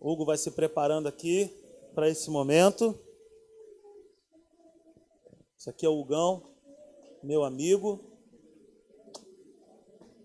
Hugo 0.00 0.24
vai 0.24 0.38
se 0.38 0.50
preparando 0.50 1.06
aqui 1.06 1.54
para 1.94 2.08
esse 2.08 2.30
momento. 2.30 2.98
Esse 5.58 5.68
aqui 5.68 5.84
é 5.84 5.88
o 5.90 6.00
Hugão, 6.00 6.42
meu 7.22 7.44
amigo. 7.44 8.00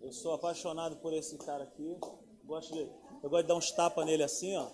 Eu 0.01 0.13
sou 0.13 0.33
apaixonado 0.33 0.95
por 0.97 1.13
esse 1.13 1.37
cara 1.39 1.65
aqui. 1.65 1.97
Gosto 2.45 2.73
de, 2.73 2.89
eu 3.21 3.29
gosto 3.29 3.41
de 3.41 3.47
dar 3.49 3.55
uns 3.55 3.71
tapas 3.71 4.05
nele 4.05 4.23
assim, 4.23 4.55
ó. 4.55 4.69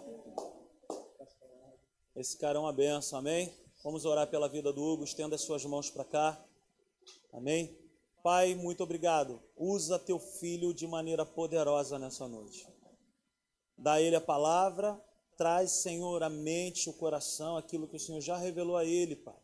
Esse 2.16 2.38
cara 2.38 2.60
é 2.60 2.62
uma 2.62 2.72
benção, 2.72 3.18
amém? 3.18 3.52
Vamos 3.84 4.06
orar 4.06 4.28
pela 4.28 4.48
vida 4.48 4.72
do 4.72 4.84
Hugo. 4.84 5.04
Estenda 5.04 5.34
as 5.34 5.42
suas 5.42 5.66
mãos 5.66 5.90
para 5.90 6.06
cá. 6.06 6.46
Amém? 7.34 7.76
Pai, 8.22 8.54
muito 8.54 8.84
obrigado. 8.84 9.42
Usa 9.58 9.98
teu 9.98 10.20
filho 10.20 10.76
de 10.76 10.86
maneira 10.86 11.26
poderosa 11.26 11.98
nessa 11.98 12.28
noite. 12.28 12.71
Dá 13.82 13.94
a 13.94 14.02
ele 14.02 14.16
a 14.16 14.22
palavra, 14.22 15.04
traz, 15.36 15.72
Senhor, 15.72 16.22
a 16.22 16.30
mente, 16.30 16.88
o 16.88 16.94
coração, 16.94 17.58
aquilo 17.58 17.88
que 17.88 17.96
o 17.96 18.00
Senhor 18.00 18.22
já 18.22 18.38
revelou 18.38 18.78
a 18.78 18.86
ele, 18.86 19.16
Pai. 19.16 19.42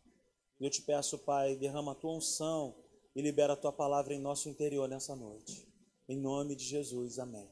Eu 0.61 0.69
te 0.69 0.79
peço, 0.83 1.17
Pai, 1.17 1.55
derrama 1.55 1.93
a 1.93 1.95
tua 1.95 2.11
unção 2.11 2.75
e 3.15 3.21
libera 3.21 3.53
a 3.53 3.57
tua 3.57 3.73
palavra 3.73 4.13
em 4.13 4.19
nosso 4.19 4.47
interior 4.47 4.87
nessa 4.87 5.15
noite. 5.15 5.67
Em 6.07 6.15
nome 6.15 6.55
de 6.55 6.63
Jesus, 6.63 7.17
amém. 7.17 7.49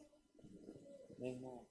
Irmão. 1.20 1.64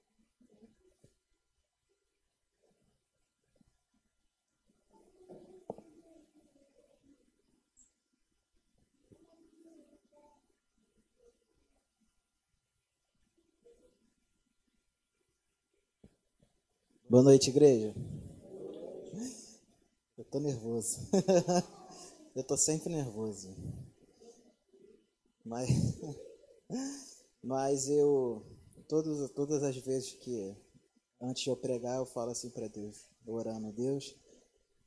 Boa 17.07 17.21
noite, 17.21 17.51
igreja. 17.51 17.93
Eu 20.17 20.25
tô 20.25 20.39
nervoso. 20.39 21.01
Eu 22.35 22.43
tô 22.43 22.57
sempre 22.57 22.91
nervoso. 22.91 23.55
Mas, 25.45 25.69
mas 27.43 27.87
eu, 27.87 28.43
todas, 28.87 29.29
todas 29.33 29.61
as 29.61 29.77
vezes 29.77 30.13
que, 30.13 30.57
antes 31.21 31.43
de 31.43 31.49
eu 31.49 31.55
pregar, 31.55 31.97
eu 31.97 32.07
falo 32.07 32.31
assim 32.31 32.49
para 32.49 32.67
Deus, 32.67 33.07
orando 33.25 33.67
a 33.67 33.71
Deus, 33.71 34.15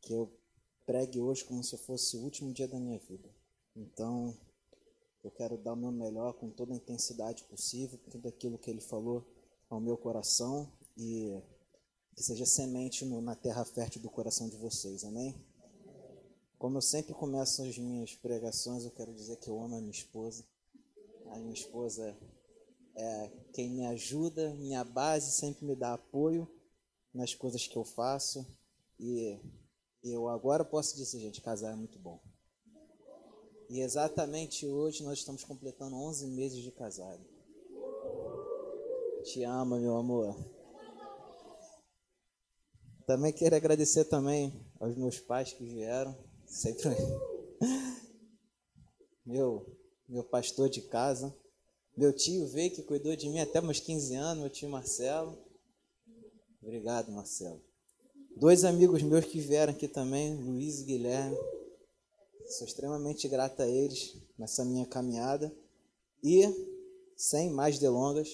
que 0.02 0.12
eu 0.12 0.28
pregue 0.84 1.20
hoje 1.20 1.44
como 1.44 1.62
se 1.62 1.78
fosse 1.78 2.16
o 2.16 2.22
último 2.22 2.52
dia 2.52 2.66
da 2.66 2.80
minha 2.80 2.98
vida. 2.98 3.30
Então, 3.77 4.36
eu 5.22 5.30
quero 5.30 5.56
dar 5.56 5.72
o 5.72 5.77
meu 5.77 5.92
melhor 5.92 6.33
com 6.34 6.50
toda 6.50 6.74
a 6.74 6.77
intensidade 6.77 7.44
possível, 7.44 7.96
tudo 8.11 8.28
aquilo 8.28 8.58
que 8.58 8.69
Ele 8.69 8.80
falou 8.80 9.24
ao 9.70 9.80
meu 9.80 9.96
coração 9.96 10.70
e 10.96 11.41
que 12.19 12.24
seja 12.24 12.44
semente 12.44 13.05
no, 13.05 13.20
na 13.20 13.36
terra 13.36 13.64
fértil 13.64 14.02
do 14.02 14.11
coração 14.11 14.48
de 14.48 14.56
vocês, 14.56 15.05
amém? 15.05 15.41
Como 16.58 16.77
eu 16.77 16.83
sempre 16.83 17.14
começo 17.14 17.62
as 17.62 17.78
minhas 17.78 18.12
pregações, 18.16 18.84
eu 18.84 18.91
quero 18.91 19.14
dizer 19.14 19.36
que 19.36 19.48
eu 19.48 19.62
amo 19.62 19.77
a 19.77 19.80
minha 19.80 19.92
esposa. 19.92 20.44
A 21.30 21.39
minha 21.39 21.55
esposa 21.55 22.19
é 22.96 23.30
quem 23.52 23.70
me 23.70 23.86
ajuda, 23.86 24.52
minha 24.55 24.83
base, 24.83 25.30
sempre 25.30 25.64
me 25.64 25.77
dá 25.77 25.94
apoio 25.94 26.50
nas 27.14 27.36
coisas 27.36 27.69
que 27.69 27.77
eu 27.77 27.84
faço. 27.84 28.44
E 28.98 29.39
eu 30.02 30.27
agora 30.27 30.64
posso 30.64 30.96
dizer, 30.96 31.20
gente, 31.20 31.41
casar 31.41 31.72
é 31.72 31.77
muito 31.77 32.00
bom. 32.00 32.20
E 33.70 33.78
exatamente 33.78 34.66
hoje 34.66 35.05
nós 35.05 35.20
estamos 35.20 35.44
completando 35.44 35.94
11 35.94 36.27
meses 36.27 36.64
de 36.64 36.72
casado. 36.72 37.24
Te 39.22 39.44
amo, 39.44 39.78
meu 39.78 39.96
amor. 39.96 40.58
Também 43.09 43.33
quero 43.33 43.56
agradecer 43.56 44.05
também 44.05 44.53
aos 44.78 44.95
meus 44.95 45.19
pais 45.19 45.51
que 45.51 45.64
vieram, 45.64 46.14
sempre 46.47 46.89
meu 49.24 49.64
meu 50.07 50.23
pastor 50.23 50.69
de 50.69 50.83
casa, 50.83 51.35
meu 51.97 52.13
tio 52.13 52.47
veio 52.48 52.70
que 52.70 52.83
cuidou 52.83 53.17
de 53.17 53.30
mim 53.30 53.41
até 53.41 53.63
meus 53.63 53.80
15 53.80 54.14
anos, 54.14 54.42
meu 54.42 54.51
tio 54.51 54.68
Marcelo. 54.68 55.39
Obrigado, 56.61 57.11
Marcelo. 57.11 57.63
Dois 58.36 58.63
amigos 58.63 59.02
meus 59.02 59.24
que 59.24 59.41
vieram 59.41 59.73
aqui 59.73 59.89
também, 59.89 60.36
Luiz 60.36 60.80
e 60.80 60.85
Guilherme. 60.85 61.39
Sou 62.58 62.67
extremamente 62.67 63.27
grato 63.27 63.63
a 63.63 63.67
eles 63.67 64.18
nessa 64.36 64.67
minha 64.67 64.85
caminhada. 64.85 65.51
E, 66.23 66.45
sem 67.17 67.48
mais 67.48 67.79
delongas, 67.79 68.29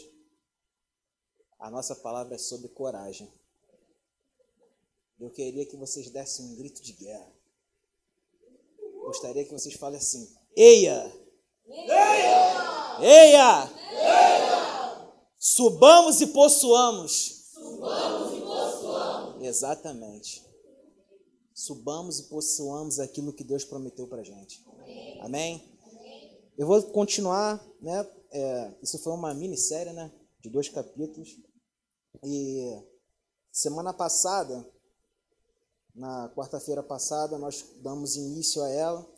a 1.61 1.71
nossa 1.71 1.95
palavra 1.95 2.35
é 2.35 2.39
sobre 2.39 2.67
coragem. 2.71 3.33
Eu 5.19 5.31
queria 5.31 5.65
que 5.67 5.77
vocês 5.77 6.11
dessem 6.11 6.47
um 6.47 6.57
grito 6.57 6.83
de 6.83 6.93
guerra. 6.93 7.33
Gostaria 9.05 9.45
que 9.45 9.53
vocês 9.53 9.75
falem 9.75 9.99
assim: 9.99 10.35
Eia! 10.57 11.13
Eia! 11.67 13.01
Eia! 13.01 13.71
Eia! 13.91 15.15
Subamos 15.39 16.21
e 16.21 16.29
possuamos. 16.29 17.51
Subamos 17.53 18.39
e 18.39 18.41
possuamos. 18.41 19.45
Exatamente. 19.45 20.45
Subamos 21.53 22.19
e 22.19 22.29
possuamos 22.29 22.99
aquilo 22.99 23.33
que 23.33 23.45
Deus 23.45 23.65
prometeu 23.65 24.09
para 24.09 24.25
gente. 24.25 24.65
Amém. 24.67 25.21
Amém? 25.21 25.75
Eu 26.59 26.67
vou 26.67 26.83
continuar, 26.91 27.65
né? 27.81 28.11
É, 28.33 28.75
isso 28.83 28.99
foi 28.99 29.13
uma 29.13 29.33
minissérie, 29.33 29.93
né? 29.93 30.13
De 30.41 30.51
dois 30.51 30.69
capítulos. 30.69 31.37
E 32.23 32.83
semana 33.53 33.93
passada 33.93 34.67
na 35.95 36.29
quarta-feira 36.31 36.83
passada, 36.83 37.39
nós 37.39 37.65
damos 37.77 38.17
início 38.17 38.63
a 38.63 38.69
ela. 38.69 39.15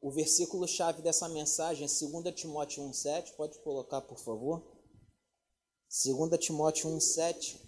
O 0.00 0.10
versículo-chave 0.10 1.02
dessa 1.02 1.28
mensagem 1.28 1.86
é 1.86 1.88
2 1.88 2.34
Timóteo 2.34 2.82
1,7. 2.84 3.34
Pode 3.34 3.58
colocar, 3.60 4.02
por 4.02 4.18
favor. 4.18 4.62
2 5.88 6.38
Timóteo 6.38 6.90
1,7 6.90 7.58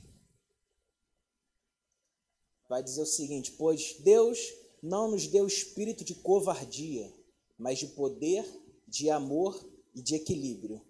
vai 2.68 2.82
dizer 2.82 3.00
o 3.00 3.06
seguinte: 3.06 3.52
Pois 3.52 3.96
Deus 4.00 4.38
não 4.82 5.10
nos 5.10 5.26
deu 5.26 5.46
espírito 5.46 6.04
de 6.04 6.14
covardia, 6.14 7.12
mas 7.58 7.78
de 7.78 7.88
poder, 7.88 8.44
de 8.86 9.10
amor 9.10 9.58
e 9.94 10.02
de 10.02 10.14
equilíbrio. 10.14 10.80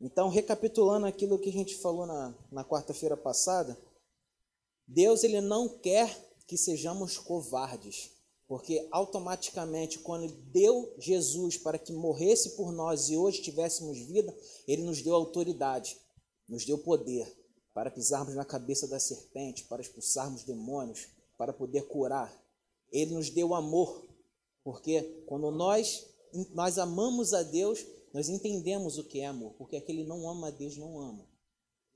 Então, 0.00 0.28
recapitulando 0.28 1.06
aquilo 1.06 1.38
que 1.38 1.48
a 1.48 1.52
gente 1.52 1.76
falou 1.76 2.06
na, 2.06 2.34
na 2.50 2.64
quarta-feira 2.64 3.16
passada, 3.16 3.78
Deus 4.86 5.24
ele 5.24 5.40
não 5.40 5.68
quer 5.78 6.25
que 6.46 6.56
sejamos 6.56 7.18
covardes, 7.18 8.10
porque 8.46 8.86
automaticamente, 8.92 9.98
quando 9.98 10.32
deu 10.52 10.94
Jesus 10.98 11.56
para 11.56 11.78
que 11.78 11.92
morresse 11.92 12.50
por 12.50 12.72
nós 12.72 13.08
e 13.08 13.16
hoje 13.16 13.42
tivéssemos 13.42 13.98
vida, 13.98 14.36
ele 14.68 14.82
nos 14.82 15.02
deu 15.02 15.14
autoridade, 15.14 15.96
nos 16.48 16.64
deu 16.64 16.78
poder 16.78 17.26
para 17.74 17.90
pisarmos 17.90 18.34
na 18.34 18.44
cabeça 18.44 18.86
da 18.86 19.00
serpente, 19.00 19.64
para 19.64 19.82
expulsarmos 19.82 20.44
demônios, 20.44 21.08
para 21.36 21.52
poder 21.52 21.82
curar. 21.88 22.32
Ele 22.92 23.14
nos 23.14 23.30
deu 23.30 23.54
amor, 23.54 24.06
porque 24.62 25.02
quando 25.26 25.50
nós 25.50 26.06
nós 26.52 26.76
amamos 26.78 27.32
a 27.32 27.42
Deus, 27.42 27.84
nós 28.12 28.28
entendemos 28.28 28.98
o 28.98 29.04
que 29.04 29.20
é 29.20 29.26
amor, 29.26 29.54
porque 29.54 29.76
aquele 29.76 30.04
não 30.04 30.28
ama 30.28 30.48
a 30.48 30.50
Deus 30.50 30.76
não 30.76 31.00
ama 31.00 31.25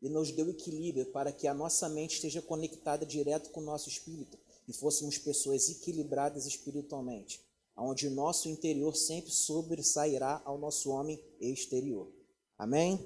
e 0.00 0.08
nos 0.08 0.30
deu 0.30 0.48
equilíbrio 0.48 1.06
para 1.06 1.32
que 1.32 1.46
a 1.46 1.54
nossa 1.54 1.88
mente 1.88 2.14
esteja 2.14 2.40
conectada 2.40 3.04
direto 3.04 3.50
com 3.50 3.60
o 3.60 3.64
nosso 3.64 3.88
espírito 3.88 4.38
e 4.66 4.72
fôssemos 4.72 5.18
pessoas 5.18 5.68
equilibradas 5.68 6.46
espiritualmente, 6.46 7.40
onde 7.76 8.06
o 8.06 8.10
nosso 8.10 8.48
interior 8.48 8.94
sempre 8.96 9.30
sobressairá 9.30 10.40
ao 10.44 10.58
nosso 10.58 10.90
homem 10.90 11.22
exterior. 11.40 12.10
Amém? 12.56 12.98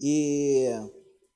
E 0.00 0.68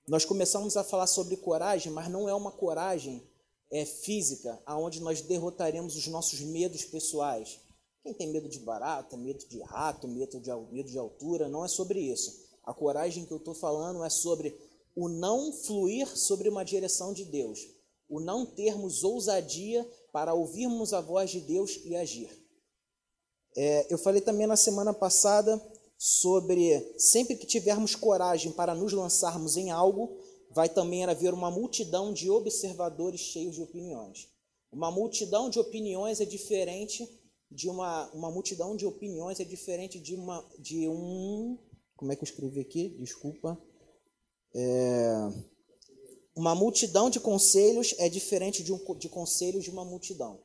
nós 0.07 0.25
começamos 0.25 0.77
a 0.77 0.85
falar 0.85 1.07
sobre 1.07 1.37
coragem, 1.37 1.93
mas 1.93 2.11
não 2.11 2.29
é 2.29 2.35
uma 2.35 2.53
coragem 2.53 3.23
é, 3.71 3.85
física, 3.85 4.61
aonde 4.67 5.01
nós 5.01 5.23
derrotaremos 5.23 5.97
os 5.97 6.07
nossos 6.07 6.41
medos 6.41 6.85
pessoais. 6.85 7.61
Quem 8.03 8.13
tem 8.13 8.33
medo 8.33 8.49
de 8.49 8.59
barata, 8.59 9.17
medo 9.17 9.47
de 9.47 9.61
rato, 9.63 10.09
medo 10.09 10.41
de, 10.41 10.51
medo 10.73 10.91
de 10.91 10.99
altura, 10.99 11.49
não 11.49 11.65
é 11.65 11.69
sobre 11.69 12.01
isso. 12.01 12.42
A 12.63 12.73
coragem 12.73 13.25
que 13.25 13.33
eu 13.33 13.39
estou 13.39 13.55
falando 13.55 14.05
é 14.05 14.11
sobre 14.11 14.57
o 14.95 15.09
não 15.09 15.53
fluir 15.53 16.07
sobre 16.17 16.49
uma 16.49 16.65
direção 16.65 17.13
de 17.13 17.25
Deus, 17.25 17.61
o 18.09 18.21
não 18.21 18.45
termos 18.45 19.03
ousadia 19.03 19.89
para 20.13 20.35
ouvirmos 20.35 20.93
a 20.93 21.01
voz 21.01 21.31
de 21.31 21.41
Deus 21.41 21.81
e 21.85 21.97
agir. 21.97 22.31
É, 23.57 23.93
eu 23.93 23.99
falei 23.99 24.21
também 24.21 24.47
na 24.47 24.57
semana 24.57 24.93
passada 24.93 25.61
sobre 25.99 26.95
sempre 26.99 27.37
que 27.37 27.47
tivermos 27.47 27.95
coragem 27.95 28.53
para 28.53 28.75
nos 28.75 28.93
lançarmos 28.93 29.57
em 29.57 29.71
algo, 29.71 30.17
vai 30.51 30.69
também 30.69 31.05
haver 31.05 31.33
uma 31.33 31.51
multidão 31.51 32.13
de 32.13 32.31
observadores 32.31 33.21
cheios 33.21 33.55
de 33.55 33.63
opiniões. 33.63 34.29
Uma 34.71 34.91
multidão 34.91 35.49
de 35.49 35.59
opiniões 35.59 36.21
é 36.21 36.25
diferente 36.25 37.09
de 37.51 37.69
uma, 37.69 38.11
uma 38.13 38.31
multidão 38.31 38.75
de 38.75 38.87
opiniões 38.87 39.39
é 39.39 39.45
diferente 39.45 39.99
de 39.99 40.15
uma 40.15 40.43
de 40.59 40.89
um 40.89 41.59
como 42.03 42.11
é 42.11 42.17
que 42.17 42.23
eu 42.23 42.29
escrevi 42.29 42.59
aqui? 42.59 42.89
Desculpa. 42.99 43.57
É, 44.53 45.13
uma 46.35 46.53
multidão 46.53 47.09
de 47.09 47.21
conselhos 47.21 47.95
é 47.97 48.09
diferente 48.09 48.65
de, 48.65 48.73
um, 48.73 48.99
de 48.99 49.09
conselhos 49.09 49.63
de 49.63 49.71
uma 49.71 49.85
multidão. 49.85 50.43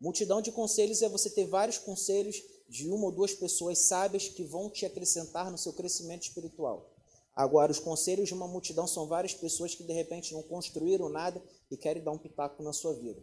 Multidão 0.00 0.40
de 0.40 0.52
conselhos 0.52 1.02
é 1.02 1.08
você 1.08 1.28
ter 1.30 1.48
vários 1.48 1.78
conselhos 1.78 2.40
de 2.68 2.88
uma 2.88 3.06
ou 3.06 3.10
duas 3.10 3.34
pessoas 3.34 3.80
sábias 3.88 4.28
que 4.28 4.44
vão 4.44 4.70
te 4.70 4.86
acrescentar 4.86 5.50
no 5.50 5.58
seu 5.58 5.72
crescimento 5.72 6.28
espiritual. 6.28 6.94
Agora, 7.34 7.72
os 7.72 7.80
conselhos 7.80 8.28
de 8.28 8.34
uma 8.34 8.46
multidão 8.46 8.86
são 8.86 9.08
várias 9.08 9.34
pessoas 9.34 9.74
que 9.74 9.82
de 9.82 9.92
repente 9.92 10.32
não 10.32 10.44
construíram 10.44 11.08
nada 11.08 11.42
e 11.72 11.76
querem 11.76 12.04
dar 12.04 12.12
um 12.12 12.18
pitaco 12.18 12.62
na 12.62 12.72
sua 12.72 12.94
vida. 12.94 13.20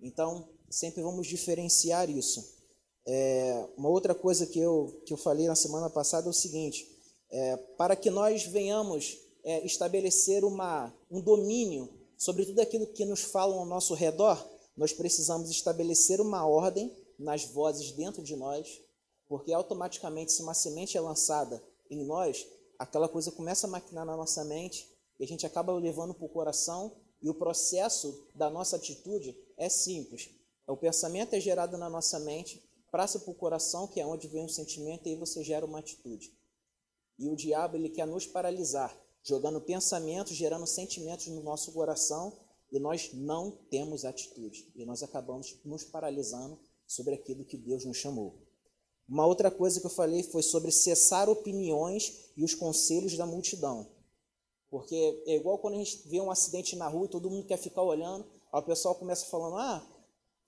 Então, 0.00 0.48
sempre 0.70 1.02
vamos 1.02 1.26
diferenciar 1.26 2.08
isso. 2.08 2.61
É, 3.06 3.68
uma 3.76 3.88
outra 3.88 4.14
coisa 4.14 4.46
que 4.46 4.58
eu, 4.58 5.02
que 5.04 5.12
eu 5.12 5.16
falei 5.16 5.46
na 5.46 5.56
semana 5.56 5.90
passada 5.90 6.26
é 6.26 6.30
o 6.30 6.34
seguinte: 6.34 6.86
é, 7.30 7.56
para 7.56 7.96
que 7.96 8.10
nós 8.10 8.44
venhamos 8.44 9.18
é, 9.44 9.64
estabelecer 9.64 10.44
uma, 10.44 10.94
um 11.10 11.20
domínio 11.20 11.88
sobre 12.16 12.46
tudo 12.46 12.60
aquilo 12.60 12.86
que 12.86 13.04
nos 13.04 13.22
falam 13.22 13.58
ao 13.58 13.66
nosso 13.66 13.94
redor, 13.94 14.44
nós 14.76 14.92
precisamos 14.92 15.50
estabelecer 15.50 16.20
uma 16.20 16.46
ordem 16.46 16.94
nas 17.18 17.44
vozes 17.44 17.92
dentro 17.92 18.22
de 18.22 18.36
nós, 18.36 18.80
porque 19.28 19.52
automaticamente, 19.52 20.32
se 20.32 20.42
uma 20.42 20.54
semente 20.54 20.96
é 20.96 21.00
lançada 21.00 21.62
em 21.90 22.04
nós, 22.04 22.46
aquela 22.78 23.08
coisa 23.08 23.32
começa 23.32 23.66
a 23.66 23.70
maquinar 23.70 24.04
na 24.04 24.16
nossa 24.16 24.44
mente 24.44 24.88
e 25.18 25.24
a 25.24 25.26
gente 25.26 25.46
acaba 25.46 25.72
levando 25.72 26.14
para 26.14 26.26
o 26.26 26.28
coração. 26.28 26.92
E 27.20 27.30
o 27.30 27.34
processo 27.34 28.26
da 28.34 28.50
nossa 28.50 28.76
atitude 28.76 29.36
é 29.56 29.68
simples: 29.68 30.30
o 30.66 30.76
pensamento 30.76 31.34
é 31.34 31.40
gerado 31.40 31.78
na 31.78 31.88
nossa 31.88 32.18
mente, 32.18 32.62
passa 32.92 33.18
para 33.18 33.30
o 33.30 33.34
coração, 33.34 33.88
que 33.88 33.98
é 33.98 34.06
onde 34.06 34.28
vem 34.28 34.44
o 34.44 34.50
sentimento, 34.50 35.08
e 35.08 35.12
aí 35.12 35.16
você 35.16 35.42
gera 35.42 35.64
uma 35.64 35.78
atitude. 35.78 36.30
E 37.18 37.28
o 37.28 37.34
diabo 37.34 37.76
ele 37.76 37.88
quer 37.88 38.06
nos 38.06 38.26
paralisar, 38.26 38.94
jogando 39.24 39.62
pensamentos, 39.62 40.36
gerando 40.36 40.66
sentimentos 40.66 41.26
no 41.28 41.42
nosso 41.42 41.72
coração, 41.72 42.36
e 42.70 42.78
nós 42.78 43.10
não 43.14 43.50
temos 43.70 44.04
atitude. 44.04 44.70
E 44.74 44.84
nós 44.84 45.02
acabamos 45.02 45.56
nos 45.64 45.84
paralisando 45.84 46.58
sobre 46.86 47.14
aquilo 47.14 47.44
que 47.44 47.56
Deus 47.56 47.84
nos 47.84 47.96
chamou. 47.96 48.34
Uma 49.08 49.26
outra 49.26 49.50
coisa 49.50 49.80
que 49.80 49.86
eu 49.86 49.90
falei 49.90 50.22
foi 50.22 50.42
sobre 50.42 50.70
cessar 50.70 51.28
opiniões 51.28 52.30
e 52.36 52.44
os 52.44 52.54
conselhos 52.54 53.16
da 53.16 53.26
multidão. 53.26 53.88
Porque 54.70 55.22
é 55.26 55.36
igual 55.36 55.58
quando 55.58 55.74
a 55.74 55.78
gente 55.78 56.08
vê 56.08 56.20
um 56.20 56.30
acidente 56.30 56.76
na 56.76 56.88
rua 56.88 57.06
e 57.06 57.10
todo 57.10 57.30
mundo 57.30 57.46
quer 57.46 57.58
ficar 57.58 57.82
olhando, 57.82 58.24
aí 58.52 58.60
o 58.60 58.64
pessoal 58.64 58.94
começa 58.94 59.26
falando: 59.26 59.56
ah, 59.56 59.86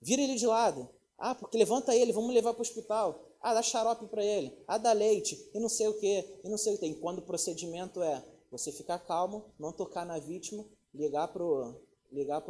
vira 0.01 0.21
ele 0.21 0.35
de 0.35 0.47
lado. 0.47 0.89
Ah, 1.17 1.33
porque 1.33 1.57
levanta 1.57 1.95
ele, 1.95 2.11
vamos 2.11 2.33
levar 2.33 2.53
para 2.53 2.59
o 2.59 2.61
hospital. 2.61 3.23
Ah, 3.41 3.53
dá 3.53 3.61
xarope 3.61 4.07
para 4.07 4.23
ele. 4.23 4.51
Ah, 4.67 4.77
dá 4.77 4.91
leite. 4.91 5.49
E 5.53 5.59
não 5.59 5.69
sei 5.69 5.87
o 5.87 5.93
que. 5.99 6.39
E 6.43 6.49
não 6.49 6.57
sei 6.57 6.73
o 6.73 6.75
que 6.75 6.81
tem. 6.81 6.93
Quando 6.93 7.19
o 7.19 7.21
procedimento 7.21 8.01
é 8.01 8.23
você 8.51 8.71
ficar 8.71 8.99
calmo, 8.99 9.45
não 9.59 9.71
tocar 9.71 10.05
na 10.05 10.19
vítima, 10.19 10.65
ligar 10.93 11.27
para 11.29 11.43
ligar 12.11 12.41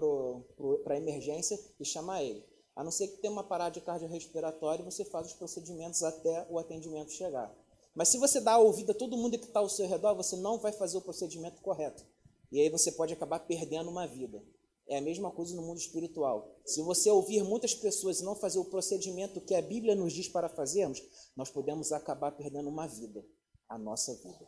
a 0.87 0.97
emergência 0.97 1.59
e 1.79 1.85
chamar 1.85 2.23
ele. 2.23 2.43
A 2.75 2.83
não 2.83 2.91
ser 2.91 3.07
que 3.07 3.17
tenha 3.17 3.31
uma 3.31 3.43
parada 3.43 3.79
cardiorrespiratória, 3.79 4.83
você 4.83 5.05
faz 5.05 5.27
os 5.27 5.33
procedimentos 5.33 6.03
até 6.03 6.45
o 6.49 6.59
atendimento 6.59 7.11
chegar. 7.11 7.53
Mas 7.95 8.09
se 8.09 8.17
você 8.17 8.41
dá 8.41 8.57
ouvido 8.57 8.91
a 8.91 8.95
todo 8.95 9.17
mundo 9.17 9.39
que 9.39 9.45
está 9.45 9.61
ao 9.61 9.69
seu 9.69 9.87
redor, 9.87 10.13
você 10.13 10.35
não 10.35 10.59
vai 10.59 10.73
fazer 10.73 10.97
o 10.97 11.01
procedimento 11.01 11.61
correto. 11.61 12.05
E 12.51 12.59
aí 12.59 12.69
você 12.69 12.91
pode 12.91 13.13
acabar 13.13 13.39
perdendo 13.39 13.89
uma 13.89 14.05
vida. 14.05 14.43
É 14.87 14.97
a 14.97 15.01
mesma 15.01 15.31
coisa 15.31 15.55
no 15.55 15.63
mundo 15.63 15.79
espiritual. 15.79 16.55
Se 16.63 16.81
você 16.81 17.09
ouvir 17.09 17.43
muitas 17.43 17.73
pessoas 17.73 18.19
e 18.19 18.23
não 18.23 18.35
fazer 18.35 18.59
o 18.59 18.65
procedimento 18.65 19.41
que 19.41 19.55
a 19.55 19.61
Bíblia 19.61 19.95
nos 19.95 20.13
diz 20.13 20.27
para 20.27 20.47
fazermos, 20.47 21.01
nós 21.35 21.49
podemos 21.49 21.91
acabar 21.91 22.31
perdendo 22.31 22.69
uma 22.69 22.87
vida, 22.87 23.25
a 23.67 23.77
nossa 23.77 24.13
vida. 24.15 24.47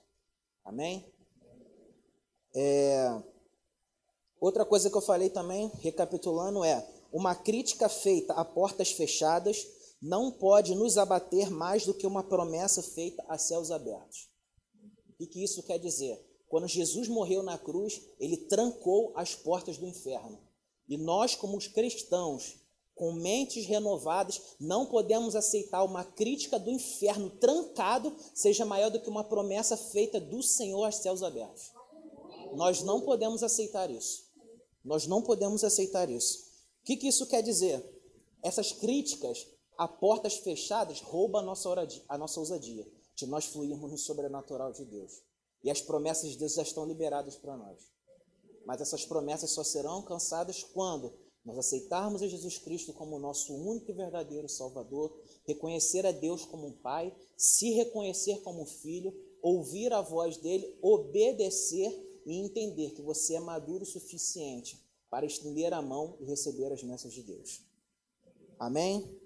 Amém? 0.64 1.12
É... 2.56 3.22
Outra 4.40 4.64
coisa 4.64 4.90
que 4.90 4.98
eu 4.98 5.02
falei 5.02 5.30
também, 5.30 5.72
recapitulando, 5.80 6.64
é 6.64 6.88
uma 7.12 7.34
crítica 7.34 7.90
feita 7.90 8.34
a 8.34 8.46
portas 8.46 8.92
fechadas 8.92 9.66
não 10.02 10.32
pode 10.32 10.76
nos 10.76 10.98
abater 10.98 11.50
mais 11.50 11.86
do 11.86 11.94
que 11.94 12.06
uma 12.06 12.24
promessa 12.24 12.84
feita 12.84 13.24
a 13.28 13.38
céus 13.38 13.72
abertos. 13.72 14.30
O 15.20 15.26
que 15.26 15.44
isso 15.44 15.64
quer 15.64 15.80
dizer? 15.80 16.24
Quando 16.48 16.68
Jesus 16.68 17.08
morreu 17.08 17.44
na 17.44 17.58
cruz, 17.58 18.02
ele 18.20 18.38
trancou 18.38 19.12
as 19.16 19.36
portas 19.36 19.78
do 19.78 19.86
inferno. 19.86 20.40
E 20.88 20.98
nós, 20.98 21.36
como 21.36 21.58
os 21.58 21.68
cristãos, 21.68 22.58
com 22.96 23.12
mentes 23.12 23.66
renovadas, 23.66 24.42
não 24.60 24.86
podemos 24.86 25.36
aceitar 25.36 25.84
uma 25.84 26.04
crítica 26.04 26.58
do 26.58 26.72
inferno 26.72 27.30
trancado 27.30 28.16
seja 28.34 28.66
maior 28.66 28.90
do 28.90 29.00
que 29.00 29.10
uma 29.10 29.24
promessa 29.24 29.78
feita 29.78 30.20
do 30.20 30.42
Senhor 30.42 30.84
aos 30.84 30.96
céus 30.96 31.22
abertos. 31.22 31.72
Nós 32.56 32.82
não 32.82 33.02
podemos 33.02 33.44
aceitar 33.44 33.92
isso. 33.92 34.26
Nós 34.84 35.06
não 35.06 35.22
podemos 35.22 35.64
aceitar 35.64 36.10
isso. 36.10 36.40
O 36.82 36.86
que, 36.86 36.96
que 36.96 37.08
isso 37.08 37.28
quer 37.28 37.44
dizer? 37.44 37.86
Essas 38.42 38.72
críticas 38.72 39.46
a 39.78 39.88
portas 39.88 40.36
fechadas 40.38 41.02
roubam 41.02 41.42
a 41.42 41.44
nossa, 41.44 41.70
a 42.10 42.18
nossa 42.18 42.40
ousadia 42.40 42.88
de 43.16 43.28
nós 43.28 43.46
fluirmos 43.46 43.92
no 43.92 43.98
sobrenatural 43.98 44.72
de 44.72 44.86
Deus. 44.86 45.27
E 45.64 45.70
as 45.70 45.82
promessas 45.82 46.32
de 46.32 46.38
Deus 46.38 46.54
já 46.54 46.62
estão 46.62 46.86
liberadas 46.86 47.36
para 47.36 47.58
nós. 47.58 47.92
Mas 48.66 48.82
essas 48.82 49.06
promessas 49.06 49.52
só 49.52 49.64
serão 49.64 49.92
alcançadas 49.92 50.64
quando 50.64 51.14
nós 51.48 51.58
aceitarmos 51.58 52.22
a 52.22 52.28
Jesus 52.28 52.58
Cristo 52.58 52.92
como 52.92 53.18
nosso 53.18 53.54
único 53.54 53.90
e 53.90 53.94
verdadeiro 53.94 54.50
Salvador, 54.50 55.18
reconhecer 55.46 56.06
a 56.06 56.12
Deus 56.12 56.46
como 56.46 56.68
um 56.68 56.74
Pai, 56.74 57.16
se 57.38 57.72
reconhecer 57.72 58.42
como 58.42 58.64
um 58.64 58.66
filho, 58.66 59.14
ouvir 59.42 59.94
a 59.94 60.02
voz 60.02 60.36
dele, 60.36 60.78
obedecer 60.82 62.22
e 62.26 62.36
entender 62.36 62.92
que 62.92 63.02
você 63.02 63.36
é 63.36 63.40
maduro 63.40 63.84
o 63.84 63.88
suficiente 63.88 64.78
para 65.10 65.26
estender 65.26 65.74
a 65.74 65.82
mão 65.82 66.18
e 66.20 66.26
receber 66.26 66.72
as 66.74 66.84
bênçãos 66.84 67.14
de 67.14 67.24
Deus. 67.24 67.62
Amém? 68.60 69.17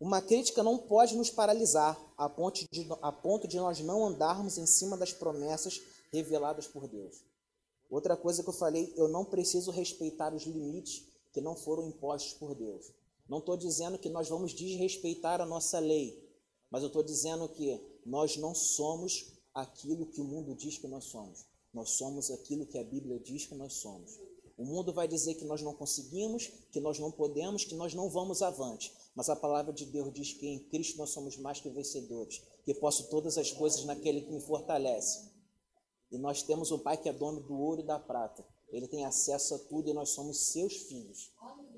Uma 0.00 0.22
crítica 0.22 0.62
não 0.62 0.78
pode 0.78 1.16
nos 1.16 1.28
paralisar 1.28 1.98
a 2.16 2.28
ponto, 2.28 2.64
de, 2.70 2.86
a 3.02 3.10
ponto 3.10 3.48
de 3.48 3.56
nós 3.56 3.80
não 3.80 4.06
andarmos 4.06 4.56
em 4.56 4.66
cima 4.66 4.96
das 4.96 5.12
promessas 5.12 5.80
reveladas 6.12 6.68
por 6.68 6.86
Deus. 6.86 7.24
Outra 7.90 8.16
coisa 8.16 8.42
que 8.42 8.48
eu 8.48 8.54
falei, 8.54 8.92
eu 8.96 9.08
não 9.08 9.24
preciso 9.24 9.70
respeitar 9.70 10.32
os 10.32 10.44
limites 10.44 11.04
que 11.32 11.40
não 11.40 11.56
foram 11.56 11.88
impostos 11.88 12.34
por 12.34 12.54
Deus. 12.54 12.92
Não 13.28 13.38
estou 13.38 13.56
dizendo 13.56 13.98
que 13.98 14.08
nós 14.08 14.28
vamos 14.28 14.52
desrespeitar 14.52 15.40
a 15.40 15.46
nossa 15.46 15.78
lei, 15.78 16.16
mas 16.70 16.82
eu 16.82 16.88
estou 16.88 17.02
dizendo 17.02 17.48
que 17.48 17.80
nós 18.06 18.36
não 18.36 18.54
somos 18.54 19.32
aquilo 19.52 20.06
que 20.06 20.20
o 20.20 20.24
mundo 20.24 20.54
diz 20.54 20.78
que 20.78 20.86
nós 20.86 21.04
somos. 21.04 21.44
Nós 21.72 21.90
somos 21.90 22.30
aquilo 22.30 22.66
que 22.66 22.78
a 22.78 22.84
Bíblia 22.84 23.18
diz 23.18 23.46
que 23.46 23.54
nós 23.54 23.74
somos. 23.74 24.18
O 24.58 24.64
mundo 24.64 24.92
vai 24.92 25.06
dizer 25.06 25.36
que 25.36 25.44
nós 25.44 25.62
não 25.62 25.72
conseguimos, 25.72 26.50
que 26.72 26.80
nós 26.80 26.98
não 26.98 27.12
podemos, 27.12 27.64
que 27.64 27.76
nós 27.76 27.94
não 27.94 28.10
vamos 28.10 28.42
avante. 28.42 28.92
Mas 29.14 29.28
a 29.28 29.36
palavra 29.36 29.72
de 29.72 29.86
Deus 29.86 30.12
diz 30.12 30.32
que 30.32 30.48
em 30.48 30.58
Cristo 30.58 30.98
nós 30.98 31.10
somos 31.10 31.36
mais 31.36 31.60
que 31.60 31.70
vencedores, 31.70 32.42
que 32.64 32.74
posso 32.74 33.08
todas 33.08 33.38
as 33.38 33.52
coisas 33.52 33.84
naquele 33.84 34.20
que 34.20 34.32
me 34.32 34.40
fortalece. 34.40 35.30
E 36.10 36.18
nós 36.18 36.42
temos 36.42 36.72
um 36.72 36.78
Pai 36.80 36.96
que 36.96 37.08
é 37.08 37.12
dono 37.12 37.40
do 37.40 37.56
ouro 37.56 37.82
e 37.82 37.86
da 37.86 38.00
prata. 38.00 38.44
Ele 38.72 38.88
tem 38.88 39.04
acesso 39.04 39.54
a 39.54 39.58
tudo 39.60 39.90
e 39.90 39.94
nós 39.94 40.10
somos 40.10 40.48
seus 40.48 40.74
filhos. 40.74 41.30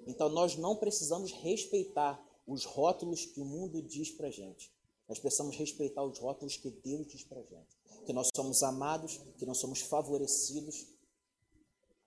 Então 0.06 0.30
nós 0.30 0.56
não 0.56 0.74
precisamos 0.74 1.32
respeitar 1.32 2.18
os 2.46 2.64
rótulos 2.64 3.26
que 3.26 3.42
o 3.42 3.44
mundo 3.44 3.82
diz 3.82 4.10
para 4.10 4.30
gente. 4.30 4.72
Nós 5.06 5.18
precisamos 5.18 5.54
respeitar 5.54 6.02
os 6.02 6.18
rótulos 6.18 6.56
que 6.56 6.70
Deus 6.70 7.06
diz 7.06 7.24
para 7.24 7.42
gente 7.42 7.80
que 8.04 8.12
nós 8.12 8.28
somos 8.34 8.62
amados, 8.62 9.20
que 9.38 9.46
nós 9.46 9.58
somos 9.58 9.80
favorecidos. 9.80 10.86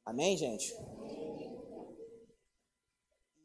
Amém, 0.06 0.36
gente? 0.38 0.76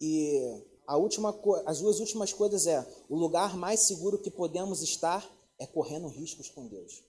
E 0.01 0.65
a 0.87 0.97
última, 0.97 1.39
as 1.67 1.81
duas 1.81 2.01
últimas 2.01 2.33
coisas 2.33 2.67
é 2.67 2.85
o 3.09 3.17
lugar 3.17 3.57
mais 3.57 3.81
seguro 3.81 4.19
que 4.19 4.31
podemos 4.31 4.83
estar 4.83 5.29
é 5.59 5.67
correndo 5.67 6.09
riscos 6.09 6.49
com 6.49 6.67
Deus. 6.67 7.05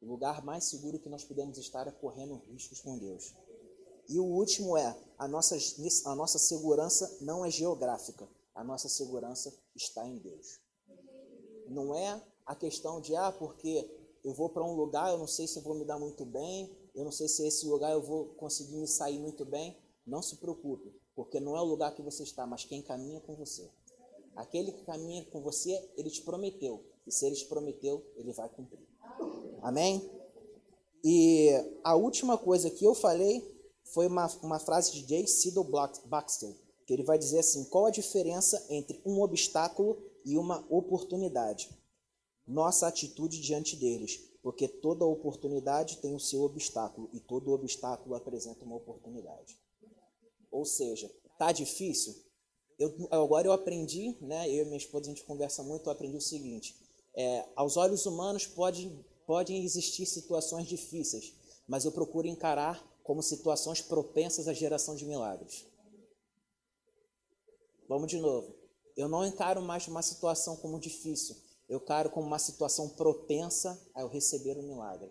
O 0.00 0.06
lugar 0.06 0.44
mais 0.44 0.64
seguro 0.64 0.98
que 0.98 1.08
nós 1.08 1.24
podemos 1.24 1.56
estar 1.56 1.86
é 1.86 1.90
correndo 1.90 2.36
riscos 2.36 2.80
com 2.80 2.98
Deus. 2.98 3.32
E 4.08 4.18
o 4.18 4.24
último 4.24 4.76
é 4.76 4.94
a 5.18 5.26
nossa, 5.26 5.56
a 6.06 6.14
nossa 6.14 6.38
segurança 6.38 7.18
não 7.22 7.44
é 7.44 7.50
geográfica, 7.50 8.28
a 8.54 8.62
nossa 8.62 8.88
segurança 8.88 9.54
está 9.74 10.06
em 10.06 10.18
Deus. 10.18 10.60
Não 11.68 11.94
é 11.94 12.22
a 12.44 12.54
questão 12.54 13.00
de 13.00 13.16
ah, 13.16 13.32
porque 13.32 13.90
eu 14.22 14.34
vou 14.34 14.50
para 14.50 14.62
um 14.62 14.74
lugar, 14.74 15.10
eu 15.10 15.18
não 15.18 15.26
sei 15.26 15.46
se 15.46 15.60
vou 15.60 15.74
me 15.74 15.84
dar 15.84 15.98
muito 15.98 16.24
bem, 16.26 16.70
eu 16.94 17.04
não 17.04 17.12
sei 17.12 17.28
se 17.28 17.46
esse 17.46 17.66
lugar 17.66 17.92
eu 17.92 18.02
vou 18.02 18.26
conseguir 18.34 18.76
me 18.76 18.86
sair 18.86 19.18
muito 19.18 19.44
bem. 19.44 19.76
Não 20.06 20.22
se 20.22 20.36
preocupe, 20.36 20.94
porque 21.14 21.40
não 21.40 21.56
é 21.56 21.60
o 21.60 21.64
lugar 21.64 21.94
que 21.94 22.02
você 22.02 22.22
está, 22.22 22.46
mas 22.46 22.64
quem 22.64 22.82
caminha 22.82 23.20
com 23.20 23.34
você. 23.34 23.70
Aquele 24.36 24.72
que 24.72 24.84
caminha 24.84 25.24
com 25.26 25.40
você, 25.40 25.90
ele 25.96 26.10
te 26.10 26.22
prometeu. 26.22 26.84
E 27.06 27.12
se 27.12 27.26
ele 27.26 27.34
te 27.34 27.46
prometeu, 27.46 28.04
ele 28.16 28.32
vai 28.32 28.48
cumprir. 28.48 28.86
Amém? 29.62 30.10
E 31.02 31.50
a 31.82 31.94
última 31.94 32.36
coisa 32.36 32.70
que 32.70 32.84
eu 32.84 32.94
falei 32.94 33.42
foi 33.84 34.06
uma, 34.06 34.26
uma 34.42 34.58
frase 34.58 34.92
de 34.92 35.02
J. 35.02 35.26
Cedar 35.26 35.64
Baxter, 36.06 36.54
que 36.86 36.92
ele 36.92 37.02
vai 37.02 37.18
dizer 37.18 37.38
assim: 37.38 37.64
qual 37.64 37.86
a 37.86 37.90
diferença 37.90 38.64
entre 38.68 39.00
um 39.04 39.20
obstáculo 39.20 39.98
e 40.24 40.36
uma 40.36 40.64
oportunidade? 40.70 41.70
nossa 42.46 42.86
atitude 42.86 43.40
diante 43.40 43.76
deles. 43.76 44.20
Porque 44.44 44.68
toda 44.68 45.06
oportunidade 45.06 45.96
tem 45.96 46.14
o 46.14 46.20
seu 46.20 46.42
obstáculo 46.42 47.08
e 47.14 47.18
todo 47.18 47.50
obstáculo 47.50 48.14
apresenta 48.14 48.62
uma 48.62 48.76
oportunidade. 48.76 49.58
Ou 50.52 50.66
seja, 50.66 51.10
tá 51.38 51.50
difícil? 51.50 52.14
Eu, 52.78 53.08
agora 53.10 53.48
eu 53.48 53.52
aprendi, 53.52 54.14
né? 54.20 54.46
Eu 54.50 54.64
e 54.64 54.64
minha 54.66 54.76
esposa 54.76 55.06
a 55.06 55.14
gente 55.14 55.24
conversa 55.24 55.62
muito. 55.62 55.86
Eu 55.86 55.92
aprendi 55.92 56.18
o 56.18 56.20
seguinte: 56.20 56.76
é, 57.14 57.48
aos 57.56 57.78
olhos 57.78 58.04
humanos 58.04 58.46
pode, 58.46 58.92
podem 59.26 59.64
existir 59.64 60.04
situações 60.04 60.68
difíceis, 60.68 61.32
mas 61.66 61.86
eu 61.86 61.92
procuro 61.92 62.26
encarar 62.26 62.86
como 63.02 63.22
situações 63.22 63.80
propensas 63.80 64.46
à 64.46 64.52
geração 64.52 64.94
de 64.94 65.06
milagres. 65.06 65.64
Vamos 67.88 68.08
de 68.08 68.18
novo. 68.18 68.54
Eu 68.94 69.08
não 69.08 69.24
encaro 69.24 69.62
mais 69.62 69.88
uma 69.88 70.02
situação 70.02 70.54
como 70.56 70.78
difícil, 70.78 71.34
eu 71.68 71.78
encaro 71.78 72.10
como 72.10 72.26
uma 72.26 72.38
situação 72.38 72.88
propensa 72.90 73.80
a 73.94 74.02
eu 74.02 74.08
receber 74.08 74.58
um 74.58 74.62
milagre. 74.62 75.10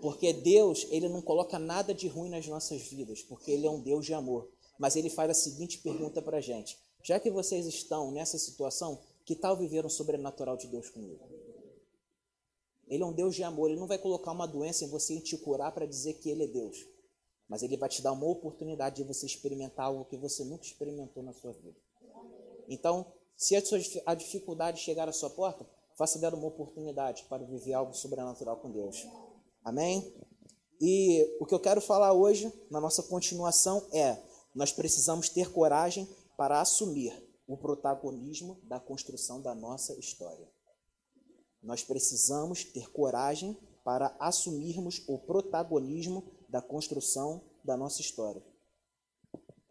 Porque 0.00 0.32
Deus, 0.32 0.86
ele 0.90 1.08
não 1.08 1.20
coloca 1.20 1.58
nada 1.58 1.92
de 1.92 2.08
ruim 2.08 2.30
nas 2.30 2.46
nossas 2.46 2.80
vidas, 2.82 3.22
porque 3.22 3.50
ele 3.50 3.66
é 3.66 3.70
um 3.70 3.80
Deus 3.80 4.06
de 4.06 4.14
amor. 4.14 4.48
Mas 4.78 4.96
ele 4.96 5.10
faz 5.10 5.30
a 5.30 5.34
seguinte 5.34 5.78
pergunta 5.78 6.22
para 6.22 6.38
a 6.38 6.40
gente: 6.40 6.78
já 7.02 7.20
que 7.20 7.30
vocês 7.30 7.66
estão 7.66 8.10
nessa 8.10 8.38
situação, 8.38 8.98
que 9.24 9.36
tal 9.36 9.56
viver 9.56 9.84
um 9.84 9.90
sobrenatural 9.90 10.56
de 10.56 10.66
Deus 10.68 10.88
comigo? 10.88 11.20
Ele 12.88 13.02
é 13.02 13.06
um 13.06 13.12
Deus 13.12 13.36
de 13.36 13.44
amor, 13.44 13.70
ele 13.70 13.78
não 13.78 13.86
vai 13.86 13.98
colocar 13.98 14.32
uma 14.32 14.46
doença 14.46 14.84
em 14.84 14.88
você 14.88 15.14
e 15.14 15.20
te 15.20 15.36
curar 15.36 15.70
para 15.72 15.86
dizer 15.86 16.14
que 16.14 16.28
ele 16.28 16.44
é 16.44 16.46
Deus. 16.48 16.84
Mas 17.48 17.62
ele 17.62 17.76
vai 17.76 17.88
te 17.88 18.02
dar 18.02 18.12
uma 18.12 18.26
oportunidade 18.26 18.96
de 18.96 19.04
você 19.04 19.26
experimentar 19.26 19.86
algo 19.86 20.04
que 20.06 20.16
você 20.16 20.44
nunca 20.44 20.64
experimentou 20.64 21.22
na 21.22 21.32
sua 21.32 21.52
vida. 21.52 21.78
Então, 22.68 23.06
se 23.40 23.56
a 24.04 24.14
dificuldade 24.14 24.82
chegar 24.82 25.08
à 25.08 25.12
sua 25.14 25.30
porta, 25.30 25.66
faça 25.96 26.18
dela 26.18 26.36
uma 26.36 26.48
oportunidade 26.48 27.24
para 27.24 27.42
viver 27.42 27.72
algo 27.72 27.94
sobrenatural 27.94 28.58
com 28.58 28.70
Deus. 28.70 29.06
Amém? 29.64 30.14
E 30.78 31.38
o 31.40 31.46
que 31.46 31.54
eu 31.54 31.58
quero 31.58 31.80
falar 31.80 32.12
hoje, 32.12 32.52
na 32.70 32.78
nossa 32.78 33.02
continuação, 33.02 33.88
é: 33.94 34.22
nós 34.54 34.72
precisamos 34.72 35.30
ter 35.30 35.50
coragem 35.50 36.06
para 36.36 36.60
assumir 36.60 37.14
o 37.46 37.56
protagonismo 37.56 38.60
da 38.64 38.78
construção 38.78 39.40
da 39.40 39.54
nossa 39.54 39.98
história. 39.98 40.46
Nós 41.62 41.82
precisamos 41.82 42.62
ter 42.62 42.92
coragem 42.92 43.56
para 43.82 44.14
assumirmos 44.20 45.02
o 45.08 45.18
protagonismo 45.18 46.30
da 46.46 46.60
construção 46.60 47.42
da 47.64 47.74
nossa 47.74 48.02
história. 48.02 48.44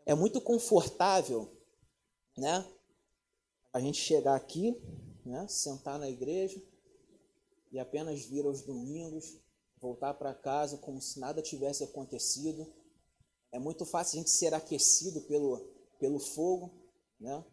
É 0.08 0.16
muito 0.16 0.42
confortável, 0.42 1.56
né? 2.36 2.66
A 3.72 3.80
gente 3.80 4.00
chegar 4.00 4.36
aqui, 4.36 4.76
né, 5.26 5.48
sentar 5.48 6.00
na 6.00 6.10
igreja 6.10 6.62
e 7.72 7.80
apenas 7.80 8.26
vir 8.26 8.46
aos 8.46 8.62
domingos, 8.62 9.38
voltar 9.80 10.14
para 10.16 10.34
casa 10.34 10.78
como 10.78 11.02
se 11.02 11.20
nada 11.20 11.42
tivesse 11.42 11.84
acontecido. 11.84 12.68
É 13.52 13.60
muito 13.60 13.86
fácil 13.86 14.18
a 14.18 14.20
gente 14.20 14.32
ser 14.32 14.54
aquecido 14.54 15.22
pelo, 15.22 15.60
pelo 16.00 16.20
fogo, 16.20 16.72
né? 17.20 17.44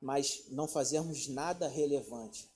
mas 0.00 0.44
não 0.50 0.68
fazermos 0.68 1.28
nada 1.28 1.68
relevante. 1.68 2.50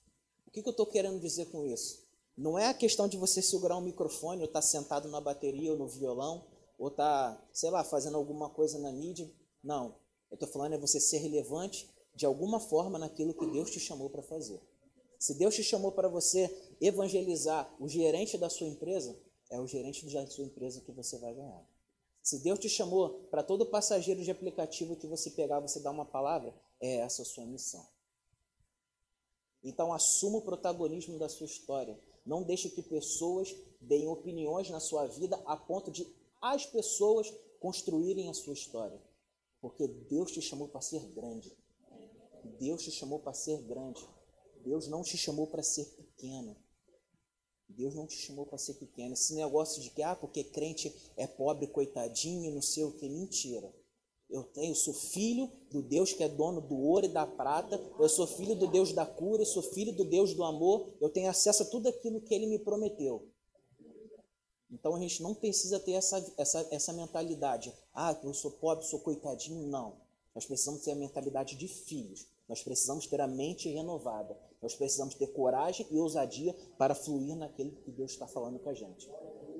O 0.46 0.50
que, 0.50 0.62
que 0.62 0.68
eu 0.68 0.72
estou 0.72 0.86
querendo 0.86 1.20
dizer 1.20 1.46
com 1.46 1.64
isso? 1.66 2.02
Não 2.36 2.58
é 2.58 2.68
a 2.68 2.74
questão 2.74 3.08
de 3.08 3.16
você 3.16 3.42
segurar 3.42 3.76
um 3.76 3.82
microfone 3.82 4.40
ou 4.40 4.46
estar 4.46 4.60
tá 4.60 4.66
sentado 4.66 5.08
na 5.08 5.20
bateria 5.20 5.72
ou 5.72 5.78
no 5.78 5.88
violão 5.88 6.46
ou 6.78 6.88
estar, 6.88 7.34
tá, 7.34 7.48
sei 7.52 7.70
lá, 7.70 7.84
fazendo 7.84 8.16
alguma 8.16 8.50
coisa 8.50 8.78
na 8.78 8.90
mídia. 8.90 9.30
Não. 9.62 9.96
Eu 10.30 10.34
estou 10.34 10.48
falando 10.48 10.74
é 10.74 10.78
você 10.78 10.98
ser 10.98 11.18
relevante 11.18 11.88
de 12.14 12.26
alguma 12.26 12.60
forma 12.60 12.98
naquilo 12.98 13.34
que 13.34 13.46
Deus 13.46 13.70
te 13.70 13.80
chamou 13.80 14.10
para 14.10 14.22
fazer. 14.22 14.60
Se 15.18 15.34
Deus 15.34 15.54
te 15.54 15.62
chamou 15.62 15.92
para 15.92 16.08
você 16.08 16.50
evangelizar 16.80 17.72
o 17.78 17.88
gerente 17.88 18.36
da 18.36 18.50
sua 18.50 18.66
empresa, 18.66 19.16
é 19.50 19.60
o 19.60 19.66
gerente 19.66 20.04
da 20.06 20.26
sua 20.26 20.44
empresa 20.44 20.80
que 20.80 20.90
você 20.90 21.18
vai 21.18 21.34
ganhar. 21.34 21.64
Se 22.22 22.38
Deus 22.38 22.58
te 22.58 22.68
chamou 22.68 23.26
para 23.30 23.42
todo 23.42 23.66
passageiro 23.66 24.22
de 24.22 24.30
aplicativo 24.30 24.96
que 24.96 25.06
você 25.06 25.30
pegar, 25.30 25.60
você 25.60 25.80
dá 25.80 25.90
uma 25.90 26.04
palavra, 26.04 26.54
é 26.80 26.96
essa 26.96 27.22
a 27.22 27.24
sua 27.24 27.44
missão. 27.44 27.86
Então 29.62 29.92
assuma 29.92 30.38
o 30.38 30.42
protagonismo 30.42 31.18
da 31.18 31.28
sua 31.28 31.46
história. 31.46 31.98
Não 32.24 32.42
deixe 32.42 32.68
que 32.68 32.82
pessoas 32.82 33.54
deem 33.80 34.08
opiniões 34.08 34.70
na 34.70 34.80
sua 34.80 35.06
vida 35.06 35.40
a 35.44 35.56
ponto 35.56 35.90
de 35.90 36.06
as 36.40 36.66
pessoas 36.66 37.32
construírem 37.60 38.28
a 38.28 38.34
sua 38.34 38.52
história. 38.52 39.00
Porque 39.60 39.86
Deus 39.86 40.32
te 40.32 40.42
chamou 40.42 40.68
para 40.68 40.80
ser 40.80 41.00
grande. 41.10 41.56
Deus 42.58 42.82
te 42.82 42.90
chamou 42.90 43.18
para 43.18 43.32
ser 43.32 43.60
grande. 43.62 44.06
Deus 44.64 44.88
não 44.88 45.02
te 45.02 45.16
chamou 45.16 45.46
para 45.46 45.62
ser 45.62 45.84
pequeno. 45.96 46.56
Deus 47.68 47.94
não 47.94 48.06
te 48.06 48.16
chamou 48.16 48.46
para 48.46 48.58
ser 48.58 48.74
pequeno. 48.74 49.14
Esse 49.14 49.34
negócio 49.34 49.82
de 49.82 49.90
que, 49.90 50.02
ah, 50.02 50.14
porque 50.14 50.44
crente 50.44 50.94
é 51.16 51.26
pobre, 51.26 51.66
coitadinho, 51.66 52.54
não 52.54 52.62
sei 52.62 52.84
o 52.84 52.92
que, 52.92 53.08
mentira. 53.08 53.72
Eu 54.28 54.44
tenho, 54.44 54.74
sou 54.74 54.94
filho 54.94 55.50
do 55.70 55.82
Deus 55.82 56.12
que 56.12 56.22
é 56.22 56.28
dono 56.28 56.60
do 56.60 56.74
ouro 56.74 57.04
e 57.04 57.08
da 57.08 57.26
prata. 57.26 57.78
Eu 57.98 58.08
sou 58.08 58.26
filho 58.26 58.54
do 58.54 58.66
Deus 58.66 58.92
da 58.92 59.04
cura. 59.04 59.42
Eu 59.42 59.46
sou 59.46 59.62
filho 59.62 59.92
do 59.92 60.04
Deus 60.04 60.32
do 60.32 60.42
amor. 60.42 60.90
Eu 61.00 61.10
tenho 61.10 61.28
acesso 61.28 61.64
a 61.64 61.66
tudo 61.66 61.88
aquilo 61.88 62.20
que 62.20 62.34
Ele 62.34 62.46
me 62.46 62.58
prometeu. 62.58 63.28
Então 64.70 64.94
a 64.94 65.00
gente 65.00 65.22
não 65.22 65.34
precisa 65.34 65.78
ter 65.78 65.92
essa, 65.92 66.34
essa, 66.38 66.66
essa 66.70 66.92
mentalidade. 66.94 67.74
Ah, 67.92 68.18
eu 68.24 68.32
sou 68.32 68.52
pobre, 68.52 68.86
sou 68.86 69.00
coitadinho. 69.00 69.66
Não. 69.66 70.00
Nós 70.34 70.46
precisamos 70.46 70.82
ter 70.82 70.92
a 70.92 70.96
mentalidade 70.96 71.54
de 71.54 71.68
filhos. 71.68 72.26
Nós 72.48 72.62
precisamos 72.62 73.06
ter 73.06 73.20
a 73.20 73.26
mente 73.26 73.68
renovada. 73.68 74.38
Nós 74.60 74.74
precisamos 74.74 75.14
ter 75.14 75.28
coragem 75.28 75.86
e 75.90 75.98
ousadia 75.98 76.54
para 76.78 76.94
fluir 76.94 77.36
naquilo 77.36 77.72
que 77.72 77.90
Deus 77.90 78.12
está 78.12 78.26
falando 78.26 78.58
com 78.58 78.70
a 78.70 78.74
gente. 78.74 79.10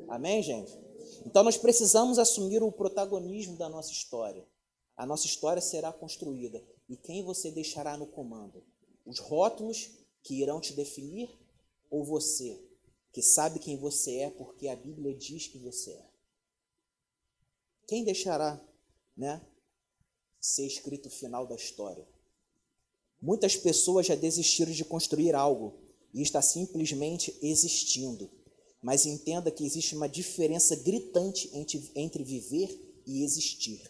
Amém, 0.08 0.42
gente? 0.42 0.78
Então 1.24 1.42
nós 1.42 1.56
precisamos 1.56 2.18
assumir 2.18 2.62
o 2.62 2.70
protagonismo 2.70 3.56
da 3.56 3.68
nossa 3.68 3.90
história. 3.90 4.46
A 4.96 5.06
nossa 5.06 5.26
história 5.26 5.60
será 5.60 5.92
construída. 5.92 6.62
E 6.88 6.96
quem 6.96 7.24
você 7.24 7.50
deixará 7.50 7.96
no 7.96 8.06
comando? 8.06 8.62
Os 9.04 9.18
rótulos 9.18 9.90
que 10.22 10.40
irão 10.40 10.60
te 10.60 10.72
definir 10.74 11.30
ou 11.90 12.04
você, 12.04 12.62
que 13.12 13.20
sabe 13.20 13.58
quem 13.58 13.76
você 13.76 14.18
é 14.18 14.30
porque 14.30 14.68
a 14.68 14.76
Bíblia 14.76 15.14
diz 15.14 15.46
que 15.46 15.58
você 15.58 15.90
é? 15.92 16.06
Quem 17.86 18.04
deixará, 18.04 18.62
né, 19.16 19.44
ser 20.40 20.66
escrito 20.66 21.06
o 21.06 21.10
final 21.10 21.46
da 21.46 21.54
história? 21.54 22.06
Muitas 23.22 23.56
pessoas 23.56 24.06
já 24.06 24.16
desistiram 24.16 24.72
de 24.72 24.84
construir 24.84 25.32
algo 25.32 25.74
e 26.12 26.20
está 26.20 26.42
simplesmente 26.42 27.32
existindo. 27.40 28.28
Mas 28.82 29.06
entenda 29.06 29.48
que 29.48 29.64
existe 29.64 29.94
uma 29.94 30.08
diferença 30.08 30.74
gritante 30.74 31.48
entre, 31.54 31.92
entre 31.94 32.24
viver 32.24 33.02
e 33.06 33.22
existir. 33.22 33.80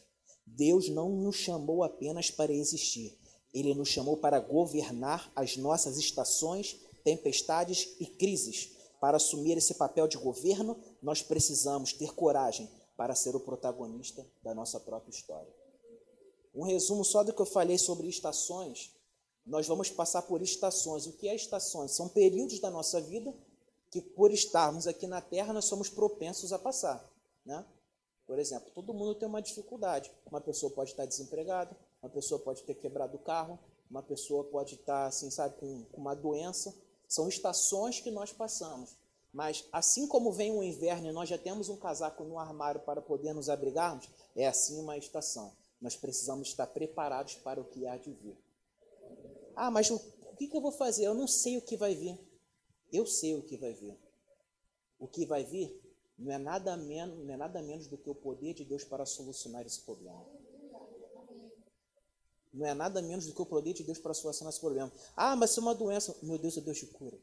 Deus 0.47 0.91
não 0.91 1.09
nos 1.09 1.37
chamou 1.37 1.83
apenas 1.83 2.31
para 2.31 2.53
existir, 2.53 3.19
ele 3.55 3.75
nos 3.75 3.89
chamou 3.89 4.19
para 4.19 4.39
governar 4.39 5.33
as 5.35 5.57
nossas 5.57 5.97
estações, 5.97 6.77
tempestades 7.03 7.89
e 7.99 8.05
crises. 8.05 8.71
Para 9.01 9.17
assumir 9.17 9.57
esse 9.57 9.75
papel 9.75 10.07
de 10.07 10.19
governo, 10.19 10.79
nós 11.03 11.23
precisamos 11.23 11.93
ter 11.95 12.15
coragem 12.15 12.69
para 12.97 13.15
ser 13.15 13.35
o 13.35 13.41
protagonista 13.41 14.27
da 14.43 14.55
nossa 14.55 14.79
própria 14.79 15.11
história. 15.11 15.53
Um 16.55 16.65
resumo 16.65 17.03
só 17.03 17.25
do 17.25 17.33
que 17.33 17.41
eu 17.41 17.47
falei 17.47 17.79
sobre 17.79 18.09
estações. 18.09 18.93
Nós 19.45 19.67
vamos 19.67 19.91
passar 19.91 20.23
por 20.23 20.41
estações. 20.41 21.07
O 21.07 21.13
que 21.13 21.29
é 21.29 21.35
estações? 21.35 21.93
São 21.93 22.09
períodos 22.09 22.61
da 22.61 22.71
nossa 22.71 23.01
vida 23.01 23.35
que, 23.91 24.01
por 24.01 24.31
estarmos 24.31 24.87
aqui 24.87 25.07
na 25.07 25.21
Terra, 25.21 25.53
nós 25.53 25.65
somos 25.65 25.89
propensos 25.89 26.53
a 26.53 26.59
passar. 26.59 27.05
Né? 27.45 27.65
Por 28.27 28.39
exemplo, 28.39 28.71
todo 28.75 28.95
mundo 28.95 29.15
tem 29.15 29.29
uma 29.29 29.43
dificuldade. 29.43 30.11
Uma 30.31 30.41
pessoa 30.41 30.73
pode 30.73 30.91
estar 30.91 31.05
desempregada, 31.05 31.77
uma 32.03 32.09
pessoa 32.09 32.41
pode 32.41 32.63
ter 32.63 32.75
quebrado 32.75 33.17
o 33.17 33.21
carro, 33.21 33.59
uma 33.91 34.03
pessoa 34.03 34.45
pode 34.45 34.77
estar, 34.77 35.07
assim, 35.07 35.31
sabe, 35.31 35.57
com, 35.59 35.85
com 35.93 36.01
uma 36.01 36.15
doença. 36.15 36.75
São 37.09 37.29
estações 37.29 38.01
que 38.01 38.11
nós 38.11 38.33
passamos. 38.33 38.97
Mas 39.33 39.65
assim 39.73 40.07
como 40.07 40.31
vem 40.31 40.51
o 40.51 40.63
inverno 40.63 41.09
e 41.09 41.13
nós 41.13 41.29
já 41.29 41.39
temos 41.39 41.69
um 41.69 41.77
casaco 41.77 42.23
no 42.23 42.39
armário 42.39 42.81
para 42.81 43.01
poder 43.01 43.33
nos 43.33 43.49
abrigarmos, 43.49 44.09
é 44.37 44.47
assim 44.47 44.79
uma 44.79 44.97
estação. 44.97 45.53
Nós 45.81 45.97
precisamos 45.97 46.49
estar 46.49 46.67
preparados 46.67 47.35
para 47.37 47.61
o 47.61 47.65
que 47.65 47.87
há 47.87 47.97
de 47.97 48.13
vir. 48.13 48.37
Ah, 49.55 49.71
mas 49.71 49.91
o, 49.91 49.97
o 49.97 50.37
que, 50.37 50.51
eu 50.53 50.61
vou 50.61 50.73
fazer? 50.73 51.07
Eu 51.07 51.15
não 51.15 51.27
sei 51.27 51.57
o 51.57 51.63
que 51.63 51.77
vai 51.77 51.95
vir. 51.95 52.19
Eu 52.93 53.07
sei 53.07 53.35
o 53.35 53.43
que 53.43 53.57
vai 53.57 53.73
vir. 53.73 53.97
O 54.99 55.07
que 55.07 55.27
vai 55.27 55.45
vir 55.45 55.81
não 56.19 56.33
é 56.33 56.39
nada 56.39 56.77
menos, 56.77 57.19
não 57.25 57.35
é 57.35 57.37
nada 57.37 57.61
menos 57.63 57.87
do 57.87 57.97
que 57.97 58.09
o 58.09 58.15
poder 58.15 58.55
de 58.55 58.65
Deus 58.65 58.85
para 58.85 59.05
solucionar 59.05 59.67
esse 59.67 59.81
problema. 59.81 60.25
Não 62.53 62.67
é 62.67 62.75
nada 62.75 63.01
menos 63.01 63.27
do 63.27 63.35
que 63.35 63.41
o 63.41 63.47
poder 63.47 63.73
de 63.73 63.83
Deus 63.83 63.99
para 63.99 64.13
solucionar 64.13 64.51
esse 64.53 64.61
problema. 64.61 64.93
Ah, 65.17 65.35
mas 65.35 65.51
se 65.51 65.59
é 65.59 65.63
uma 65.63 65.75
doença, 65.75 66.15
meu 66.23 66.39
Deus 66.39 66.57
é 66.57 66.61
Deus 66.61 66.77
de 66.77 66.87
cura. 66.87 67.19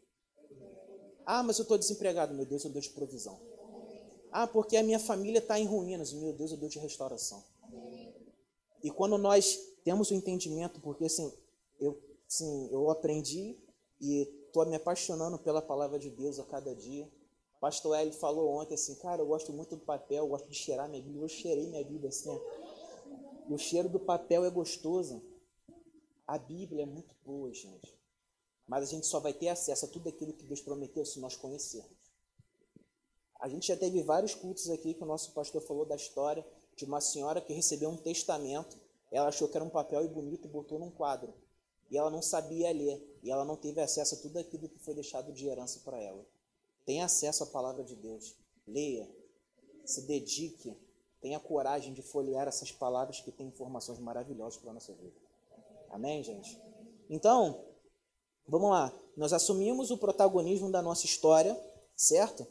Ah, 1.25 1.43
mas 1.43 1.59
eu 1.59 1.63
estou 1.63 1.77
desempregado, 1.77 2.33
meu 2.33 2.45
Deus 2.45 2.65
é 2.65 2.69
Deus 2.69 2.86
de 2.86 2.91
provisão. 2.91 3.39
Ah, 4.31 4.48
porque 4.48 4.75
a 4.75 4.83
minha 4.83 5.00
família 5.00 5.39
está 5.39 5.59
em 5.59 5.65
ruínas, 5.65 6.12
meu 6.12 6.33
Deus 6.33 6.51
é 6.51 6.55
Deus 6.55 6.71
de 6.71 6.79
restauração. 6.79 7.43
E 8.83 8.89
quando 8.89 9.17
nós 9.17 9.59
temos 9.83 10.09
o 10.09 10.13
entendimento, 10.13 10.79
porque 10.79 11.05
assim, 11.05 11.31
eu, 11.79 12.01
sim, 12.29 12.69
eu 12.71 12.89
aprendi 12.89 13.59
e 14.00 14.21
estou 14.45 14.65
me 14.65 14.75
apaixonando 14.75 15.38
pela 15.39 15.62
palavra 15.62 16.00
de 16.00 16.09
Deus 16.12 16.39
a 16.39 16.45
cada 16.45 16.74
dia. 16.75 17.12
Pastor 17.59 17.98
Hélio 17.98 18.13
falou 18.13 18.53
ontem 18.53 18.75
assim, 18.75 18.95
cara, 18.95 19.21
eu 19.21 19.27
gosto 19.27 19.51
muito 19.51 19.75
do 19.75 19.83
papel, 19.83 20.24
eu 20.24 20.29
gosto 20.29 20.48
de 20.48 20.55
cheirar 20.55 20.88
minha 20.88 21.03
Bíblia. 21.03 21.24
Eu 21.24 21.27
cheirei 21.27 21.67
minha 21.67 21.83
Bíblia 21.83 22.07
assim, 22.07 22.29
o 23.50 23.57
cheiro 23.57 23.89
do 23.89 24.00
papel 24.00 24.45
é 24.45 24.50
gostoso. 24.50 25.21
A 26.25 26.38
Bíblia 26.38 26.83
é 26.83 26.86
muito 26.86 27.15
boa, 27.25 27.51
gente. 27.51 27.98
Mas 28.67 28.83
a 28.83 28.86
gente 28.86 29.07
só 29.07 29.19
vai 29.19 29.33
ter 29.33 29.50
acesso 29.50 29.86
a 29.86 29.89
tudo 29.89 30.07
aquilo 30.07 30.31
que 30.31 30.45
Deus 30.45 30.62
prometeu 30.62 31.03
se 31.03 31.19
nós 31.19 31.36
conhecermos. 31.36 31.98
A 33.39 33.50
gente 33.50 33.67
já 33.67 33.75
teve 33.75 34.03
vários 34.03 34.36
cultos 34.36 34.69
aqui 34.69 34.93
que 34.93 35.03
o 35.03 35.07
nosso 35.07 35.33
pastor 35.33 35.62
falou 35.62 35.86
da 35.86 35.95
história 35.95 36.45
de 36.75 36.86
uma 36.86 37.01
senhora 37.01 37.41
que 37.41 37.53
recebeu 37.53 37.89
um 37.89 37.98
testamento. 37.98 38.77
Ela 39.12 39.29
achou 39.29 39.48
que 39.48 39.57
era 39.57 39.65
um 39.65 39.69
papel 39.69 40.05
e 40.05 40.07
bonito 40.07 40.45
e 40.48 40.51
botou 40.51 40.77
num 40.77 40.91
quadro. 40.91 41.33
E 41.89 41.98
ela 41.98 42.10
não 42.10 42.22
sabia 42.22 42.72
ler. 42.72 43.19
E 43.24 43.31
ela 43.31 43.43
não 43.43 43.55
teve 43.55 43.81
acesso 43.81 44.15
a 44.15 44.17
tudo 44.17 44.38
aquilo 44.39 44.69
que 44.69 44.79
foi 44.79 44.93
deixado 44.93 45.31
de 45.31 45.48
herança 45.48 45.79
para 45.84 46.01
ela. 46.01 46.25
Tenha 46.86 47.05
acesso 47.05 47.43
à 47.43 47.48
palavra 47.48 47.84
de 47.84 47.96
Deus. 47.96 48.36
Leia. 48.67 49.10
Se 49.86 50.01
dedique. 50.03 50.75
Tenha 51.22 51.39
coragem 51.39 51.93
de 51.93 52.01
folhear 52.01 52.48
essas 52.48 52.72
palavras 52.72 53.19
que 53.19 53.31
têm 53.31 53.48
informações 53.48 54.00
maravilhosas 54.00 54.58
para 54.60 54.72
a 54.72 54.74
nossa 54.74 54.93
vida. 54.93 55.15
Amém, 55.89 56.24
gente? 56.24 56.60
Então, 57.10 57.65
vamos 58.48 58.69
lá. 58.69 58.93
Nós 59.17 59.34
assumimos 59.34 59.91
o 59.91 59.98
protagonismo 59.98 60.72
da 60.72 60.81
nossa 60.81 61.05
história, 61.05 61.60
certo? 61.96 62.48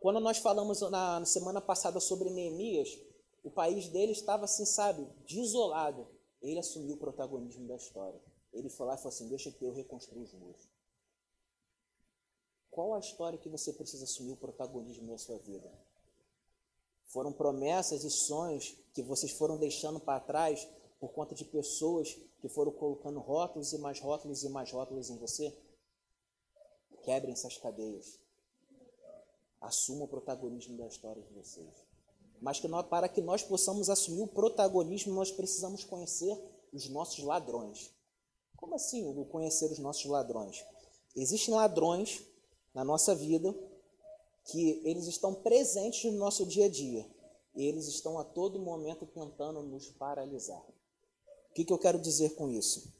Quando 0.00 0.18
nós 0.18 0.38
falamos 0.38 0.80
na 0.90 1.24
semana 1.26 1.60
passada 1.60 2.00
sobre 2.00 2.30
Neemias, 2.30 2.98
o 3.44 3.50
país 3.50 3.88
dele 3.88 4.12
estava 4.12 4.46
assim, 4.46 4.64
sabe, 4.64 5.06
desolado. 5.28 6.08
Ele 6.42 6.58
assumiu 6.58 6.94
o 6.94 6.98
protagonismo 6.98 7.68
da 7.68 7.76
história. 7.76 8.20
Ele 8.52 8.68
foi 8.68 8.86
lá 8.86 8.94
e 8.94 8.98
falou 8.98 9.10
assim: 9.10 9.28
Deixa 9.28 9.50
que 9.50 9.64
eu 9.64 9.72
reconstruo 9.72 10.22
os 10.22 10.32
muros. 10.34 10.68
Qual 12.70 12.94
a 12.94 13.00
história 13.00 13.38
que 13.38 13.48
você 13.48 13.72
precisa 13.72 14.04
assumir 14.04 14.32
o 14.32 14.36
protagonismo 14.36 15.08
da 15.08 15.18
sua 15.18 15.38
vida? 15.38 15.70
Foram 17.06 17.32
promessas 17.32 18.04
e 18.04 18.10
sonhos 18.10 18.76
que 18.94 19.02
vocês 19.02 19.32
foram 19.32 19.58
deixando 19.58 19.98
para 19.98 20.20
trás 20.20 20.68
por 21.00 21.12
conta 21.12 21.34
de 21.34 21.44
pessoas 21.44 22.16
que 22.40 22.48
foram 22.48 22.70
colocando 22.70 23.18
rótulos 23.18 23.72
e 23.72 23.78
mais 23.78 23.98
rótulos 23.98 24.44
e 24.44 24.48
mais 24.48 24.70
rótulos 24.70 25.10
em 25.10 25.16
você? 25.16 25.56
Quebrem 27.02 27.32
essas 27.32 27.56
cadeias. 27.56 28.20
Assuma 29.60 30.04
o 30.04 30.08
protagonismo 30.08 30.76
da 30.78 30.86
história 30.86 31.22
de 31.22 31.32
vocês 31.32 31.90
mas 32.40 32.58
que 32.58 32.66
nós, 32.66 32.86
para 32.86 33.08
que 33.08 33.20
nós 33.20 33.42
possamos 33.42 33.90
assumir 33.90 34.22
o 34.22 34.26
protagonismo, 34.26 35.12
nós 35.12 35.30
precisamos 35.30 35.84
conhecer 35.84 36.36
os 36.72 36.88
nossos 36.88 37.22
ladrões. 37.22 37.92
Como 38.60 38.74
assim 38.74 39.06
o 39.06 39.24
conhecer 39.24 39.72
os 39.72 39.78
nossos 39.78 40.04
ladrões? 40.04 40.64
Existem 41.16 41.54
ladrões 41.54 42.22
na 42.74 42.84
nossa 42.84 43.14
vida 43.14 43.54
que 44.44 44.80
eles 44.84 45.06
estão 45.06 45.34
presentes 45.34 46.12
no 46.12 46.18
nosso 46.18 46.46
dia 46.46 46.66
a 46.66 46.68
dia. 46.68 47.06
E 47.54 47.64
eles 47.64 47.88
estão 47.88 48.18
a 48.18 48.24
todo 48.24 48.58
momento 48.60 49.06
tentando 49.06 49.62
nos 49.62 49.90
paralisar. 49.90 50.62
O 51.50 51.54
que, 51.54 51.64
que 51.64 51.72
eu 51.72 51.78
quero 51.78 51.98
dizer 51.98 52.36
com 52.36 52.48
isso? 52.48 52.92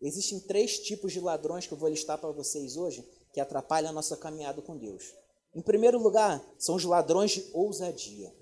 Existem 0.00 0.40
três 0.40 0.78
tipos 0.78 1.12
de 1.12 1.20
ladrões 1.20 1.66
que 1.66 1.74
eu 1.74 1.78
vou 1.78 1.88
listar 1.88 2.16
para 2.18 2.30
vocês 2.30 2.76
hoje 2.76 3.06
que 3.32 3.40
atrapalham 3.40 3.90
a 3.90 3.92
nossa 3.92 4.16
caminhada 4.16 4.62
com 4.62 4.78
Deus. 4.78 5.14
Em 5.54 5.60
primeiro 5.60 5.98
lugar, 5.98 6.42
são 6.58 6.76
os 6.76 6.84
ladrões 6.84 7.32
de 7.32 7.50
ousadia 7.52 8.32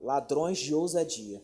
ladrões 0.00 0.58
de 0.58 0.74
ousadia. 0.74 1.42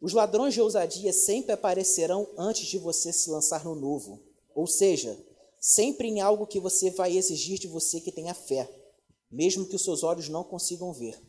Os 0.00 0.14
ladrões 0.14 0.54
de 0.54 0.62
ousadia 0.62 1.12
sempre 1.12 1.52
aparecerão 1.52 2.26
antes 2.38 2.66
de 2.66 2.78
você 2.78 3.12
se 3.12 3.28
lançar 3.28 3.64
no 3.64 3.74
novo, 3.74 4.18
ou 4.54 4.66
seja, 4.66 5.18
sempre 5.60 6.08
em 6.08 6.22
algo 6.22 6.46
que 6.46 6.58
você 6.58 6.90
vai 6.90 7.14
exigir 7.14 7.58
de 7.58 7.68
você 7.68 8.00
que 8.00 8.10
tenha 8.10 8.32
fé, 8.32 8.68
mesmo 9.30 9.66
que 9.66 9.76
os 9.76 9.84
seus 9.84 10.02
olhos 10.02 10.28
não 10.28 10.42
consigam 10.42 10.90
ver. 10.92 11.20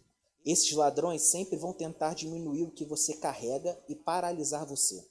Esses 0.45 0.71
ladrões 0.71 1.23
sempre 1.23 1.57
vão 1.57 1.73
tentar 1.73 2.13
diminuir 2.13 2.63
o 2.63 2.71
que 2.71 2.85
você 2.85 3.13
carrega 3.15 3.77
e 3.89 3.95
paralisar 3.95 4.65
você. 4.65 5.05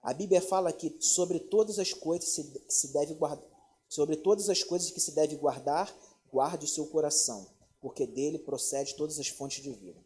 A 0.00 0.14
Bíblia 0.14 0.40
fala 0.40 0.72
que 0.72 0.96
sobre 1.00 1.40
todas 1.40 1.80
as 1.80 1.92
coisas 1.92 2.28
se, 2.28 2.64
se 2.68 2.92
deve 2.92 3.14
guardar, 3.14 3.44
sobre 3.88 4.16
todas 4.16 4.48
as 4.48 4.62
coisas 4.62 4.90
que 4.92 5.00
se 5.00 5.12
deve 5.12 5.34
guardar, 5.34 5.92
guarde 6.32 6.64
o 6.64 6.68
seu 6.68 6.86
coração, 6.86 7.46
porque 7.80 8.06
dele 8.06 8.38
procede 8.38 8.94
todas 8.94 9.18
as 9.18 9.28
fontes 9.28 9.62
de 9.62 9.72
vida. 9.72 10.00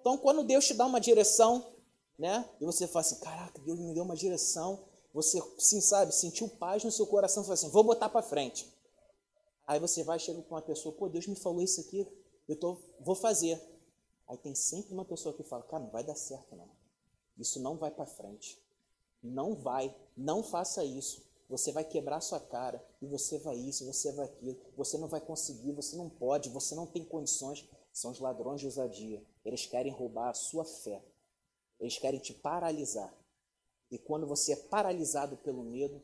Então, 0.00 0.16
quando 0.16 0.44
Deus 0.44 0.66
te 0.66 0.74
dá 0.74 0.86
uma 0.86 1.00
direção, 1.00 1.73
né? 2.18 2.48
E 2.60 2.64
você 2.64 2.86
fala 2.86 3.00
assim, 3.00 3.20
caraca, 3.20 3.60
Deus 3.62 3.78
me 3.78 3.94
deu 3.94 4.04
uma 4.04 4.16
direção. 4.16 4.84
Você, 5.12 5.40
sim, 5.58 5.80
sabe, 5.80 6.12
sentiu 6.12 6.48
paz 6.48 6.82
no 6.82 6.90
seu 6.90 7.06
coração 7.06 7.42
fala 7.42 7.54
assim, 7.54 7.68
vou 7.68 7.84
botar 7.84 8.08
para 8.08 8.22
frente. 8.22 8.72
Aí 9.66 9.78
você 9.80 10.02
vai, 10.02 10.18
chega 10.18 10.42
com 10.42 10.54
uma 10.54 10.62
pessoa, 10.62 10.94
pô, 10.94 11.08
Deus 11.08 11.26
me 11.26 11.36
falou 11.36 11.62
isso 11.62 11.80
aqui, 11.80 12.06
eu 12.48 12.56
tô, 12.56 12.78
vou 13.00 13.14
fazer. 13.14 13.60
Aí 14.26 14.36
tem 14.38 14.54
sempre 14.54 14.92
uma 14.92 15.04
pessoa 15.04 15.34
que 15.34 15.42
fala, 15.42 15.62
cara, 15.62 15.82
não 15.82 15.90
vai 15.90 16.04
dar 16.04 16.14
certo 16.14 16.56
não. 16.56 16.68
Isso 17.38 17.60
não 17.60 17.76
vai 17.76 17.90
para 17.90 18.06
frente. 18.06 18.62
Não 19.22 19.54
vai, 19.54 19.94
não 20.16 20.42
faça 20.42 20.84
isso. 20.84 21.22
Você 21.48 21.72
vai 21.72 21.84
quebrar 21.84 22.20
sua 22.20 22.40
cara 22.40 22.84
e 23.00 23.06
você 23.06 23.38
vai 23.38 23.56
isso, 23.56 23.84
você 23.86 24.12
vai 24.12 24.26
aquilo. 24.26 24.58
Você 24.76 24.96
não 24.98 25.08
vai 25.08 25.20
conseguir, 25.20 25.72
você 25.72 25.96
não 25.96 26.08
pode, 26.08 26.48
você 26.48 26.74
não 26.74 26.86
tem 26.86 27.04
condições. 27.04 27.68
São 27.92 28.10
os 28.10 28.18
ladrões 28.18 28.60
de 28.60 28.66
ousadia. 28.66 29.22
Eles 29.44 29.66
querem 29.66 29.92
roubar 29.92 30.30
a 30.30 30.34
sua 30.34 30.64
fé. 30.64 31.02
Eles 31.78 31.98
querem 31.98 32.20
te 32.20 32.32
paralisar. 32.34 33.12
E 33.90 33.98
quando 33.98 34.26
você 34.26 34.52
é 34.52 34.56
paralisado 34.56 35.36
pelo 35.38 35.62
medo, 35.62 36.02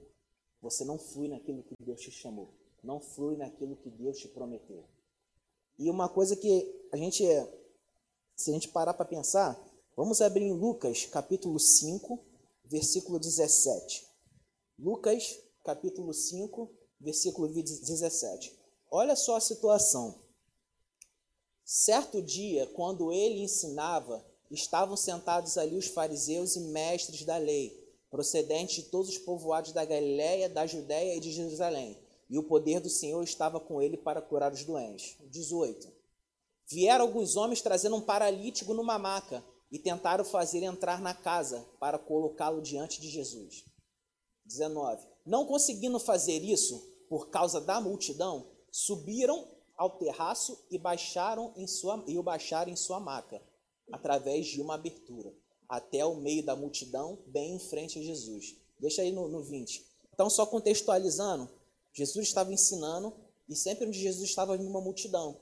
você 0.61 0.85
não 0.85 0.99
flui 0.99 1.29
naquilo 1.29 1.63
que 1.63 1.75
Deus 1.81 2.01
te 2.01 2.11
chamou. 2.11 2.53
Não 2.83 3.01
flui 3.01 3.37
naquilo 3.37 3.77
que 3.77 3.91
Deus 3.91 4.19
te 4.19 4.29
prometeu. 4.29 4.85
E 5.79 5.91
uma 5.91 6.09
coisa 6.09 6.37
que 6.37 6.89
a 6.93 6.97
gente, 6.97 7.25
se 8.37 8.51
a 8.51 8.55
gente 8.55 8.69
parar 8.69 8.95
para 8.95 9.05
pensar, 9.05 9.59
vamos 9.97 10.21
abrir 10.21 10.45
em 10.45 10.53
Lucas 10.53 11.07
capítulo 11.07 11.59
5, 11.59 12.23
versículo 12.65 13.19
17. 13.19 14.07
Lucas 14.79 15.39
capítulo 15.65 16.13
5, 16.13 16.71
versículo 17.01 17.49
17. 17.49 18.59
Olha 18.91 19.17
só 19.17 19.37
a 19.37 19.41
situação. 19.41 20.23
Certo 21.65 22.21
dia, 22.21 22.67
quando 22.69 23.13
ele 23.13 23.41
ensinava, 23.43 24.25
estavam 24.51 24.97
sentados 24.97 25.57
ali 25.57 25.77
os 25.77 25.87
fariseus 25.87 26.57
e 26.57 26.61
mestres 26.61 27.25
da 27.25 27.37
lei, 27.37 27.79
procedentes 28.11 28.77
de 28.77 28.91
todos 28.91 29.11
os 29.11 29.19
povoados 29.19 29.73
da 29.73 29.85
Galiléia, 29.85 30.49
da 30.49 30.67
Judéia 30.67 31.17
e 31.17 31.21
de 31.21 31.31
Jerusalém. 31.31 31.97
E 32.29 32.39
o 32.39 32.45
poder 32.45 32.81
do 32.81 32.89
Senhor 32.89 33.23
estava 33.23 33.61
com 33.61 33.81
ele 33.81 33.97
para 33.97 34.23
curar 34.23 34.53
os 34.53 34.65
doentes. 34.65 35.17
18. 35.31 35.93
Vieram 36.69 37.05
alguns 37.05 37.37
homens 37.37 37.61
trazendo 37.61 37.97
um 37.97 38.01
paralítico 38.01 38.75
numa 38.75 38.99
maca 38.99 39.45
e 39.71 39.79
tentaram 39.79 40.25
fazer 40.25 40.63
entrar 40.63 41.01
na 41.01 41.15
casa 41.15 41.67
para 41.79 41.99
colocá-lo 41.99 42.61
diante 42.61 43.01
de 43.01 43.09
Jesus. 43.09 43.65
19. 44.45 45.07
Não 45.25 45.47
conseguindo 45.47 45.99
fazer 45.99 46.43
isso 46.43 46.89
por 47.09 47.29
causa 47.31 47.61
da 47.61 47.81
multidão, 47.81 48.51
subiram 48.71 49.49
ao 49.77 49.99
terraço 49.99 50.65
e 50.71 50.79
baixaram 50.79 51.53
em 51.57 51.67
sua 51.67 52.05
e 52.07 52.19
o 52.19 52.23
baixaram 52.23 52.71
em 52.71 52.77
sua 52.77 53.01
maca, 53.01 53.43
através 53.93 54.47
de 54.47 54.61
uma 54.61 54.75
abertura, 54.75 55.33
até 55.69 56.05
o 56.05 56.17
meio 56.17 56.45
da 56.45 56.57
multidão, 56.57 57.19
bem 57.27 57.55
em 57.55 57.59
frente 57.59 57.99
a 57.99 58.03
Jesus. 58.03 58.57
Deixa 58.79 59.03
aí 59.03 59.13
no, 59.13 59.29
no 59.29 59.43
20. 59.43 59.87
Então, 60.13 60.29
só 60.29 60.45
contextualizando, 60.47 61.49
Jesus 61.93 62.29
estava 62.29 62.53
ensinando 62.53 63.13
e 63.49 63.57
sempre 63.57 63.87
onde 63.87 63.99
Jesus 63.99 64.29
estava 64.29 64.55
havia 64.55 64.69
uma 64.69 64.81
multidão. 64.81 65.37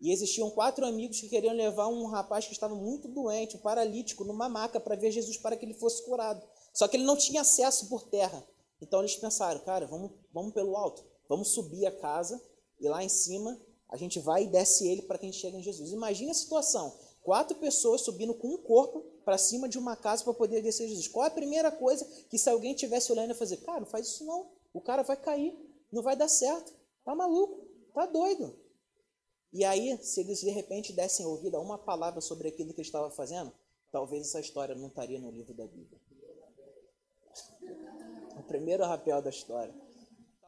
E 0.00 0.10
existiam 0.10 0.50
quatro 0.50 0.84
amigos 0.84 1.20
que 1.20 1.28
queriam 1.28 1.54
levar 1.54 1.86
um 1.86 2.06
rapaz 2.06 2.44
que 2.44 2.52
estava 2.52 2.74
muito 2.74 3.06
doente, 3.06 3.56
um 3.56 3.60
paralítico, 3.60 4.24
numa 4.24 4.48
maca 4.48 4.80
para 4.80 4.96
ver 4.96 5.12
Jesus 5.12 5.36
para 5.36 5.56
que 5.56 5.64
ele 5.64 5.74
fosse 5.74 6.02
curado. 6.02 6.42
Só 6.72 6.88
que 6.88 6.96
ele 6.96 7.04
não 7.04 7.16
tinha 7.16 7.42
acesso 7.42 7.88
por 7.88 8.02
terra. 8.02 8.44
Então 8.80 8.98
eles 8.98 9.14
pensaram, 9.14 9.60
cara, 9.60 9.86
vamos, 9.86 10.10
vamos 10.32 10.52
pelo 10.52 10.76
alto, 10.76 11.04
vamos 11.28 11.48
subir 11.48 11.86
a 11.86 11.92
casa 11.92 12.42
e 12.80 12.88
lá 12.88 13.04
em 13.04 13.08
cima 13.08 13.56
a 13.88 13.96
gente 13.96 14.18
vai 14.18 14.42
e 14.42 14.48
desce 14.48 14.88
ele 14.88 15.02
para 15.02 15.18
que 15.18 15.26
a 15.26 15.30
gente 15.30 15.40
chegue 15.40 15.56
em 15.56 15.62
Jesus. 15.62 15.92
Imagine 15.92 16.32
a 16.32 16.34
situação: 16.34 16.92
quatro 17.22 17.56
pessoas 17.58 18.02
subindo 18.02 18.34
com 18.34 18.48
um 18.48 18.58
corpo 18.58 19.00
para 19.24 19.38
cima 19.38 19.68
de 19.68 19.78
uma 19.78 19.96
casa 19.96 20.24
para 20.24 20.34
poder 20.34 20.62
descer 20.62 20.88
Jesus. 20.88 21.08
Qual 21.08 21.24
é 21.24 21.28
a 21.28 21.32
primeira 21.32 21.70
coisa 21.70 22.04
que 22.28 22.38
se 22.38 22.50
alguém 22.50 22.74
tivesse 22.74 23.10
olhando 23.12 23.32
e 23.32 23.34
fazer? 23.34 23.58
Cara, 23.58 23.80
não 23.80 23.86
faz 23.86 24.08
isso 24.08 24.24
não. 24.24 24.50
O 24.72 24.80
cara 24.80 25.02
vai 25.02 25.16
cair, 25.16 25.56
não 25.90 26.02
vai 26.02 26.16
dar 26.16 26.28
certo. 26.28 26.74
Tá 27.04 27.14
maluco, 27.14 27.66
tá 27.94 28.06
doido. 28.06 28.58
E 29.52 29.64
aí, 29.64 29.98
se 30.02 30.20
eles 30.20 30.40
de 30.40 30.50
repente 30.50 30.92
dessem 30.92 31.26
ouvido 31.26 31.56
a 31.56 31.60
uma 31.60 31.76
palavra 31.76 32.20
sobre 32.20 32.48
aquilo 32.48 32.72
que 32.72 32.80
ele 32.80 32.86
estava 32.86 33.10
fazendo, 33.10 33.52
talvez 33.90 34.26
essa 34.26 34.40
história 34.40 34.74
não 34.74 34.88
estaria 34.88 35.20
no 35.20 35.30
livro 35.30 35.54
da 35.54 35.66
Bíblia. 35.66 36.00
O 38.34 38.42
primeiro 38.44 38.82
rapel 38.84 39.20
da 39.20 39.28
história. 39.30 39.72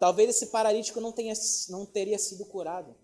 Talvez 0.01 0.31
esse 0.31 0.47
paralítico 0.47 1.01
não, 1.01 1.13
tenha, 1.13 1.35
não 1.69 1.87
teria 1.87 2.19
sido 2.19 2.45
curado. 2.47 2.97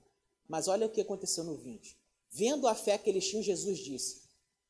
Mas 0.49 0.69
olha 0.69 0.87
o 0.87 0.91
que 0.91 1.01
aconteceu 1.01 1.45
no 1.45 1.57
20. 1.57 2.00
Vendo 2.31 2.69
a 2.69 2.75
fé 2.75 2.97
que 2.97 3.11
eles 3.11 3.29
tinham, 3.29 3.43
Jesus 3.43 3.79
disse: 3.79 4.23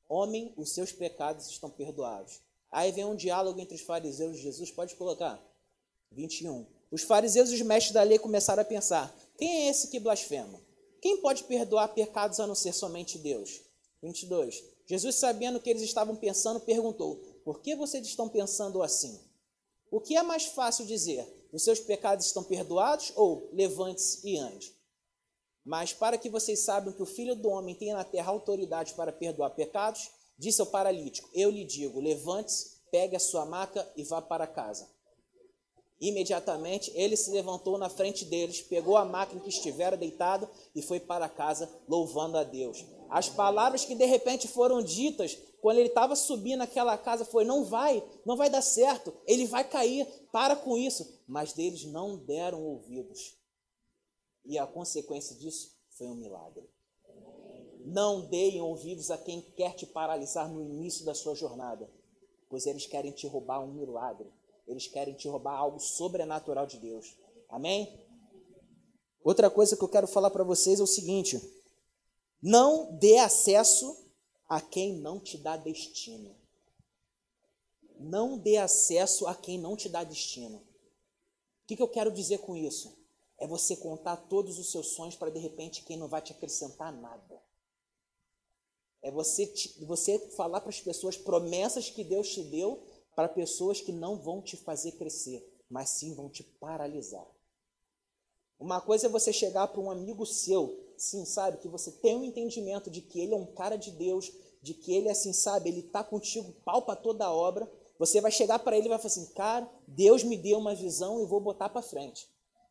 Homem, 0.09 0.53
os 0.57 0.73
seus 0.73 0.93
pecados 0.93 1.49
estão 1.49 1.71
perdoados. 1.71 2.41
Aí 2.71 2.91
vem 2.93 3.05
um 3.05 3.17
diálogo 3.17 3.61
entre 3.61 3.75
os 3.75 3.83
fariseus 3.83 4.37
e 4.37 4.43
Jesus, 4.43 4.71
pode 4.71 4.95
colocar. 4.95 5.41
21. 6.13 6.67
Os 6.91 7.03
fariseus 7.03 7.51
e 7.51 7.55
os 7.55 7.63
mestres 7.63 7.93
da 7.93 8.03
lei 8.03 8.19
começaram 8.19 8.63
a 8.63 8.65
pensar: 8.65 9.15
quem 9.37 9.67
é 9.67 9.71
esse 9.71 9.89
que 9.89 10.01
blasfema? 10.01 10.61
Quem 11.01 11.19
pode 11.19 11.45
perdoar 11.45 11.89
pecados 11.89 12.41
a 12.41 12.47
não 12.47 12.55
ser 12.55 12.73
somente 12.73 13.19
Deus? 13.19 13.61
22. 14.03 14.63
Jesus, 14.87 15.17
sabendo 15.17 15.61
que 15.61 15.71
eles 15.71 15.83
estavam 15.83 16.17
pensando, 16.17 16.61
perguntou: 16.61 17.17
Por 17.45 17.61
que 17.61 17.77
vocês 17.77 18.07
estão 18.07 18.29
pensando 18.29 18.83
assim? 18.83 19.21
O 19.91 20.01
que 20.01 20.17
é 20.17 20.23
mais 20.23 20.47
fácil 20.47 20.87
dizer? 20.87 21.27
Os 21.53 21.63
seus 21.63 21.81
pecados 21.81 22.27
estão 22.27 22.45
perdoados 22.45 23.13
ou 23.17 23.49
levante-se 23.53 24.27
e 24.27 24.37
ande? 24.39 24.75
Mas 25.65 25.93
para 25.93 26.17
que 26.17 26.29
vocês 26.29 26.61
saibam 26.61 26.93
que 26.93 27.03
o 27.03 27.07
Filho 27.07 27.35
do 27.35 27.49
Homem 27.49 27.75
tem 27.75 27.93
na 27.93 28.05
terra 28.05 28.31
autoridade 28.31 28.95
para 28.95 29.13
perdoar 29.13 29.51
pecados, 29.51 30.11
disse 30.39 30.61
ao 30.61 30.67
paralítico: 30.67 31.29
Eu 31.35 31.51
lhe 31.51 31.65
digo, 31.65 32.01
levante-se, 32.01 32.81
pegue 32.91 33.17
a 33.17 33.21
sua 33.21 33.45
maca 33.45 33.87
e 33.97 34.03
vá 34.05 34.23
para 34.23 34.47
casa. 34.47 34.89
Imediatamente 36.01 36.91
ele 36.95 37.15
se 37.15 37.31
levantou 37.31 37.77
na 37.77 37.91
frente 37.91 38.25
deles, 38.25 38.63
pegou 38.63 38.97
a 38.97 39.05
maca 39.05 39.37
em 39.37 39.39
que 39.39 39.51
estivera 39.51 39.99
deitado 39.99 40.49
e 40.75 40.81
foi 40.81 40.99
para 40.99 41.29
casa, 41.29 41.71
louvando 41.87 42.39
a 42.39 42.43
Deus. 42.43 42.83
As 43.11 43.29
palavras 43.29 43.85
que 43.85 43.95
de 43.95 44.07
repente 44.07 44.49
foram 44.49 44.83
ditas 44.83 45.37
quando 45.61 45.77
ele 45.77 45.89
estava 45.89 46.17
subindo 46.17 46.61
naquela 46.61 46.97
casa 46.97 47.25
foi: 47.25 47.45
Não 47.45 47.65
vai, 47.65 48.03
não 48.25 48.37
vai 48.37 48.49
dar 48.49 48.63
certo, 48.63 49.13
ele 49.27 49.47
vai 49.47 49.63
cair, 49.63 50.07
para 50.33 50.57
com 50.57 50.77
isso. 50.77 51.21
Mas 51.29 51.53
deles 51.53 51.85
não 51.85 52.17
deram 52.17 52.63
ouvidos. 52.63 53.40
E 54.45 54.59
a 54.59 54.67
consequência 54.67 55.37
disso 55.37 55.77
foi 55.91 56.07
um 56.07 56.15
milagre. 56.15 56.69
Não 57.85 58.29
deem 58.29 58.61
ouvidos 58.61 59.11
a 59.11 59.19
quem 59.19 59.41
quer 59.57 59.75
te 59.75 59.87
paralisar 59.87 60.49
no 60.49 60.61
início 60.61 61.05
da 61.05 61.15
sua 61.15 61.35
jornada, 61.35 61.91
pois 62.49 62.67
eles 62.67 62.87
querem 62.87 63.13
te 63.13 63.27
roubar 63.27 63.61
um 63.61 63.73
milagre. 63.73 64.31
Eles 64.67 64.87
querem 64.87 65.15
te 65.15 65.29
roubar 65.29 65.57
algo 65.57 65.81
sobrenatural 65.81 66.67
de 66.67 66.79
Deus. 66.79 67.17
Amém? 67.49 68.01
Outra 69.23 69.51
coisa 69.51 69.77
que 69.77 69.83
eu 69.83 69.89
quero 69.89 70.07
falar 70.07 70.31
para 70.31 70.45
vocês 70.45 70.81
é 70.81 70.83
o 70.83 70.87
seguinte: 70.87 71.41
não 72.43 72.97
dê 72.97 73.19
acesso 73.19 73.97
a 74.49 74.61
quem 74.61 74.95
não 74.95 75.21
te 75.21 75.37
dá 75.37 75.57
destino. 75.57 76.35
Não 77.99 78.39
dê 78.39 78.57
acesso 78.57 79.27
a 79.27 79.35
quem 79.35 79.59
não 79.59 79.77
te 79.77 79.89
dá 79.89 80.03
destino. 80.03 80.59
O 80.59 81.67
que, 81.67 81.77
que 81.77 81.83
eu 81.83 81.89
quero 81.89 82.11
dizer 82.11 82.39
com 82.39 82.57
isso? 82.57 83.00
É 83.41 83.47
você 83.47 83.75
contar 83.75 84.17
todos 84.17 84.59
os 84.59 84.71
seus 84.71 84.89
sonhos 84.89 85.17
para 85.17 85.31
de 85.31 85.41
repente 85.41 85.83
quem 85.83 85.97
não 85.97 86.07
vai 86.07 86.23
te 86.23 86.33
acrescentar 86.33 86.93
nada. 86.93 87.43
É 89.03 89.11
você, 89.11 89.47
te, 89.47 89.83
você 89.85 90.19
falar 90.37 90.61
para 90.61 90.69
as 90.69 90.81
pessoas 90.81 91.17
promessas 91.17 91.91
que 91.91 92.05
Deus 92.05 92.29
te 92.29 92.43
deu 92.45 92.83
para 93.17 93.29
pessoas 93.29 93.81
que 93.81 93.93
não 93.93 94.17
vão 94.17 94.43
te 94.43 94.57
fazer 94.57 94.93
crescer, 94.93 95.43
mas 95.69 95.89
sim 95.89 96.15
vão 96.15 96.29
te 96.29 96.43
paralisar. 96.43 97.27
Uma 98.59 98.79
coisa 98.79 99.07
é 99.07 99.11
você 99.11 99.33
chegar 99.33 99.69
para 99.69 99.81
um 99.81 99.91
amigo 99.91 100.27
seu, 100.27 100.79
sim, 100.99 101.25
sabe, 101.25 101.57
que 101.59 101.69
você 101.69 101.91
tem 101.91 102.15
um 102.15 102.25
entendimento 102.25 102.91
de 102.91 103.01
que 103.01 103.19
ele 103.19 103.33
é 103.33 103.37
um 103.37 103.47
cara 103.47 103.77
de 103.77 103.91
Deus, 103.91 104.31
de 104.61 104.75
que 104.75 104.95
ele, 104.95 105.09
assim, 105.09 105.33
sabe, 105.33 105.71
ele 105.71 105.81
está 105.81 106.05
contigo, 106.05 106.53
palpa 106.63 106.95
toda 106.95 107.25
a 107.25 107.33
obra. 107.33 107.71
Você 107.99 108.21
vai 108.21 108.31
chegar 108.31 108.59
para 108.59 108.77
ele 108.77 108.87
e 108.87 108.89
vai 108.91 108.99
falar 108.99 109.07
assim, 109.07 109.27
cara, 109.33 109.71
Deus 109.89 110.23
me 110.23 110.37
deu 110.37 110.59
uma 110.59 110.75
visão 110.75 111.23
e 111.23 111.27
vou 111.27 111.41
botar 111.41 111.71
para 111.71 111.81
frente. 111.81 112.29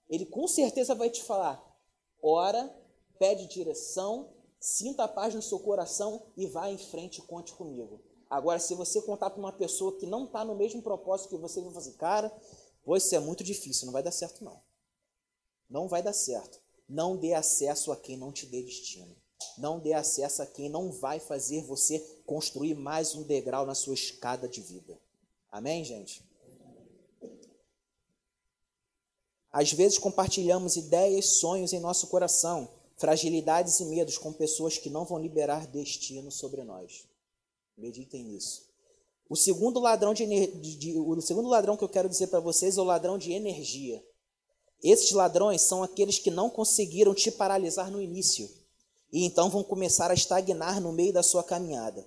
Ele 0.09 0.25
com 0.25 0.47
certeza 0.47 0.95
vai 0.95 1.09
te 1.09 1.23
falar: 1.23 1.63
ora, 2.21 2.73
pede 3.17 3.47
direção, 3.47 4.29
sinta 4.59 5.03
a 5.03 5.07
paz 5.07 5.35
no 5.35 5.41
seu 5.41 5.59
coração 5.59 6.23
e 6.35 6.47
vá 6.47 6.69
em 6.69 6.77
frente 6.77 7.21
conte 7.21 7.53
comigo. 7.53 8.01
Agora, 8.29 8.59
se 8.59 8.75
você 8.75 9.01
contar 9.01 9.31
para 9.31 9.39
uma 9.39 9.51
pessoa 9.51 9.97
que 9.97 10.05
não 10.05 10.25
está 10.25 10.45
no 10.45 10.55
mesmo 10.55 10.81
propósito 10.81 11.29
que 11.29 11.37
você, 11.37 11.61
vai 11.61 11.73
fazer, 11.73 11.93
cara, 11.93 12.31
pois 12.83 13.05
isso 13.05 13.15
é 13.15 13.19
muito 13.19 13.43
difícil, 13.43 13.85
não 13.85 13.93
vai 13.93 14.03
dar 14.03 14.11
certo 14.11 14.43
não. 14.43 14.61
Não 15.69 15.87
vai 15.87 16.03
dar 16.03 16.13
certo. 16.13 16.59
Não 16.87 17.17
dê 17.17 17.33
acesso 17.33 17.91
a 17.91 17.97
quem 17.97 18.17
não 18.17 18.31
te 18.31 18.45
dê 18.45 18.61
destino. 18.61 19.15
Não 19.57 19.79
dê 19.79 19.93
acesso 19.93 20.41
a 20.41 20.45
quem 20.45 20.69
não 20.69 20.91
vai 20.91 21.19
fazer 21.19 21.63
você 21.63 21.99
construir 22.25 22.75
mais 22.75 23.15
um 23.15 23.23
degrau 23.23 23.65
na 23.65 23.75
sua 23.75 23.93
escada 23.93 24.47
de 24.47 24.61
vida. 24.61 24.99
Amém, 25.51 25.83
gente? 25.83 26.28
Às 29.51 29.71
vezes 29.73 29.97
compartilhamos 29.97 30.75
ideias, 30.75 31.39
sonhos 31.39 31.73
em 31.73 31.79
nosso 31.79 32.07
coração, 32.07 32.69
fragilidades 32.97 33.79
e 33.79 33.85
medos 33.85 34.17
com 34.17 34.31
pessoas 34.31 34.77
que 34.77 34.89
não 34.89 35.05
vão 35.05 35.19
liberar 35.19 35.65
destino 35.67 36.31
sobre 36.31 36.63
nós. 36.63 37.07
Meditem 37.77 38.23
nisso. 38.23 38.67
O 39.29 39.35
segundo 39.35 39.79
ladrão 39.79 40.13
de, 40.13 40.25
de, 40.25 40.97
o 40.97 41.21
segundo 41.21 41.47
ladrão 41.47 41.77
que 41.77 41.83
eu 41.83 41.89
quero 41.89 42.09
dizer 42.09 42.27
para 42.27 42.39
vocês 42.39 42.77
é 42.77 42.81
o 42.81 42.83
ladrão 42.83 43.17
de 43.17 43.31
energia. 43.31 44.03
Esses 44.83 45.11
ladrões 45.11 45.61
são 45.61 45.83
aqueles 45.83 46.19
que 46.19 46.31
não 46.31 46.49
conseguiram 46.49 47.13
te 47.13 47.31
paralisar 47.31 47.91
no 47.91 48.01
início 48.01 48.49
e 49.11 49.25
então 49.25 49.49
vão 49.49 49.63
começar 49.63 50.11
a 50.11 50.13
estagnar 50.13 50.79
no 50.79 50.91
meio 50.91 51.11
da 51.11 51.23
sua 51.23 51.43
caminhada. 51.43 52.05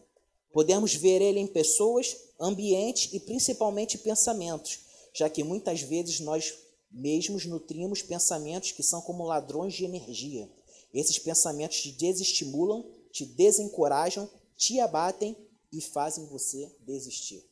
Podemos 0.52 0.94
ver 0.94 1.20
ele 1.20 1.40
em 1.40 1.46
pessoas, 1.46 2.16
ambientes 2.38 3.12
e 3.12 3.20
principalmente 3.20 3.98
pensamentos, 3.98 4.81
já 5.14 5.28
que 5.28 5.42
muitas 5.42 5.81
vezes 5.81 6.20
nós 6.20 6.55
mesmos 6.92 7.46
nutrimos 7.46 8.02
pensamentos 8.02 8.72
que 8.72 8.83
são 8.83 9.00
como 9.00 9.24
ladrões 9.24 9.74
de 9.74 9.85
energia. 9.85 10.48
Esses 10.92 11.18
pensamentos 11.18 11.81
te 11.81 11.92
desestimulam, 11.92 12.85
te 13.11 13.24
desencorajam, 13.24 14.28
te 14.57 14.78
abatem 14.78 15.37
e 15.72 15.81
fazem 15.81 16.26
você 16.26 16.70
desistir. 16.81 17.42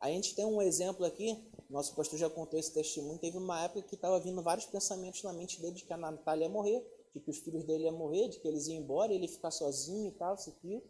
A 0.00 0.08
gente 0.08 0.34
tem 0.34 0.44
um 0.44 0.60
exemplo 0.60 1.06
aqui, 1.06 1.38
nosso 1.70 1.94
pastor 1.94 2.18
já 2.18 2.28
contou 2.28 2.58
esse 2.58 2.72
testemunho, 2.72 3.18
teve 3.18 3.38
uma 3.38 3.62
época 3.62 3.82
que 3.82 3.94
estava 3.94 4.18
vindo 4.20 4.42
vários 4.42 4.66
pensamentos 4.66 5.22
na 5.22 5.32
mente 5.32 5.60
dele 5.60 5.74
de 5.74 5.84
que 5.84 5.92
a 5.92 5.96
Natália 5.96 6.44
ia 6.44 6.50
morrer, 6.50 6.84
de 7.14 7.20
que 7.20 7.30
os 7.30 7.38
filhos 7.38 7.64
dele 7.64 7.84
iam 7.84 7.96
morrer, 7.96 8.28
de 8.28 8.38
que 8.38 8.46
eles 8.46 8.66
iam 8.66 8.78
embora, 8.82 9.12
ele 9.12 9.24
ia 9.24 9.32
ficar 9.32 9.50
sozinho 9.50 10.08
e 10.08 10.12
tal, 10.12 10.34
isso 10.34 10.50
aqui. 10.50 10.82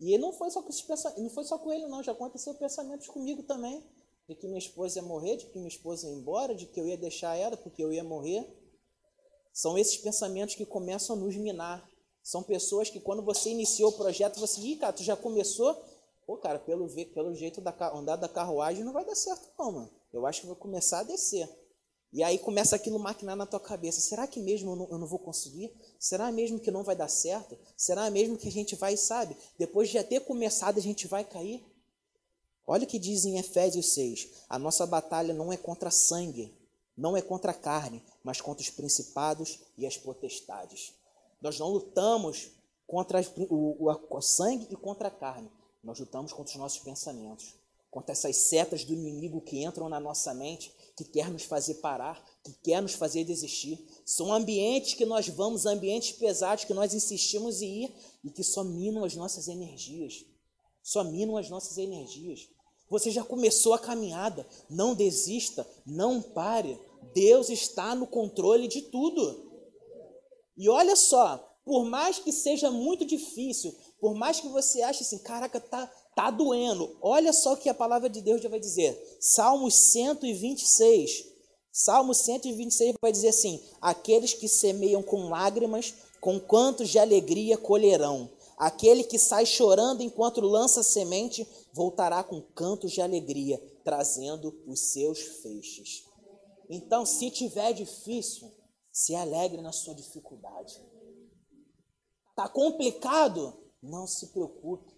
E 0.00 0.16
não 0.16 0.32
foi 0.32 0.50
só 0.50 0.62
com 0.62 0.70
esses 0.70 0.86
não 1.18 1.28
foi 1.28 1.44
só 1.44 1.58
com 1.58 1.72
ele 1.72 1.86
não, 1.88 2.02
já 2.02 2.12
aconteceu 2.12 2.54
pensamentos 2.54 3.08
comigo 3.08 3.42
também 3.42 3.84
de 4.28 4.34
que 4.34 4.46
minha 4.46 4.58
esposa 4.58 4.98
ia 4.98 5.02
morrer, 5.02 5.36
de 5.36 5.46
que 5.46 5.56
minha 5.56 5.68
esposa 5.68 6.06
ia 6.06 6.12
embora, 6.12 6.54
de 6.54 6.66
que 6.66 6.78
eu 6.78 6.86
ia 6.86 6.98
deixar 6.98 7.34
ela 7.34 7.56
porque 7.56 7.82
eu 7.82 7.90
ia 7.90 8.04
morrer. 8.04 8.46
São 9.52 9.78
esses 9.78 9.96
pensamentos 9.96 10.54
que 10.54 10.66
começam 10.66 11.16
a 11.16 11.18
nos 11.18 11.34
minar. 11.36 11.88
São 12.22 12.42
pessoas 12.42 12.90
que 12.90 13.00
quando 13.00 13.22
você 13.22 13.48
iniciou 13.48 13.90
o 13.90 13.96
projeto, 13.96 14.38
você, 14.38 14.60
ih, 14.60 14.76
cara, 14.76 14.92
tu 14.92 15.02
já 15.02 15.16
começou? 15.16 15.82
Pô, 16.26 16.36
cara, 16.36 16.58
pelo, 16.58 16.86
pelo 17.14 17.34
jeito 17.34 17.62
da 17.62 17.74
andar 17.94 18.16
da 18.16 18.28
carruagem 18.28 18.84
não 18.84 18.92
vai 18.92 19.04
dar 19.04 19.14
certo 19.14 19.48
não, 19.58 19.72
mano. 19.72 19.90
Eu 20.12 20.26
acho 20.26 20.42
que 20.42 20.46
vou 20.46 20.56
começar 20.56 21.00
a 21.00 21.04
descer. 21.04 21.48
E 22.12 22.22
aí 22.22 22.38
começa 22.38 22.76
aquilo 22.76 22.98
maquinar 22.98 23.34
na 23.34 23.46
tua 23.46 23.60
cabeça. 23.60 24.00
Será 24.00 24.26
que 24.26 24.40
mesmo 24.40 24.72
eu 24.72 24.76
não, 24.76 24.88
eu 24.90 24.98
não, 24.98 25.06
vou 25.06 25.18
conseguir? 25.18 25.74
Será 25.98 26.30
mesmo 26.30 26.60
que 26.60 26.70
não 26.70 26.82
vai 26.82 26.94
dar 26.94 27.08
certo? 27.08 27.58
Será 27.76 28.10
mesmo 28.10 28.36
que 28.36 28.48
a 28.48 28.52
gente 28.52 28.76
vai, 28.76 28.96
sabe? 28.96 29.36
Depois 29.58 29.88
de 29.88 29.94
já 29.94 30.04
ter 30.04 30.20
começado, 30.20 30.78
a 30.78 30.82
gente 30.82 31.06
vai 31.06 31.24
cair? 31.24 31.64
Olha 32.70 32.84
o 32.84 32.86
que 32.86 32.98
diz 32.98 33.24
em 33.24 33.38
Efésios 33.38 33.94
6: 33.94 34.28
a 34.46 34.58
nossa 34.58 34.84
batalha 34.84 35.32
não 35.32 35.50
é 35.50 35.56
contra 35.56 35.90
sangue, 35.90 36.54
não 36.94 37.16
é 37.16 37.22
contra 37.22 37.52
a 37.52 37.54
carne, 37.54 38.02
mas 38.22 38.42
contra 38.42 38.62
os 38.62 38.68
principados 38.68 39.58
e 39.78 39.86
as 39.86 39.96
potestades. 39.96 40.92
Nós 41.40 41.58
não 41.58 41.68
lutamos 41.68 42.50
contra 42.86 43.22
o, 43.48 43.90
o, 44.10 44.20
sangue 44.20 44.66
e 44.70 44.76
contra 44.76 45.08
a 45.08 45.10
carne, 45.10 45.50
nós 45.82 45.98
lutamos 45.98 46.30
contra 46.30 46.52
os 46.52 46.58
nossos 46.58 46.80
pensamentos, 46.80 47.54
contra 47.90 48.12
essas 48.12 48.36
setas 48.36 48.84
do 48.84 48.92
inimigo 48.92 49.40
que 49.40 49.64
entram 49.64 49.88
na 49.88 49.98
nossa 49.98 50.34
mente, 50.34 50.70
que 50.94 51.04
quer 51.04 51.30
nos 51.30 51.44
fazer 51.44 51.76
parar, 51.76 52.22
que 52.44 52.52
quer 52.62 52.82
nos 52.82 52.92
fazer 52.92 53.24
desistir. 53.24 53.82
São 54.04 54.30
ambientes 54.30 54.92
que 54.92 55.06
nós 55.06 55.26
vamos, 55.26 55.64
ambientes 55.64 56.12
pesados 56.12 56.64
que 56.64 56.74
nós 56.74 56.92
insistimos 56.92 57.62
em 57.62 57.84
ir 57.84 57.94
e 58.22 58.30
que 58.30 58.44
só 58.44 58.62
minam 58.62 59.04
as 59.04 59.14
nossas 59.14 59.48
energias. 59.48 60.26
Só 60.82 61.02
minam 61.02 61.38
as 61.38 61.48
nossas 61.48 61.78
energias. 61.78 62.48
Você 62.90 63.10
já 63.10 63.22
começou 63.22 63.74
a 63.74 63.78
caminhada. 63.78 64.46
Não 64.68 64.94
desista, 64.94 65.66
não 65.86 66.20
pare. 66.22 66.78
Deus 67.14 67.48
está 67.48 67.94
no 67.94 68.06
controle 68.06 68.68
de 68.68 68.82
tudo. 68.82 69.46
E 70.56 70.68
olha 70.68 70.96
só, 70.96 71.36
por 71.64 71.84
mais 71.84 72.18
que 72.18 72.32
seja 72.32 72.70
muito 72.70 73.04
difícil, 73.04 73.74
por 74.00 74.14
mais 74.14 74.40
que 74.40 74.48
você 74.48 74.82
ache 74.82 75.02
assim, 75.02 75.18
caraca, 75.18 75.60
tá, 75.60 75.86
tá 76.16 76.30
doendo. 76.30 76.96
Olha 77.00 77.32
só 77.32 77.52
o 77.52 77.56
que 77.56 77.68
a 77.68 77.74
palavra 77.74 78.08
de 78.08 78.20
Deus 78.20 78.40
já 78.40 78.48
vai 78.48 78.58
dizer. 78.58 78.98
Salmos 79.20 79.74
126. 79.92 81.26
Salmo 81.72 82.14
126 82.14 82.96
vai 83.00 83.12
dizer 83.12 83.28
assim: 83.28 83.60
Aqueles 83.80 84.32
que 84.32 84.48
semeiam 84.48 85.02
com 85.02 85.28
lágrimas, 85.28 85.94
com 86.20 86.40
cantos 86.40 86.88
de 86.88 86.98
alegria 86.98 87.56
colherão. 87.56 88.30
Aquele 88.58 89.04
que 89.04 89.20
sai 89.20 89.46
chorando 89.46 90.02
enquanto 90.02 90.40
lança 90.40 90.82
semente, 90.82 91.46
voltará 91.72 92.24
com 92.24 92.42
cantos 92.42 92.90
de 92.90 93.00
alegria, 93.00 93.56
trazendo 93.84 94.60
os 94.66 94.80
seus 94.80 95.20
feixes. 95.20 96.04
Então, 96.68 97.06
se 97.06 97.30
tiver 97.30 97.72
difícil, 97.72 98.50
se 98.90 99.14
alegre 99.14 99.62
na 99.62 99.70
sua 99.70 99.94
dificuldade. 99.94 100.82
Tá 102.34 102.48
complicado? 102.48 103.56
Não 103.80 104.08
se 104.08 104.26
preocupe. 104.28 104.92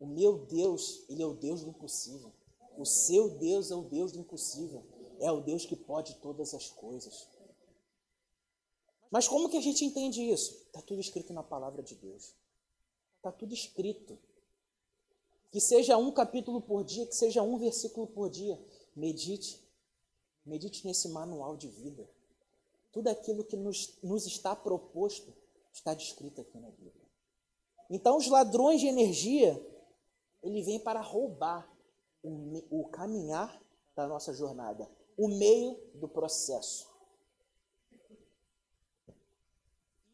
O 0.00 0.06
meu 0.06 0.46
Deus, 0.46 1.04
ele 1.10 1.22
é 1.22 1.26
o 1.26 1.34
Deus 1.34 1.62
do 1.62 1.68
impossível. 1.68 2.32
O 2.78 2.86
seu 2.86 3.36
Deus 3.38 3.70
é 3.70 3.74
o 3.74 3.82
Deus 3.82 4.12
do 4.12 4.18
impossível. 4.18 4.82
é 5.20 5.30
o 5.30 5.40
Deus 5.40 5.64
que 5.64 5.76
pode 5.76 6.14
todas 6.16 6.52
as 6.54 6.70
coisas. 6.70 7.28
Mas 9.10 9.28
como 9.28 9.48
que 9.50 9.58
a 9.58 9.60
gente 9.60 9.84
entende 9.84 10.22
isso? 10.22 10.54
Está 10.66 10.80
tudo 10.80 11.00
escrito 11.00 11.34
na 11.34 11.42
palavra 11.42 11.82
de 11.82 11.94
Deus. 11.94 12.34
Está 13.22 13.30
tudo 13.30 13.54
escrito. 13.54 14.18
Que 15.52 15.60
seja 15.60 15.96
um 15.96 16.10
capítulo 16.10 16.60
por 16.60 16.82
dia, 16.82 17.06
que 17.06 17.14
seja 17.14 17.40
um 17.40 17.56
versículo 17.56 18.04
por 18.08 18.28
dia. 18.28 18.60
Medite. 18.96 19.62
Medite 20.44 20.84
nesse 20.84 21.08
manual 21.08 21.56
de 21.56 21.68
vida. 21.68 22.10
Tudo 22.90 23.06
aquilo 23.06 23.44
que 23.44 23.56
nos, 23.56 23.96
nos 24.02 24.26
está 24.26 24.56
proposto 24.56 25.32
está 25.72 25.94
descrito 25.94 26.40
aqui 26.40 26.58
na 26.58 26.68
Bíblia. 26.70 27.06
Então, 27.88 28.16
os 28.16 28.26
ladrões 28.26 28.80
de 28.80 28.88
energia, 28.88 29.54
ele 30.42 30.60
vem 30.60 30.80
para 30.80 31.00
roubar 31.00 31.72
o, 32.24 32.80
o 32.80 32.88
caminhar 32.88 33.62
da 33.94 34.08
nossa 34.08 34.32
jornada, 34.32 34.90
o 35.16 35.28
meio 35.28 35.78
do 35.94 36.08
processo. 36.08 36.90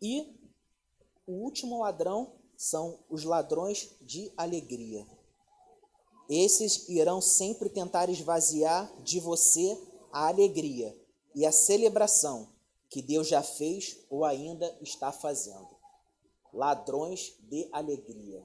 E 0.03 0.39
o 1.27 1.33
último 1.33 1.81
ladrão 1.81 2.38
são 2.59 2.99
os 3.09 3.23
ladrões 3.23 3.89
de 4.01 4.33
alegria. 4.37 5.07
Esses 6.29 6.89
irão 6.89 7.21
sempre 7.21 7.71
tentar 7.71 8.11
esvaziar 8.11 8.93
de 9.05 9.21
você 9.21 9.81
a 10.13 10.27
alegria 10.27 10.95
e 11.37 11.47
a 11.47 11.53
celebração 11.53 12.53
que 12.91 13.01
Deus 13.01 13.29
já 13.29 13.45
fez 13.45 13.97
ou 14.11 14.25
ainda 14.25 14.77
está 14.83 15.13
fazendo. 15.13 15.69
Ladrões 16.53 17.37
de 17.49 17.69
alegria. 17.71 18.45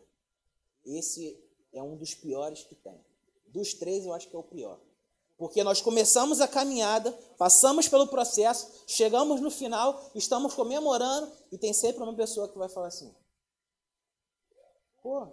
Esse 0.85 1.43
é 1.73 1.81
um 1.81 1.97
dos 1.97 2.13
piores 2.13 2.63
que 2.63 2.75
tem. 2.75 3.03
Dos 3.47 3.73
três, 3.73 4.05
eu 4.05 4.13
acho 4.13 4.29
que 4.29 4.35
é 4.35 4.39
o 4.39 4.43
pior. 4.43 4.79
Porque 5.37 5.63
nós 5.63 5.81
começamos 5.81 6.39
a 6.39 6.47
caminhada, 6.47 7.11
passamos 7.37 7.87
pelo 7.87 8.07
processo, 8.07 8.83
chegamos 8.85 9.41
no 9.41 9.49
final, 9.49 10.11
estamos 10.13 10.53
comemorando 10.53 11.31
e 11.51 11.57
tem 11.57 11.73
sempre 11.73 12.03
uma 12.03 12.13
pessoa 12.13 12.47
que 12.47 12.57
vai 12.57 12.69
falar 12.69 12.87
assim: 12.87 13.13
pô, 15.03 15.27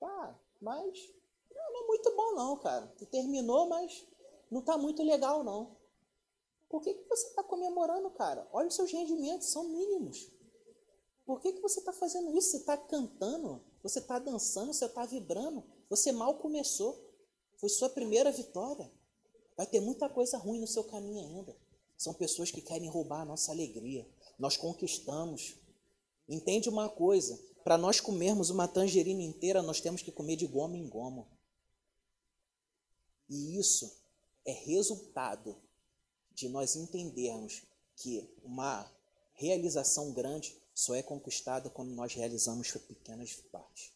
tá, 0.00 0.40
mas 0.60 1.12
não, 1.54 1.84
é 1.84 1.86
muito 1.86 2.16
bom 2.16 2.34
não, 2.34 2.56
cara. 2.56 2.86
Tu 2.98 3.06
terminou, 3.06 3.68
mas 3.68 4.04
não 4.50 4.62
tá 4.62 4.76
muito 4.76 5.02
legal 5.02 5.44
não. 5.44 5.76
Por 6.68 6.80
que, 6.80 6.94
que 6.94 7.08
você 7.08 7.28
está 7.28 7.44
comemorando, 7.44 8.10
cara? 8.10 8.48
Olha 8.50 8.68
os 8.68 8.74
seus 8.74 8.90
rendimentos, 8.90 9.48
são 9.48 9.68
mínimos. 9.68 10.30
Por 11.26 11.40
que, 11.40 11.52
que 11.52 11.60
você 11.60 11.80
está 11.80 11.92
fazendo 11.92 12.36
isso? 12.36 12.50
Você 12.50 12.56
está 12.56 12.76
cantando, 12.76 13.62
você 13.82 13.98
está 13.98 14.18
dançando, 14.18 14.72
você 14.72 14.86
está 14.86 15.04
vibrando. 15.04 15.62
Você 15.90 16.10
mal 16.10 16.38
começou. 16.38 16.98
Foi 17.58 17.68
sua 17.68 17.90
primeira 17.90 18.32
vitória. 18.32 18.90
Vai 19.56 19.66
ter 19.66 19.80
muita 19.80 20.08
coisa 20.08 20.38
ruim 20.38 20.60
no 20.60 20.66
seu 20.66 20.82
caminho 20.84 21.20
ainda. 21.20 21.56
São 21.96 22.14
pessoas 22.14 22.50
que 22.50 22.60
querem 22.60 22.88
roubar 22.88 23.20
a 23.20 23.24
nossa 23.26 23.52
alegria. 23.52 24.08
Nós 24.38 24.56
conquistamos. 24.56 25.56
Entende 26.28 26.68
uma 26.68 26.88
coisa: 26.88 27.38
para 27.64 27.78
nós 27.78 28.00
comermos 28.00 28.50
uma 28.50 28.66
tangerina 28.66 29.22
inteira, 29.22 29.62
nós 29.62 29.80
temos 29.80 30.02
que 30.02 30.12
comer 30.12 30.36
de 30.36 30.46
goma 30.46 30.76
em 30.76 30.88
goma. 30.88 31.26
E 33.28 33.58
isso 33.58 33.90
é 34.44 34.52
resultado 34.52 35.56
de 36.34 36.48
nós 36.48 36.76
entendermos 36.76 37.62
que 37.96 38.28
uma 38.42 38.90
realização 39.34 40.12
grande 40.12 40.56
só 40.74 40.94
é 40.94 41.02
conquistada 41.02 41.70
quando 41.70 41.90
nós 41.90 42.14
realizamos 42.14 42.70
pequenas 42.72 43.34
partes. 43.50 43.92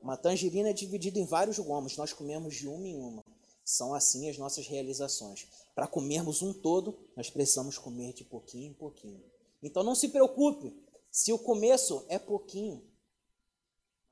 Uma 0.00 0.16
tangerina 0.16 0.70
é 0.70 0.72
dividida 0.72 1.18
em 1.18 1.24
vários 1.24 1.58
gomos, 1.58 1.96
nós 1.96 2.12
comemos 2.12 2.54
de 2.54 2.68
uma 2.68 2.86
em 2.86 2.96
uma. 2.96 3.24
São 3.64 3.94
assim 3.94 4.28
as 4.28 4.36
nossas 4.36 4.66
realizações. 4.66 5.46
Para 5.74 5.86
comermos 5.86 6.42
um 6.42 6.52
todo, 6.52 6.98
nós 7.16 7.30
precisamos 7.30 7.78
comer 7.78 8.12
de 8.12 8.24
pouquinho 8.24 8.70
em 8.70 8.74
pouquinho. 8.74 9.24
Então 9.62 9.82
não 9.82 9.94
se 9.94 10.08
preocupe 10.08 10.76
se 11.14 11.32
o 11.32 11.38
começo 11.38 12.04
é 12.08 12.18
pouquinho, 12.18 12.84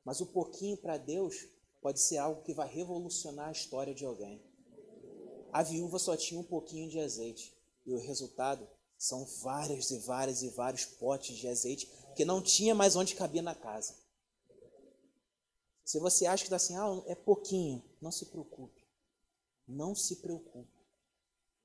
mas 0.05 0.21
o 0.21 0.27
pouquinho 0.27 0.77
para 0.77 0.97
Deus 0.97 1.49
pode 1.81 1.99
ser 1.99 2.19
algo 2.19 2.45
que 2.45 2.55
vai 2.55 2.69
revolucionar 2.69 3.49
a 3.49 3.53
história 3.53 3.93
de 3.93 4.05
alguém. 4.05 4.41
A 5.53 5.65
viúva 5.65 5.99
só 5.99 6.17
tinha 6.17 6.39
um 6.39 6.45
pouquinho 6.45 6.89
de 6.89 7.01
azeite 7.01 7.53
e 7.85 7.93
o 7.93 7.99
resultado 7.99 8.69
são 8.97 9.25
várias 9.43 9.91
e 9.91 9.99
várias 9.99 10.45
e 10.45 10.51
vários 10.51 10.85
potes 10.85 11.37
de 11.37 11.49
azeite 11.49 11.91
que 12.15 12.25
não 12.25 12.41
tinha 12.41 12.73
mais 12.73 12.95
onde 12.95 13.17
cabia 13.17 13.43
na 13.43 13.57
casa. 13.57 13.97
Se 15.85 15.99
você 15.99 16.25
acha 16.25 16.45
que 16.45 16.55
está 16.55 16.57
assim, 16.57 16.77
ah, 16.77 17.03
é 17.07 17.17
pouquinho, 17.17 17.83
não 18.01 18.13
se 18.13 18.27
preocupe. 18.27 18.87
Não 19.67 19.93
se 19.93 20.15
preocupe. 20.23 20.87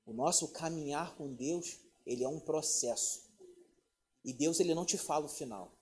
O 0.04 0.12
nosso 0.12 0.48
caminhar 0.48 1.16
com 1.16 1.32
Deus, 1.32 1.78
ele 2.04 2.24
é 2.24 2.28
um 2.28 2.40
processo. 2.40 3.27
E 4.24 4.32
Deus 4.32 4.60
ele 4.60 4.74
não 4.74 4.84
te 4.84 4.98
fala 4.98 5.26
o 5.26 5.28
final. 5.28 5.72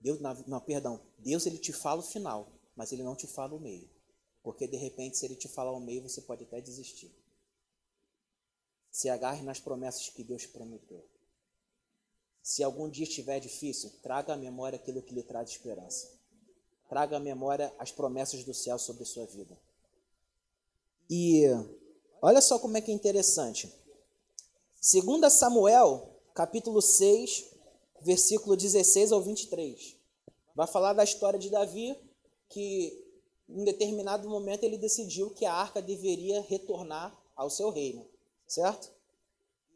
Deus, 0.00 0.20
não, 0.20 0.34
não, 0.46 0.60
perdão. 0.60 1.00
Deus 1.18 1.46
ele 1.46 1.58
te 1.58 1.72
fala 1.72 2.00
o 2.00 2.04
final, 2.04 2.52
mas 2.74 2.92
ele 2.92 3.02
não 3.02 3.16
te 3.16 3.26
fala 3.26 3.54
o 3.54 3.60
meio. 3.60 3.88
Porque 4.42 4.66
de 4.66 4.76
repente, 4.76 5.16
se 5.16 5.24
ele 5.24 5.34
te 5.34 5.48
falar 5.48 5.72
o 5.72 5.80
meio, 5.80 6.02
você 6.02 6.20
pode 6.20 6.44
até 6.44 6.60
desistir. 6.60 7.12
Se 8.90 9.08
agarre 9.08 9.42
nas 9.42 9.58
promessas 9.58 10.08
que 10.08 10.22
Deus 10.22 10.46
prometeu. 10.46 11.04
Se 12.42 12.62
algum 12.62 12.88
dia 12.88 13.02
estiver 13.02 13.40
difícil, 13.40 13.90
traga 14.02 14.34
à 14.34 14.36
memória 14.36 14.76
aquilo 14.76 15.02
que 15.02 15.12
lhe 15.12 15.22
traz 15.22 15.50
esperança. 15.50 16.16
Traga 16.88 17.16
à 17.16 17.20
memória 17.20 17.74
as 17.78 17.90
promessas 17.90 18.44
do 18.44 18.54
céu 18.54 18.78
sobre 18.78 19.02
a 19.02 19.06
sua 19.06 19.26
vida. 19.26 19.58
E 21.10 21.42
olha 22.22 22.40
só 22.40 22.58
como 22.58 22.76
é 22.76 22.80
que 22.80 22.92
é 22.92 22.94
interessante. 22.94 23.72
2 24.80 25.32
Samuel 25.32 26.15
capítulo 26.36 26.82
6, 26.82 27.46
versículo 28.02 28.58
16 28.58 29.10
ao 29.10 29.22
23. 29.22 29.96
Vai 30.54 30.66
falar 30.66 30.92
da 30.92 31.02
história 31.02 31.38
de 31.38 31.48
Davi, 31.48 31.98
que 32.50 32.92
em 33.48 33.64
determinado 33.64 34.28
momento 34.28 34.62
ele 34.62 34.76
decidiu 34.76 35.30
que 35.30 35.46
a 35.46 35.54
arca 35.54 35.80
deveria 35.80 36.42
retornar 36.42 37.18
ao 37.34 37.48
seu 37.48 37.70
reino, 37.70 38.06
certo? 38.46 38.92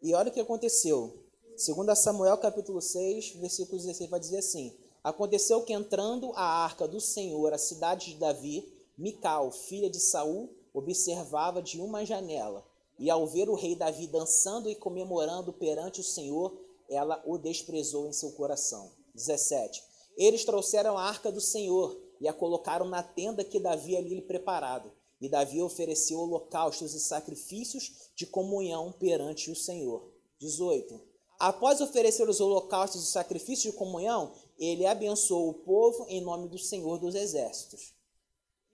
E 0.03 0.13
olha 0.13 0.29
o 0.29 0.33
que 0.33 0.41
aconteceu. 0.41 1.25
Segundo 1.57 1.95
Samuel 1.97 2.37
capítulo 2.37 2.83
6, 2.83 3.37
versículo 3.37 3.79
16 3.79 4.11
vai 4.11 4.21
dizer 4.21 4.39
assim: 4.39 4.77
Aconteceu 5.03 5.63
que 5.63 5.73
entrando 5.73 6.31
a 6.35 6.45
arca 6.45 6.87
do 6.87 7.01
Senhor 7.01 7.55
à 7.55 7.59
cidade 7.59 8.13
de 8.13 8.17
Davi, 8.17 8.71
Mical, 8.99 9.51
filha 9.51 9.89
de 9.89 9.99
Saul, 9.99 10.51
observava 10.75 11.63
de 11.63 11.81
uma 11.81 12.05
janela. 12.05 12.70
E 13.01 13.09
ao 13.09 13.27
ver 13.27 13.49
o 13.49 13.55
rei 13.55 13.75
Davi 13.75 14.07
dançando 14.07 14.69
e 14.69 14.75
comemorando 14.75 15.55
perante 15.55 16.03
o 16.03 16.05
Senhor, 16.05 16.55
ela 16.87 17.23
o 17.25 17.39
desprezou 17.39 18.07
em 18.07 18.13
seu 18.13 18.31
coração. 18.33 18.93
17. 19.15 19.83
Eles 20.19 20.45
trouxeram 20.45 20.99
a 20.99 21.05
arca 21.05 21.33
do 21.33 21.41
Senhor 21.41 21.99
e 22.21 22.29
a 22.29 22.33
colocaram 22.35 22.87
na 22.87 23.03
tenda 23.03 23.43
que 23.43 23.59
Davi 23.59 23.97
ali 23.97 24.17
lhe 24.17 24.21
preparado. 24.21 24.93
E 25.19 25.31
Davi 25.31 25.63
ofereceu 25.63 26.19
holocaustos 26.19 26.93
e 26.93 27.01
sacrifícios 27.01 28.11
de 28.15 28.27
comunhão 28.27 28.93
perante 28.93 29.51
o 29.51 29.57
Senhor. 29.57 30.13
18. 30.39 31.01
Após 31.39 31.81
oferecer 31.81 32.29
os 32.29 32.39
holocaustos 32.39 33.03
e 33.03 33.11
sacrifícios 33.11 33.73
de 33.73 33.79
comunhão, 33.79 34.35
ele 34.59 34.85
abençoou 34.85 35.49
o 35.49 35.55
povo 35.55 36.05
em 36.11 36.21
nome 36.21 36.49
do 36.49 36.59
Senhor 36.59 36.99
dos 36.99 37.15
Exércitos. 37.15 37.95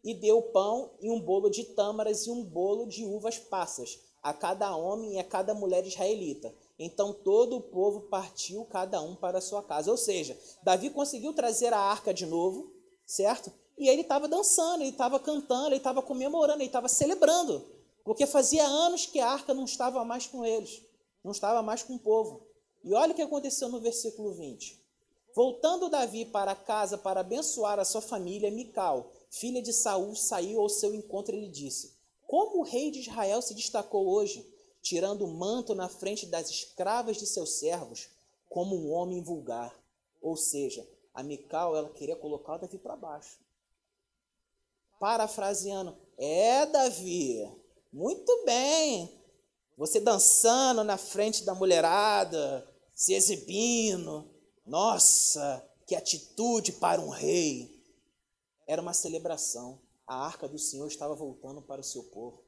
E 0.02 0.14
deu 0.14 0.42
pão 0.42 0.90
e 1.00 1.08
um 1.10 1.20
bolo 1.20 1.48
de 1.48 1.62
tâmaras 1.62 2.26
e 2.26 2.30
um 2.30 2.42
bolo 2.42 2.86
de 2.86 3.04
uvas 3.04 3.38
passas 3.38 4.05
a 4.28 4.32
cada 4.32 4.74
homem 4.74 5.14
e 5.14 5.18
a 5.20 5.24
cada 5.24 5.54
mulher 5.54 5.86
israelita. 5.86 6.52
Então 6.76 7.12
todo 7.12 7.56
o 7.56 7.60
povo 7.60 8.00
partiu, 8.02 8.64
cada 8.64 9.00
um 9.00 9.14
para 9.14 9.40
sua 9.40 9.62
casa. 9.62 9.88
Ou 9.88 9.96
seja, 9.96 10.36
Davi 10.64 10.90
conseguiu 10.90 11.32
trazer 11.32 11.72
a 11.72 11.78
arca 11.78 12.12
de 12.12 12.26
novo, 12.26 12.72
certo? 13.06 13.52
E 13.78 13.88
ele 13.88 14.02
estava 14.02 14.26
dançando, 14.26 14.82
ele 14.82 14.90
estava 14.90 15.20
cantando, 15.20 15.68
ele 15.68 15.76
estava 15.76 16.02
comemorando, 16.02 16.58
ele 16.58 16.66
estava 16.66 16.88
celebrando. 16.88 17.64
Porque 18.04 18.26
fazia 18.26 18.66
anos 18.66 19.06
que 19.06 19.20
a 19.20 19.30
arca 19.30 19.54
não 19.54 19.64
estava 19.64 20.04
mais 20.04 20.26
com 20.26 20.44
eles, 20.44 20.82
não 21.22 21.30
estava 21.30 21.62
mais 21.62 21.84
com 21.84 21.94
o 21.94 22.00
povo. 22.00 22.48
E 22.82 22.92
olha 22.94 23.12
o 23.12 23.14
que 23.14 23.22
aconteceu 23.22 23.68
no 23.68 23.80
versículo 23.80 24.34
20. 24.34 24.84
Voltando 25.36 25.88
Davi 25.88 26.24
para 26.24 26.54
casa 26.56 26.98
para 26.98 27.20
abençoar 27.20 27.78
a 27.78 27.84
sua 27.84 28.00
família, 28.00 28.50
Mical, 28.50 29.12
filha 29.30 29.62
de 29.62 29.72
Saul, 29.72 30.16
saiu 30.16 30.60
ao 30.60 30.68
seu 30.68 30.94
encontro 30.94 31.36
e 31.36 31.40
lhe 31.42 31.48
disse: 31.48 31.95
como 32.26 32.58
o 32.58 32.62
rei 32.62 32.90
de 32.90 33.00
Israel 33.00 33.40
se 33.40 33.54
destacou 33.54 34.08
hoje, 34.08 34.46
tirando 34.82 35.24
o 35.24 35.32
manto 35.32 35.74
na 35.74 35.88
frente 35.88 36.26
das 36.26 36.50
escravas 36.50 37.16
de 37.16 37.26
seus 37.26 37.58
servos, 37.58 38.08
como 38.48 38.76
um 38.76 38.90
homem 38.92 39.22
vulgar. 39.22 39.76
Ou 40.20 40.36
seja, 40.36 40.86
a 41.14 41.22
Mical 41.22 41.76
ela 41.76 41.90
queria 41.90 42.16
colocar 42.16 42.54
o 42.54 42.58
Davi 42.58 42.78
para 42.78 42.96
baixo. 42.96 43.38
Parafraseando, 44.98 45.96
é 46.18 46.66
Davi, 46.66 47.48
muito 47.92 48.44
bem. 48.44 49.20
Você 49.76 50.00
dançando 50.00 50.82
na 50.82 50.96
frente 50.96 51.44
da 51.44 51.54
mulherada, 51.54 52.66
se 52.94 53.12
exibindo. 53.12 54.28
Nossa, 54.64 55.64
que 55.86 55.94
atitude 55.94 56.72
para 56.72 57.00
um 57.00 57.10
rei. 57.10 57.84
Era 58.66 58.82
uma 58.82 58.94
celebração 58.94 59.78
a 60.06 60.24
arca 60.24 60.46
do 60.46 60.58
Senhor 60.58 60.86
estava 60.86 61.14
voltando 61.14 61.60
para 61.60 61.80
o 61.80 61.84
seu 61.84 62.04
povo. 62.04 62.44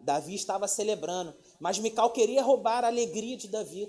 Davi 0.00 0.34
estava 0.34 0.68
celebrando, 0.68 1.34
mas 1.60 1.78
Mical 1.78 2.12
queria 2.12 2.42
roubar 2.42 2.84
a 2.84 2.88
alegria 2.88 3.36
de 3.36 3.48
Davi. 3.48 3.88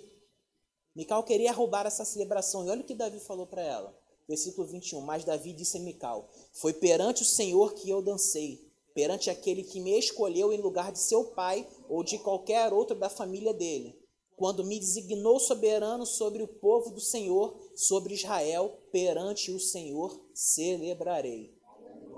Mical 0.96 1.24
queria 1.24 1.52
roubar 1.52 1.86
essa 1.86 2.06
celebração. 2.06 2.66
E 2.66 2.70
olha 2.70 2.82
o 2.82 2.86
que 2.86 2.96
Davi 2.96 3.20
falou 3.20 3.46
para 3.46 3.62
ela. 3.62 3.98
Versículo 4.28 4.68
21. 4.68 5.02
Mas 5.02 5.24
Davi 5.24 5.54
disse 5.54 5.78
a 5.78 5.82
Mical: 5.82 6.30
Foi 6.54 6.74
perante 6.74 7.24
o 7.24 7.26
Senhor 7.26 7.74
que 7.74 7.90
eu 7.90 8.02
dancei, 8.02 8.72
perante 8.94 9.30
aquele 9.30 9.64
que 9.64 9.80
me 9.80 9.98
escolheu 9.98 10.54
em 10.54 10.62
lugar 10.62 10.92
de 10.92 11.00
seu 11.00 11.26
pai 11.26 11.68
ou 11.90 12.04
de 12.04 12.18
qualquer 12.20 12.72
outro 12.74 12.98
da 12.98 13.10
família 13.10 13.54
dele, 13.54 14.00
quando 14.36 14.64
me 14.64 14.80
designou 14.80 15.40
soberano 15.40 16.06
sobre 16.06 16.44
o 16.44 16.48
povo 16.48 16.92
do 16.92 17.02
Senhor, 17.02 17.60
sobre 17.76 18.14
Israel, 18.14 18.78
perante 18.92 19.52
o 19.52 19.60
Senhor 19.60 20.20
celebrarei. 20.34 21.57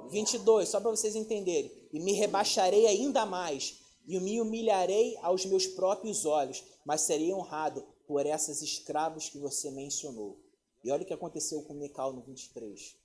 22, 0.09 0.69
só 0.69 0.79
para 0.79 0.91
vocês 0.91 1.15
entenderem. 1.15 1.71
E 1.91 1.99
me 1.99 2.13
rebaixarei 2.13 2.87
ainda 2.87 3.25
mais, 3.25 3.79
e 4.07 4.19
me 4.19 4.41
humilharei 4.41 5.17
aos 5.21 5.45
meus 5.45 5.67
próprios 5.67 6.25
olhos, 6.25 6.63
mas 6.85 7.01
serei 7.01 7.33
honrado 7.33 7.85
por 8.07 8.25
essas 8.25 8.61
escravos 8.61 9.29
que 9.29 9.37
você 9.37 9.69
mencionou. 9.69 10.39
E 10.83 10.91
olha 10.91 11.03
o 11.03 11.05
que 11.05 11.13
aconteceu 11.13 11.61
com 11.63 11.73
Mical 11.73 12.13
no 12.13 12.21
23. 12.21 12.95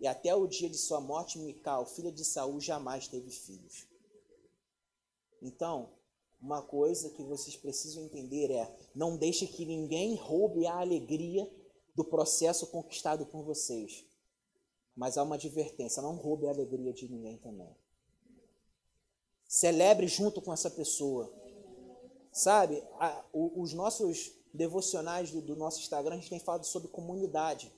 E 0.00 0.06
até 0.06 0.34
o 0.34 0.46
dia 0.46 0.68
de 0.68 0.78
sua 0.78 1.00
morte, 1.00 1.38
Mical, 1.38 1.86
filha 1.86 2.10
de 2.10 2.24
Saul, 2.24 2.60
jamais 2.60 3.06
teve 3.08 3.30
filhos. 3.30 3.86
Então, 5.42 5.90
uma 6.40 6.62
coisa 6.62 7.10
que 7.10 7.22
vocês 7.22 7.56
precisam 7.56 8.04
entender 8.04 8.50
é: 8.50 8.74
não 8.94 9.16
deixe 9.16 9.46
que 9.46 9.64
ninguém 9.64 10.14
roube 10.14 10.66
a 10.66 10.78
alegria 10.78 11.50
do 11.94 12.04
processo 12.04 12.66
conquistado 12.66 13.26
por 13.26 13.42
vocês. 13.42 14.04
Mas 14.96 15.16
há 15.16 15.22
uma 15.22 15.34
advertência: 15.34 16.02
não 16.02 16.16
roube 16.16 16.46
a 16.46 16.50
alegria 16.50 16.92
de 16.92 17.08
ninguém 17.08 17.36
também. 17.38 17.74
Celebre 19.46 20.08
junto 20.08 20.40
com 20.40 20.52
essa 20.52 20.70
pessoa. 20.70 21.32
Sabe, 22.32 22.82
a, 22.98 23.24
o, 23.32 23.62
os 23.62 23.72
nossos 23.72 24.32
devocionais 24.52 25.30
do, 25.30 25.40
do 25.40 25.54
nosso 25.56 25.80
Instagram, 25.80 26.14
a 26.14 26.18
gente 26.18 26.30
tem 26.30 26.40
falado 26.40 26.64
sobre 26.64 26.88
comunidade 26.88 27.72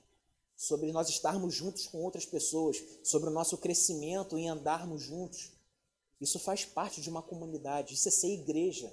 sobre 0.57 0.91
nós 0.91 1.11
estarmos 1.11 1.55
juntos 1.55 1.87
com 1.87 2.03
outras 2.03 2.25
pessoas, 2.25 2.83
sobre 3.05 3.29
o 3.29 3.33
nosso 3.33 3.59
crescimento 3.59 4.39
em 4.39 4.49
andarmos 4.49 5.03
juntos. 5.03 5.53
Isso 6.19 6.39
faz 6.39 6.65
parte 6.65 7.03
de 7.03 7.11
uma 7.11 7.23
comunidade, 7.23 7.93
isso 7.93 8.09
é 8.09 8.11
ser 8.11 8.33
igreja. 8.33 8.91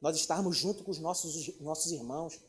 Nós 0.00 0.16
estarmos 0.16 0.56
junto 0.56 0.84
com 0.84 0.90
os 0.90 1.00
nossos, 1.00 1.58
nossos 1.58 1.90
irmãos. 1.90 2.40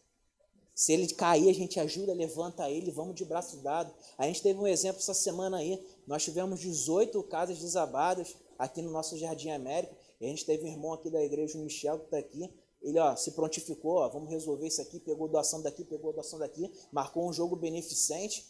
Se 0.74 0.94
ele 0.94 1.08
cair, 1.14 1.50
a 1.50 1.54
gente 1.54 1.80
ajuda, 1.80 2.14
levanta 2.14 2.70
ele, 2.70 2.92
vamos 2.92 3.16
de 3.16 3.26
braço 3.26 3.58
dado. 3.58 3.94
A 4.18 4.26
gente 4.26 4.42
teve 4.42 4.60
um 4.60 4.68
exemplo 4.68 5.00
essa 5.02 5.14
semana 5.14 5.58
aí. 5.58 5.84
Nós 6.08 6.24
tivemos 6.24 6.60
18 6.60 7.22
casas 7.24 7.60
desabadas 7.60 8.36
aqui 8.58 8.82
no 8.82 8.92
nosso 8.92 9.18
Jardim 9.18 9.50
América. 9.50 9.96
E 10.20 10.26
a 10.26 10.28
gente 10.30 10.46
teve 10.46 10.64
um 10.64 10.68
irmão 10.68 10.94
aqui 10.94 11.10
da 11.10 11.22
igreja, 11.24 11.58
o 11.58 11.62
Michel, 11.62 12.00
que 12.00 12.06
está 12.06 12.18
aqui. 12.18 12.50
Ele 12.82 12.98
ó, 13.00 13.16
se 13.16 13.32
prontificou, 13.32 13.98
ó, 13.98 14.10
vamos 14.10 14.30
resolver 14.30 14.68
isso 14.68 14.82
aqui, 14.82 15.00
pegou 15.00 15.28
doação 15.28 15.62
daqui, 15.62 15.84
pegou 15.84 16.12
doação 16.14 16.40
daqui, 16.40 16.72
marcou 16.92 17.30
um 17.30 17.34
jogo 17.34 17.56
beneficente 17.56 18.46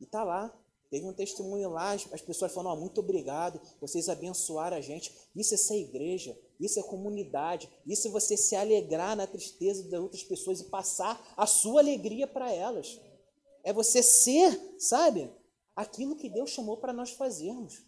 e 0.00 0.06
tá 0.06 0.22
lá. 0.22 0.56
Teve 0.90 1.06
um 1.06 1.12
testemunho 1.12 1.68
lá, 1.68 1.92
as 1.92 2.22
pessoas 2.22 2.52
falam, 2.52 2.72
oh, 2.72 2.76
muito 2.76 3.00
obrigado, 3.00 3.60
vocês 3.80 4.08
abençoaram 4.08 4.76
a 4.76 4.80
gente. 4.80 5.12
Isso 5.36 5.54
é 5.54 5.56
ser 5.56 5.76
igreja, 5.76 6.38
isso 6.58 6.80
é 6.80 6.82
comunidade, 6.82 7.70
isso 7.86 8.08
é 8.08 8.10
você 8.10 8.36
se 8.36 8.56
alegrar 8.56 9.16
na 9.16 9.26
tristeza 9.26 9.88
das 9.88 10.00
outras 10.00 10.22
pessoas 10.22 10.60
e 10.60 10.64
passar 10.64 11.34
a 11.36 11.46
sua 11.46 11.80
alegria 11.80 12.26
para 12.26 12.52
elas. 12.52 13.00
É 13.62 13.72
você 13.72 14.02
ser, 14.02 14.76
sabe, 14.78 15.30
aquilo 15.76 16.16
que 16.16 16.28
Deus 16.28 16.50
chamou 16.50 16.76
para 16.76 16.92
nós 16.92 17.10
fazermos. 17.10 17.86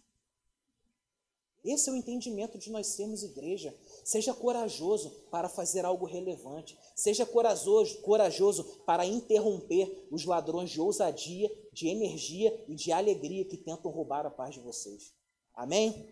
Esse 1.63 1.89
é 1.89 1.93
o 1.93 1.95
entendimento 1.95 2.57
de 2.57 2.71
nós 2.71 2.87
sermos 2.87 3.21
igreja. 3.21 3.77
Seja 4.03 4.33
corajoso 4.33 5.11
para 5.29 5.47
fazer 5.47 5.85
algo 5.85 6.05
relevante. 6.05 6.77
Seja 6.95 7.23
corajoso, 7.25 8.01
corajoso 8.01 8.63
para 8.85 9.05
interromper 9.05 10.07
os 10.11 10.25
ladrões 10.25 10.71
de 10.71 10.81
ousadia, 10.81 11.51
de 11.71 11.87
energia 11.87 12.65
e 12.67 12.73
de 12.73 12.91
alegria 12.91 13.45
que 13.45 13.57
tentam 13.57 13.91
roubar 13.91 14.25
a 14.25 14.31
paz 14.31 14.55
de 14.55 14.59
vocês. 14.59 15.13
Amém? 15.53 16.09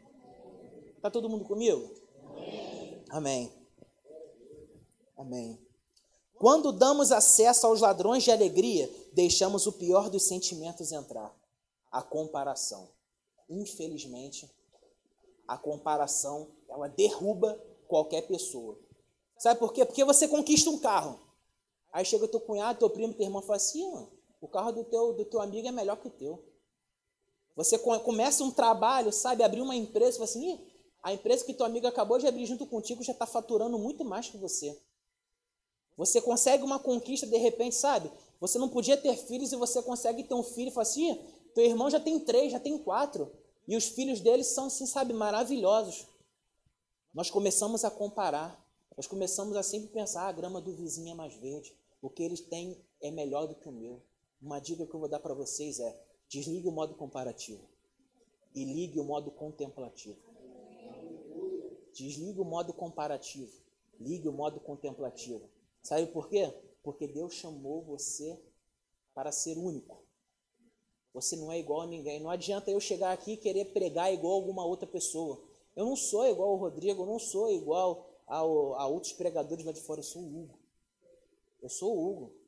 Está 0.96 1.10
todo 1.10 1.30
mundo 1.30 1.46
comigo? 1.46 1.99
Amém. 3.10 3.52
Amém. 5.18 5.60
Quando 6.36 6.72
damos 6.72 7.12
acesso 7.12 7.68
aos 7.68 7.82
ladrões 7.82 8.24
de 8.24 8.32
alegria, 8.32 8.90
deixamos 9.12 9.68
o 9.68 9.74
pior 9.74 10.10
dos 10.10 10.24
sentimentos 10.24 10.92
entrar 10.92 11.36
a 11.92 12.02
comparação. 12.02 12.90
Infelizmente, 13.50 14.50
a 15.48 15.58
comparação 15.58 16.48
ela 16.70 16.88
derruba 16.88 17.62
qualquer 17.88 18.22
pessoa. 18.28 18.78
Sabe 19.38 19.60
por 19.60 19.74
quê? 19.74 19.84
Porque 19.84 20.06
você 20.06 20.28
conquista 20.28 20.70
um 20.70 20.78
carro. 20.78 21.20
Aí 21.92 22.06
chega 22.06 22.28
teu 22.28 22.40
cunhado, 22.40 22.80
teu 22.80 22.90
primo, 22.90 23.14
teu 23.14 23.26
irmão 23.26 23.42
e 23.42 23.46
fala 23.46 23.58
assim, 23.58 23.84
o 24.40 24.48
carro 24.48 24.72
do 24.72 24.84
teu, 24.84 25.14
do 25.14 25.26
teu 25.26 25.42
amigo 25.42 25.68
é 25.68 25.72
melhor 25.72 25.98
que 25.98 26.08
o 26.08 26.12
teu. 26.12 26.44
Você 27.56 27.78
começa 27.78 28.44
um 28.44 28.52
trabalho, 28.52 29.12
sabe, 29.12 29.44
abrir 29.44 29.62
uma 29.62 29.76
empresa, 29.76 30.14
fala 30.14 30.26
assim, 30.26 30.60
a 31.02 31.14
empresa 31.14 31.46
que 31.46 31.54
teu 31.54 31.66
amigo 31.66 31.88
acabou 31.88 32.20
de 32.20 32.28
abrir 32.28 32.46
junto 32.46 32.66
contigo 32.66 33.04
já 33.04 33.14
está 33.14 33.26
faturando 33.26 33.78
muito 33.78 34.04
mais 34.04 34.30
que 34.30 34.38
você. 34.38 34.78
Você 35.98 36.22
consegue 36.22 36.64
uma 36.64 36.80
conquista 36.80 37.28
de 37.28 37.38
repente, 37.38 37.76
sabe? 37.76 38.12
Você 38.40 38.58
não 38.58 38.70
podia 38.70 38.96
ter 38.96 39.16
filhos 39.16 39.52
e 39.52 39.56
você 39.56 39.82
consegue 39.82 40.24
ter 40.24 40.34
um 40.34 40.44
filho 40.44 40.70
e 40.70 40.72
fala 40.72 40.84
assim, 40.84 41.20
teu 41.54 41.66
irmão 41.66 41.90
já 41.90 42.00
tem 42.00 42.20
três, 42.20 42.52
já 42.52 42.60
tem 42.60 42.78
quatro. 42.78 43.32
E 43.68 43.76
os 43.76 43.86
filhos 43.90 44.22
deles 44.22 44.48
são, 44.48 44.68
assim, 44.68 44.86
sabe, 44.86 45.14
maravilhosos. 45.14 46.08
Nós 47.14 47.30
começamos 47.30 47.84
a 47.84 47.92
comparar. 47.92 48.66
Nós 48.96 49.08
começamos 49.08 49.56
a 49.56 49.64
sempre 49.64 49.90
pensar, 49.90 50.24
ah, 50.24 50.28
a 50.28 50.32
grama 50.32 50.60
do 50.62 50.74
vizinho 50.74 51.12
é 51.12 51.16
mais 51.16 51.34
verde. 51.36 51.76
O 52.02 52.10
que 52.10 52.24
eles 52.24 52.40
têm 52.42 52.78
é 53.02 53.12
melhor 53.12 53.46
do 53.46 53.56
que 53.56 53.68
o 53.68 53.72
meu. 53.72 54.02
Uma 54.42 54.60
dica 54.60 54.86
que 54.86 54.94
eu 54.94 55.00
vou 55.00 55.10
dar 55.10 55.20
para 55.20 55.34
vocês 55.34 55.80
é, 55.80 56.02
desligue 56.30 56.68
o 56.68 56.72
modo 56.72 56.96
comparativo 56.96 57.62
e 58.56 58.64
ligue 58.64 59.00
o 59.00 59.04
modo 59.04 59.32
contemplativo. 59.32 60.18
Desligue 61.94 62.40
o 62.40 62.46
modo 62.46 62.74
comparativo, 62.74 63.52
ligue 64.00 64.28
o 64.28 64.34
modo 64.34 64.60
contemplativo. 64.60 65.50
Sabe 65.82 66.08
por 66.08 66.30
quê? 66.30 66.54
Porque 66.84 67.08
Deus 67.08 67.34
chamou 67.34 67.82
você 67.84 68.40
para 69.14 69.32
ser 69.32 69.58
único. 69.58 70.04
Você 71.14 71.36
não 71.36 71.52
é 71.52 71.60
igual 71.60 71.82
a 71.82 71.88
ninguém. 71.88 72.20
Não 72.20 72.30
adianta 72.30 72.70
eu 72.70 72.80
chegar 72.80 73.12
aqui 73.12 73.34
e 73.34 73.38
querer 73.38 73.66
pregar 73.66 74.14
igual 74.14 74.34
a 74.34 74.36
alguma 74.36 74.66
outra 74.66 74.88
pessoa. 74.88 75.42
Eu 75.76 75.86
não 75.86 75.96
sou 75.96 76.28
igual 76.28 76.50
ao 76.50 76.56
Rodrigo, 76.58 77.02
eu 77.02 77.06
não 77.06 77.20
sou 77.20 77.50
igual 77.50 78.10
ao, 78.28 78.76
a 78.76 78.88
outros 78.88 79.14
pregadores 79.14 79.66
lá 79.66 79.72
de 79.72 79.82
fora. 79.82 80.00
Eu 80.00 80.04
sou 80.04 80.22
o 80.22 80.26
Hugo. 80.26 80.60
Eu 81.62 81.70
sou 81.70 81.96
o 81.96 82.10
Hugo. 82.10 82.39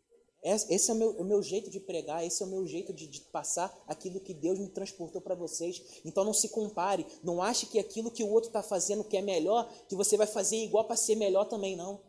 Esse 0.44 0.90
é 0.90 0.94
o 0.94 0.98
meu, 0.98 1.10
o 1.12 1.24
meu 1.24 1.44
jeito 1.44 1.70
de 1.70 1.80
pregar, 1.80 2.26
esse 2.26 2.42
é 2.42 2.46
o 2.46 2.50
meu 2.50 2.66
jeito 2.66 2.92
de, 2.92 3.06
de 3.06 3.22
passar 3.22 3.72
aquilo 3.88 4.20
que 4.20 4.34
Deus 4.34 4.58
me 4.58 4.70
transportou 4.70 5.22
para 5.22 5.36
vocês. 5.36 5.82
Então 6.04 6.24
não 6.24 6.34
se 6.34 6.50
compare, 6.50 7.06
não 7.24 7.44
ache 7.44 7.68
que 7.68 7.78
aquilo 7.78 8.10
que 8.10 8.24
o 8.24 8.30
outro 8.30 8.50
está 8.50 8.64
fazendo 8.64 9.04
que 9.04 9.18
é 9.18 9.22
melhor, 9.22 9.72
que 9.88 9.96
você 9.96 10.18
vai 10.18 10.26
fazer 10.26 10.58
igual 10.58 10.86
para 10.86 10.96
ser 10.96 11.16
melhor 11.16 11.46
também, 11.46 11.76
não. 11.76 12.02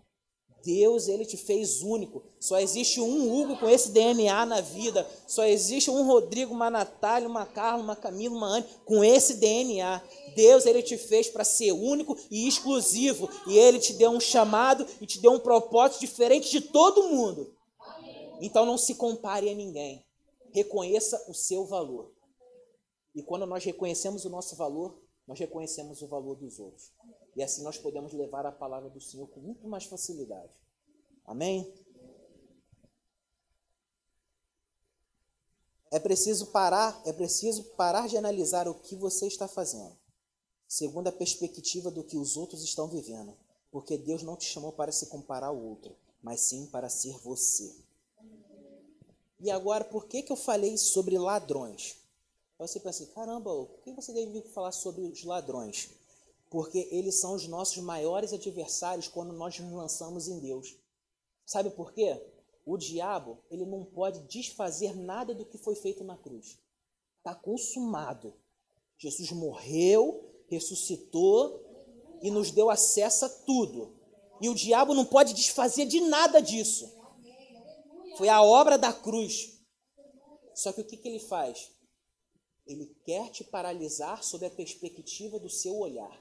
Deus, 0.64 1.08
ele 1.08 1.26
te 1.26 1.36
fez 1.36 1.82
único. 1.82 2.22
Só 2.38 2.58
existe 2.58 3.00
um 3.00 3.32
Hugo 3.32 3.58
com 3.58 3.68
esse 3.68 3.90
DNA 3.90 4.46
na 4.46 4.60
vida. 4.60 5.06
Só 5.26 5.44
existe 5.44 5.90
um 5.90 6.06
Rodrigo, 6.06 6.54
uma 6.54 6.70
Natália, 6.70 7.28
uma 7.28 7.44
Carla, 7.44 7.82
uma 7.82 7.96
Camila, 7.96 8.36
uma 8.36 8.46
Anne 8.46 8.66
com 8.84 9.02
esse 9.04 9.34
DNA. 9.34 10.00
Deus, 10.34 10.64
ele 10.64 10.82
te 10.82 10.96
fez 10.96 11.28
para 11.28 11.44
ser 11.44 11.72
único 11.72 12.16
e 12.30 12.46
exclusivo. 12.46 13.28
E 13.46 13.58
ele 13.58 13.78
te 13.78 13.92
deu 13.92 14.10
um 14.10 14.20
chamado 14.20 14.86
e 15.00 15.06
te 15.06 15.20
deu 15.20 15.32
um 15.32 15.40
propósito 15.40 16.00
diferente 16.00 16.50
de 16.50 16.60
todo 16.60 17.08
mundo. 17.08 17.52
Então 18.42 18.66
não 18.66 18.76
se 18.76 18.96
compare 18.96 19.48
a 19.48 19.54
ninguém. 19.54 20.04
Reconheça 20.50 21.24
o 21.28 21.32
seu 21.32 21.64
valor. 21.64 22.12
E 23.14 23.22
quando 23.22 23.46
nós 23.46 23.64
reconhecemos 23.64 24.24
o 24.24 24.28
nosso 24.28 24.56
valor, 24.56 25.00
nós 25.28 25.38
reconhecemos 25.38 26.02
o 26.02 26.08
valor 26.08 26.34
dos 26.34 26.58
outros. 26.58 26.90
E 27.36 27.42
assim 27.42 27.62
nós 27.62 27.78
podemos 27.78 28.12
levar 28.12 28.44
a 28.44 28.50
palavra 28.50 28.90
do 28.90 29.00
Senhor 29.00 29.28
com 29.28 29.38
muito 29.38 29.68
mais 29.68 29.84
facilidade. 29.84 30.52
Amém? 31.24 31.72
É 35.92 36.00
preciso 36.00 36.46
parar, 36.46 37.00
é 37.06 37.12
preciso 37.12 37.62
parar 37.76 38.08
de 38.08 38.16
analisar 38.16 38.66
o 38.66 38.74
que 38.74 38.96
você 38.96 39.28
está 39.28 39.46
fazendo, 39.46 39.96
segundo 40.66 41.06
a 41.06 41.12
perspectiva 41.12 41.92
do 41.92 42.02
que 42.02 42.16
os 42.16 42.36
outros 42.36 42.64
estão 42.64 42.88
vivendo, 42.88 43.36
porque 43.70 43.98
Deus 43.98 44.22
não 44.22 44.36
te 44.36 44.46
chamou 44.46 44.72
para 44.72 44.90
se 44.90 45.06
comparar 45.06 45.48
ao 45.48 45.62
outro, 45.62 45.94
mas 46.22 46.40
sim 46.40 46.66
para 46.66 46.88
ser 46.88 47.16
você. 47.18 47.91
E 49.42 49.50
agora, 49.50 49.84
por 49.84 50.06
que, 50.06 50.22
que 50.22 50.32
eu 50.32 50.36
falei 50.36 50.78
sobre 50.78 51.18
ladrões? 51.18 51.96
Você 52.58 52.80
pensa 52.80 53.02
assim, 53.02 53.12
caramba, 53.12 53.50
por 53.66 53.82
que 53.82 53.92
você 53.92 54.12
deve 54.12 54.40
falar 54.48 54.72
sobre 54.72 55.02
os 55.02 55.24
ladrões? 55.24 55.90
porque 56.52 56.86
eles 56.90 57.18
são 57.18 57.32
os 57.34 57.48
nossos 57.48 57.78
maiores 57.78 58.30
adversários 58.30 59.08
quando 59.08 59.32
nós 59.32 59.58
nos 59.58 59.72
lançamos 59.72 60.28
em 60.28 60.38
Deus. 60.38 60.76
Sabe 61.46 61.70
por 61.70 61.94
quê? 61.94 62.22
O 62.66 62.76
diabo, 62.76 63.38
ele 63.50 63.64
não 63.64 63.86
pode 63.86 64.20
desfazer 64.28 64.94
nada 64.94 65.34
do 65.34 65.46
que 65.46 65.56
foi 65.56 65.74
feito 65.74 66.04
na 66.04 66.14
cruz. 66.14 66.58
Está 67.16 67.34
consumado. 67.34 68.34
Jesus 68.98 69.32
morreu, 69.32 70.44
ressuscitou, 70.46 71.58
e 72.20 72.30
nos 72.30 72.50
deu 72.50 72.68
acesso 72.68 73.24
a 73.24 73.30
tudo. 73.30 73.96
E 74.38 74.50
o 74.50 74.54
diabo 74.54 74.92
não 74.92 75.06
pode 75.06 75.32
desfazer 75.32 75.86
de 75.86 76.02
nada 76.02 76.38
disso. 76.38 76.92
Foi 78.16 78.28
a 78.28 78.42
obra 78.42 78.76
da 78.76 78.92
cruz. 78.92 79.58
Só 80.54 80.72
que 80.72 80.80
o 80.80 80.84
que, 80.84 80.96
que 80.96 81.08
ele 81.08 81.18
faz? 81.18 81.70
Ele 82.66 82.86
quer 83.04 83.30
te 83.30 83.42
paralisar 83.42 84.22
sob 84.22 84.44
a 84.46 84.50
perspectiva 84.50 85.38
do 85.38 85.48
seu 85.48 85.76
olhar. 85.76 86.20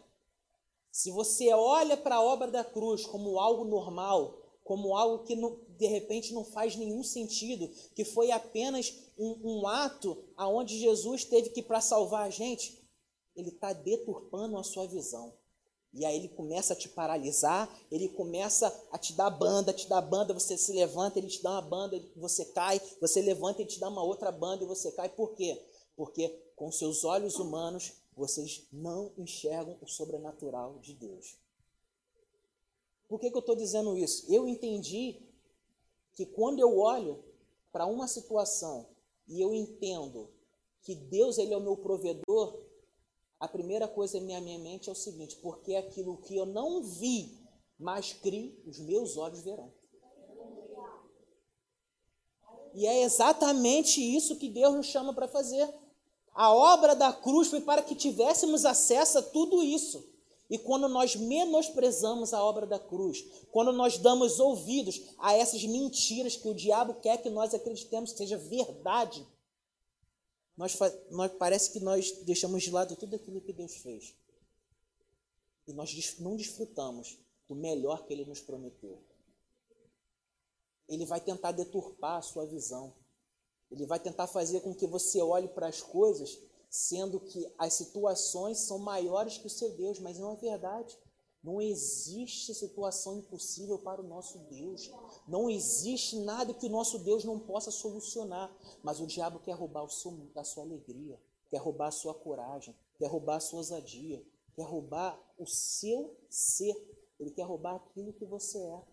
Se 0.91 1.11
você 1.11 1.53
olha 1.53 1.95
para 1.95 2.15
a 2.15 2.21
obra 2.21 2.49
da 2.49 2.63
cruz 2.63 3.05
como 3.05 3.39
algo 3.39 3.65
normal, 3.65 4.41
como 4.63 4.95
algo 4.95 5.23
que 5.23 5.35
não, 5.35 5.59
de 5.77 5.87
repente 5.87 6.33
não 6.33 6.43
faz 6.43 6.75
nenhum 6.75 7.03
sentido, 7.03 7.69
que 7.95 8.03
foi 8.03 8.31
apenas 8.31 8.93
um, 9.17 9.39
um 9.43 9.67
ato 9.67 10.23
aonde 10.35 10.79
Jesus 10.79 11.25
teve 11.25 11.49
que 11.49 11.61
para 11.61 11.81
salvar 11.81 12.27
a 12.27 12.29
gente, 12.29 12.81
ele 13.35 13.49
está 13.49 13.73
deturpando 13.73 14.57
a 14.57 14.63
sua 14.63 14.87
visão. 14.87 15.33
E 15.93 16.05
aí 16.05 16.15
ele 16.15 16.29
começa 16.29 16.73
a 16.73 16.75
te 16.75 16.87
paralisar, 16.87 17.69
ele 17.91 18.07
começa 18.09 18.67
a 18.91 18.97
te 18.97 19.13
dar 19.13 19.29
banda, 19.29 19.73
te 19.73 19.89
dar 19.89 20.01
banda, 20.01 20.33
você 20.33 20.57
se 20.57 20.71
levanta, 20.71 21.19
ele 21.19 21.27
te 21.27 21.43
dá 21.43 21.51
uma 21.51 21.61
banda, 21.61 22.01
você 22.15 22.45
cai, 22.45 22.81
você 23.01 23.21
levanta, 23.21 23.61
ele 23.61 23.69
te 23.69 23.79
dá 23.79 23.89
uma 23.89 24.03
outra 24.03 24.31
banda 24.31 24.63
e 24.63 24.67
você 24.67 24.91
cai. 24.91 25.09
Por 25.09 25.33
quê? 25.33 25.61
Porque 25.95 26.29
com 26.55 26.71
seus 26.71 27.03
olhos 27.03 27.35
humanos 27.35 27.93
vocês 28.15 28.67
não 28.71 29.11
enxergam 29.17 29.77
o 29.81 29.87
sobrenatural 29.87 30.79
de 30.79 30.93
Deus. 30.93 31.37
Por 33.09 33.19
que, 33.19 33.29
que 33.29 33.35
eu 33.35 33.41
estou 33.41 33.55
dizendo 33.55 33.97
isso? 33.97 34.25
Eu 34.33 34.47
entendi 34.47 35.19
que 36.13 36.25
quando 36.25 36.59
eu 36.59 36.77
olho 36.77 37.21
para 37.71 37.85
uma 37.85 38.07
situação 38.07 38.87
e 39.27 39.41
eu 39.41 39.53
entendo 39.53 40.29
que 40.81 40.95
Deus 40.95 41.37
ele 41.37 41.53
é 41.53 41.57
o 41.57 41.61
meu 41.61 41.75
provedor, 41.75 42.57
a 43.41 43.47
primeira 43.47 43.87
coisa 43.87 44.19
minha, 44.19 44.39
minha 44.39 44.59
mente 44.59 44.87
é 44.87 44.91
o 44.91 44.95
seguinte: 44.95 45.35
porque 45.37 45.73
aquilo 45.73 46.17
que 46.17 46.37
eu 46.37 46.45
não 46.45 46.83
vi, 46.83 47.35
mas 47.77 48.13
criei, 48.13 48.55
os 48.67 48.79
meus 48.79 49.17
olhos 49.17 49.41
verão. 49.41 49.73
E 52.75 52.85
é 52.85 53.01
exatamente 53.01 53.99
isso 53.99 54.37
que 54.37 54.47
Deus 54.47 54.75
nos 54.75 54.85
chama 54.85 55.11
para 55.11 55.27
fazer. 55.27 55.67
A 56.33 56.53
obra 56.53 56.95
da 56.95 57.11
cruz 57.11 57.49
foi 57.49 57.59
para 57.59 57.81
que 57.81 57.95
tivéssemos 57.95 58.63
acesso 58.63 59.17
a 59.17 59.23
tudo 59.23 59.61
isso. 59.63 60.07
E 60.47 60.57
quando 60.57 60.87
nós 60.87 61.15
menosprezamos 61.15 62.33
a 62.33 62.43
obra 62.43 62.67
da 62.67 62.77
cruz, 62.77 63.25
quando 63.51 63.73
nós 63.73 63.97
damos 63.97 64.39
ouvidos 64.39 65.01
a 65.17 65.33
essas 65.33 65.63
mentiras 65.63 66.35
que 66.35 66.47
o 66.47 66.53
diabo 66.53 66.93
quer 67.01 67.17
que 67.17 67.29
nós 67.29 67.53
acreditemos 67.53 68.11
que 68.11 68.19
seja 68.19 68.37
verdade, 68.37 69.25
nós, 70.57 70.77
nós, 71.09 71.31
parece 71.33 71.71
que 71.71 71.79
nós 71.79 72.11
deixamos 72.23 72.63
de 72.63 72.71
lado 72.71 72.95
tudo 72.95 73.15
aquilo 73.15 73.41
que 73.41 73.53
Deus 73.53 73.75
fez. 73.77 74.15
E 75.67 75.73
nós 75.73 76.19
não 76.19 76.35
desfrutamos 76.35 77.17
do 77.47 77.55
melhor 77.55 78.05
que 78.05 78.13
Ele 78.13 78.25
nos 78.25 78.41
prometeu. 78.41 79.01
Ele 80.87 81.05
vai 81.05 81.21
tentar 81.21 81.51
deturpar 81.51 82.17
a 82.17 82.21
sua 82.21 82.45
visão. 82.45 82.93
Ele 83.71 83.85
vai 83.85 83.99
tentar 83.99 84.27
fazer 84.27 84.61
com 84.61 84.75
que 84.75 84.85
você 84.85 85.21
olhe 85.21 85.47
para 85.47 85.67
as 85.67 85.81
coisas, 85.81 86.37
sendo 86.69 87.19
que 87.19 87.49
as 87.57 87.73
situações 87.73 88.59
são 88.59 88.77
maiores 88.77 89.37
que 89.37 89.47
o 89.47 89.49
seu 89.49 89.71
Deus, 89.71 89.99
mas 89.99 90.19
não 90.19 90.33
é 90.33 90.35
verdade. 90.35 90.97
Não 91.43 91.59
existe 91.59 92.53
situação 92.53 93.17
impossível 93.17 93.79
para 93.79 93.99
o 93.99 94.07
nosso 94.07 94.37
Deus. 94.49 94.91
Não 95.27 95.49
existe 95.49 96.19
nada 96.19 96.53
que 96.53 96.67
o 96.67 96.69
nosso 96.69 96.99
Deus 96.99 97.23
não 97.23 97.39
possa 97.39 97.71
solucionar. 97.71 98.55
Mas 98.83 98.99
o 98.99 99.07
diabo 99.07 99.39
quer 99.39 99.53
roubar 99.53 99.89
seu, 99.89 100.15
a 100.35 100.43
sua 100.43 100.63
alegria, 100.63 101.19
quer 101.49 101.57
roubar 101.57 101.87
a 101.87 101.91
sua 101.91 102.13
coragem, 102.13 102.75
quer 102.97 103.07
roubar 103.07 103.37
a 103.37 103.39
sua 103.39 103.57
ousadia, 103.57 104.23
quer 104.53 104.63
roubar 104.63 105.19
o 105.37 105.47
seu 105.47 106.15
ser. 106.29 106.75
Ele 107.19 107.31
quer 107.31 107.43
roubar 107.43 107.75
aquilo 107.75 108.13
que 108.13 108.25
você 108.25 108.59
é. 108.59 108.83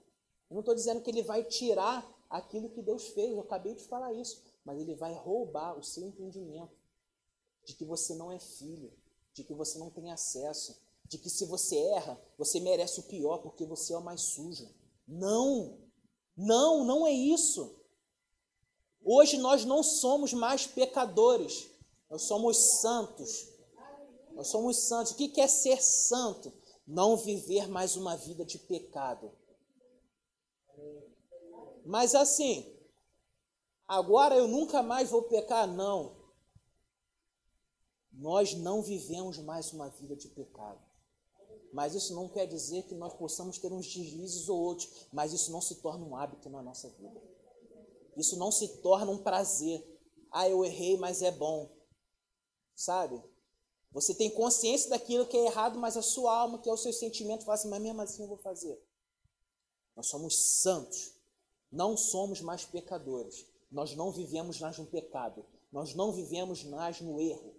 Eu 0.51 0.55
não 0.55 0.61
estou 0.61 0.75
dizendo 0.75 1.03
que 1.03 1.11
ele 1.11 1.23
vai 1.23 1.45
tirar 1.45 2.11
aquilo 2.31 2.71
que 2.71 2.81
Deus 2.81 3.09
fez, 3.09 3.31
eu 3.31 3.41
acabei 3.41 3.75
de 3.75 3.85
falar 3.85 4.15
isso. 4.15 4.43
Mas 4.65 4.81
ele 4.81 4.95
vai 4.95 5.13
roubar 5.13 5.79
o 5.79 5.83
seu 5.83 6.03
entendimento 6.07 6.77
de 7.65 7.75
que 7.75 7.85
você 7.85 8.15
não 8.15 8.33
é 8.33 8.39
filho, 8.39 8.91
de 9.35 9.45
que 9.45 9.53
você 9.53 9.79
não 9.79 9.91
tem 9.91 10.11
acesso 10.11 10.88
de 11.09 11.19
que 11.19 11.31
se 11.31 11.47
você 11.47 11.77
erra, 11.77 12.21
você 12.37 12.61
merece 12.61 13.01
o 13.01 13.05
pior 13.05 13.39
porque 13.39 13.65
você 13.65 13.95
é 13.95 13.99
o 13.99 14.05
mais 14.05 14.21
sujo. 14.21 14.69
Não, 15.07 15.79
não, 16.37 16.85
não 16.85 17.07
é 17.07 17.13
isso. 17.13 17.77
Hoje 19.03 19.39
nós 19.39 19.65
não 19.65 19.83
somos 19.83 20.35
mais 20.35 20.67
pecadores, 20.67 21.71
nós 22.11 22.23
somos 22.23 22.57
santos. 22.81 23.49
Nós 24.33 24.49
somos 24.49 24.77
santos. 24.77 25.13
O 25.13 25.17
que 25.17 25.41
é 25.41 25.49
ser 25.49 25.83
santo? 25.83 26.53
Não 26.87 27.17
viver 27.17 27.69
mais 27.69 27.97
uma 27.97 28.17
vida 28.17 28.45
de 28.45 28.59
pecado. 28.59 29.33
Mas 31.85 32.15
assim, 32.15 32.79
agora 33.87 34.37
eu 34.37 34.47
nunca 34.47 34.83
mais 34.83 35.11
vou 35.11 35.23
pecar? 35.23 35.67
Não. 35.67 36.17
Nós 38.13 38.55
não 38.55 38.83
vivemos 38.83 39.39
mais 39.39 39.73
uma 39.73 39.89
vida 39.89 40.15
de 40.15 40.29
pecado. 40.29 40.88
Mas 41.73 41.95
isso 41.95 42.14
não 42.14 42.29
quer 42.29 42.47
dizer 42.47 42.85
que 42.85 42.95
nós 42.95 43.14
possamos 43.14 43.59
ter 43.59 43.73
uns 43.73 43.87
deslizes 43.87 44.49
ou 44.49 44.59
outros, 44.59 45.07
mas 45.12 45.33
isso 45.33 45.53
não 45.53 45.61
se 45.61 45.77
torna 45.77 46.05
um 46.05 46.16
hábito 46.16 46.49
na 46.49 46.62
nossa 46.62 46.89
vida. 46.89 47.23
Isso 48.16 48.37
não 48.37 48.51
se 48.51 48.81
torna 48.83 49.11
um 49.11 49.23
prazer. 49.23 49.85
Ah, 50.31 50.49
eu 50.49 50.64
errei, 50.64 50.97
mas 50.97 51.23
é 51.23 51.31
bom. 51.31 51.71
Sabe? 52.75 53.23
Você 53.93 54.14
tem 54.14 54.31
consciência 54.31 54.91
daquilo 54.91 55.27
que 55.27 55.37
é 55.37 55.47
errado, 55.47 55.79
mas 55.79 55.97
a 55.97 56.03
sua 56.03 56.35
alma, 56.35 56.61
que 56.61 56.69
é 56.69 56.73
o 56.73 56.77
seu 56.77 56.93
sentimento, 56.93 57.45
fala 57.45 57.55
assim, 57.55 57.69
mas 57.69 57.83
mesmo 57.83 58.01
assim 58.01 58.23
eu 58.23 58.29
vou 58.29 58.39
fazer. 58.39 58.79
Nós 59.97 60.09
somos 60.09 60.61
santos. 60.61 61.14
Não 61.71 61.97
somos 61.97 62.41
mais 62.41 62.64
pecadores. 62.64 63.47
Nós 63.71 63.95
não 63.95 64.11
vivemos 64.11 64.59
mais 64.59 64.79
no 64.79 64.87
pecado. 64.87 65.45
Nós 65.71 65.95
não 65.95 66.12
vivemos 66.12 66.64
mais 66.64 67.01
no 67.01 67.21
erro. 67.21 67.58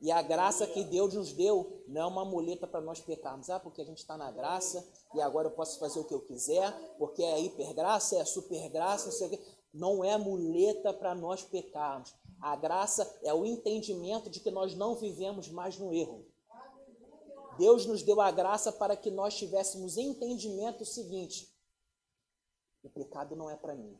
E 0.00 0.12
a 0.12 0.20
graça 0.20 0.66
que 0.66 0.84
Deus 0.84 1.14
nos 1.14 1.32
deu 1.32 1.82
não 1.88 2.02
é 2.02 2.06
uma 2.06 2.24
muleta 2.24 2.66
para 2.66 2.80
nós 2.80 3.00
pecarmos. 3.00 3.48
Ah, 3.48 3.58
porque 3.58 3.80
a 3.80 3.84
gente 3.84 3.98
está 3.98 4.16
na 4.16 4.30
graça 4.30 4.86
e 5.14 5.20
agora 5.20 5.48
eu 5.48 5.52
posso 5.52 5.78
fazer 5.78 5.98
o 5.98 6.04
que 6.04 6.14
eu 6.14 6.20
quiser, 6.20 6.70
porque 6.98 7.22
é 7.22 7.40
hipergraça, 7.40 8.18
é 8.18 8.24
supergraça, 8.24 9.06
não 9.06 9.12
sei 9.12 9.26
o 9.26 9.30
quê. 9.30 9.40
Não 9.72 10.04
é 10.04 10.16
muleta 10.16 10.92
para 10.92 11.14
nós 11.14 11.42
pecarmos. 11.42 12.14
A 12.40 12.54
graça 12.54 13.18
é 13.22 13.32
o 13.32 13.46
entendimento 13.46 14.28
de 14.28 14.40
que 14.40 14.50
nós 14.50 14.74
não 14.74 14.94
vivemos 14.94 15.48
mais 15.48 15.78
no 15.78 15.92
erro. 15.92 16.26
Deus 17.58 17.86
nos 17.86 18.02
deu 18.02 18.20
a 18.20 18.30
graça 18.30 18.70
para 18.70 18.96
que 18.96 19.10
nós 19.10 19.34
tivéssemos 19.34 19.96
entendimento 19.96 20.84
seguinte: 20.84 21.50
o 22.82 22.90
pecado 22.90 23.34
não 23.34 23.50
é 23.50 23.56
para 23.56 23.74
mim. 23.74 23.98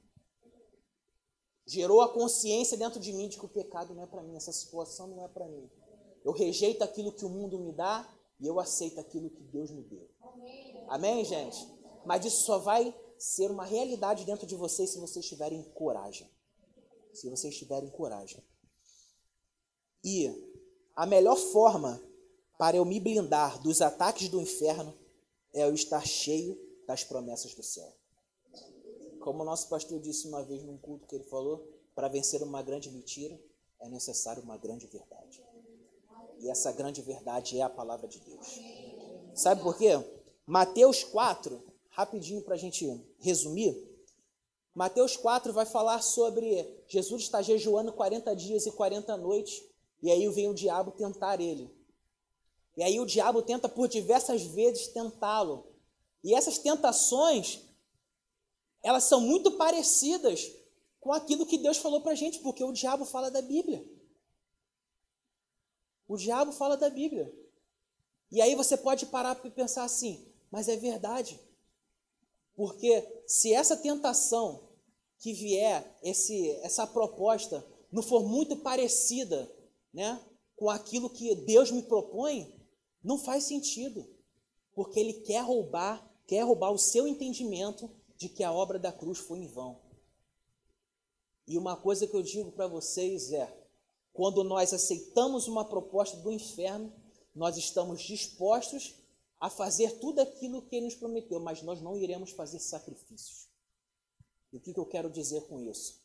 Gerou 1.66 2.00
a 2.00 2.12
consciência 2.12 2.76
dentro 2.76 3.00
de 3.00 3.12
mim 3.12 3.28
de 3.28 3.38
que 3.38 3.44
o 3.44 3.48
pecado 3.48 3.92
não 3.94 4.04
é 4.04 4.06
para 4.06 4.22
mim, 4.22 4.36
essa 4.36 4.52
situação 4.52 5.08
não 5.08 5.24
é 5.24 5.28
para 5.28 5.46
mim. 5.48 5.68
Eu 6.26 6.32
rejeito 6.32 6.82
aquilo 6.82 7.12
que 7.12 7.24
o 7.24 7.28
mundo 7.28 7.56
me 7.56 7.70
dá 7.70 8.04
e 8.40 8.48
eu 8.48 8.58
aceito 8.58 8.98
aquilo 8.98 9.30
que 9.30 9.44
Deus 9.44 9.70
me 9.70 9.84
deu. 9.84 10.10
Amém, 10.88 11.24
gente? 11.24 11.64
Mas 12.04 12.24
isso 12.24 12.42
só 12.42 12.58
vai 12.58 12.92
ser 13.16 13.48
uma 13.48 13.64
realidade 13.64 14.24
dentro 14.24 14.44
de 14.44 14.56
vocês 14.56 14.90
se 14.90 14.98
vocês 14.98 15.24
tiverem 15.24 15.62
coragem. 15.72 16.28
Se 17.12 17.30
vocês 17.30 17.56
tiverem 17.56 17.88
coragem. 17.90 18.42
E 20.02 20.26
a 20.96 21.06
melhor 21.06 21.36
forma 21.36 22.02
para 22.58 22.76
eu 22.76 22.84
me 22.84 22.98
blindar 22.98 23.62
dos 23.62 23.80
ataques 23.80 24.28
do 24.28 24.40
inferno 24.40 24.98
é 25.54 25.62
eu 25.62 25.74
estar 25.74 26.04
cheio 26.04 26.58
das 26.88 27.04
promessas 27.04 27.54
do 27.54 27.62
céu. 27.62 27.94
Como 29.20 29.42
o 29.42 29.46
nosso 29.46 29.68
pastor 29.68 30.00
disse 30.00 30.26
uma 30.26 30.42
vez 30.42 30.64
num 30.64 30.76
culto 30.76 31.06
que 31.06 31.14
ele 31.14 31.24
falou, 31.24 31.64
para 31.94 32.08
vencer 32.08 32.42
uma 32.42 32.62
grande 32.62 32.90
mentira 32.90 33.40
é 33.78 33.88
necessário 33.88 34.42
uma 34.42 34.56
grande 34.56 34.88
verdade. 34.88 35.45
E 36.38 36.50
essa 36.50 36.72
grande 36.72 37.02
verdade 37.02 37.58
é 37.58 37.62
a 37.62 37.70
palavra 37.70 38.06
de 38.06 38.20
Deus. 38.20 38.60
Sabe 39.34 39.62
por 39.62 39.76
quê? 39.76 39.92
Mateus 40.46 41.02
4, 41.04 41.62
rapidinho 41.90 42.42
para 42.42 42.54
a 42.54 42.58
gente 42.58 42.86
resumir. 43.18 43.74
Mateus 44.74 45.16
4 45.16 45.52
vai 45.52 45.64
falar 45.64 46.02
sobre 46.02 46.84
Jesus 46.86 47.22
está 47.22 47.40
jejuando 47.40 47.92
40 47.92 48.36
dias 48.36 48.66
e 48.66 48.72
40 48.72 49.16
noites, 49.16 49.62
e 50.02 50.10
aí 50.10 50.28
vem 50.28 50.48
o 50.48 50.54
diabo 50.54 50.92
tentar 50.92 51.40
ele. 51.40 51.74
E 52.76 52.82
aí 52.82 53.00
o 53.00 53.06
diabo 53.06 53.40
tenta 53.40 53.68
por 53.68 53.88
diversas 53.88 54.42
vezes 54.42 54.88
tentá-lo. 54.88 55.66
E 56.22 56.34
essas 56.34 56.58
tentações, 56.58 57.60
elas 58.82 59.04
são 59.04 59.20
muito 59.20 59.52
parecidas 59.52 60.52
com 61.00 61.12
aquilo 61.12 61.46
que 61.46 61.56
Deus 61.56 61.78
falou 61.78 62.02
para 62.02 62.12
a 62.12 62.16
gente, 62.16 62.40
porque 62.40 62.62
o 62.62 62.72
diabo 62.72 63.04
fala 63.04 63.30
da 63.30 63.40
Bíblia. 63.40 63.82
O 66.08 66.16
diabo 66.16 66.52
fala 66.52 66.76
da 66.76 66.88
Bíblia. 66.88 67.32
E 68.30 68.40
aí 68.40 68.54
você 68.54 68.76
pode 68.76 69.06
parar 69.06 69.34
para 69.36 69.50
pensar 69.50 69.84
assim, 69.84 70.32
mas 70.50 70.68
é 70.68 70.76
verdade. 70.76 71.40
Porque 72.54 73.22
se 73.26 73.52
essa 73.52 73.76
tentação 73.76 74.68
que 75.18 75.32
vier, 75.32 75.96
esse, 76.02 76.50
essa 76.62 76.86
proposta, 76.86 77.66
não 77.90 78.02
for 78.02 78.24
muito 78.24 78.56
parecida 78.56 79.50
né, 79.92 80.20
com 80.56 80.68
aquilo 80.68 81.10
que 81.10 81.34
Deus 81.34 81.70
me 81.70 81.82
propõe, 81.82 82.54
Não 83.02 83.18
faz 83.18 83.44
sentido, 83.44 84.04
porque 84.74 84.98
ele 84.98 85.12
quer 85.12 85.40
roubar, 85.40 86.04
quer 86.26 86.42
roubar 86.42 86.72
o 86.72 86.78
seu 86.78 87.06
entendimento 87.06 87.88
de 88.16 88.28
que 88.28 88.42
a 88.42 88.52
obra 88.52 88.80
da 88.80 88.90
cruz 88.90 89.18
foi 89.18 89.38
em 89.38 89.46
vão. 89.46 89.80
E 91.46 91.56
uma 91.56 91.76
coisa 91.76 92.04
que 92.06 92.14
eu 92.14 92.22
digo 92.22 92.50
para 92.50 92.66
vocês 92.66 93.32
é: 93.32 93.55
quando 94.16 94.42
nós 94.42 94.72
aceitamos 94.72 95.46
uma 95.46 95.62
proposta 95.62 96.16
do 96.16 96.32
inferno, 96.32 96.90
nós 97.34 97.58
estamos 97.58 98.00
dispostos 98.00 98.94
a 99.38 99.50
fazer 99.50 100.00
tudo 100.00 100.22
aquilo 100.22 100.62
que 100.62 100.74
ele 100.74 100.86
nos 100.86 100.94
prometeu, 100.94 101.38
mas 101.38 101.60
nós 101.60 101.82
não 101.82 101.94
iremos 101.94 102.30
fazer 102.30 102.58
sacrifícios. 102.58 103.46
E 104.50 104.56
o 104.56 104.60
que, 104.60 104.74
eu 104.74 104.86
quero 104.86 105.10
dizer 105.10 105.42
com 105.42 105.60
isso? 105.60 106.02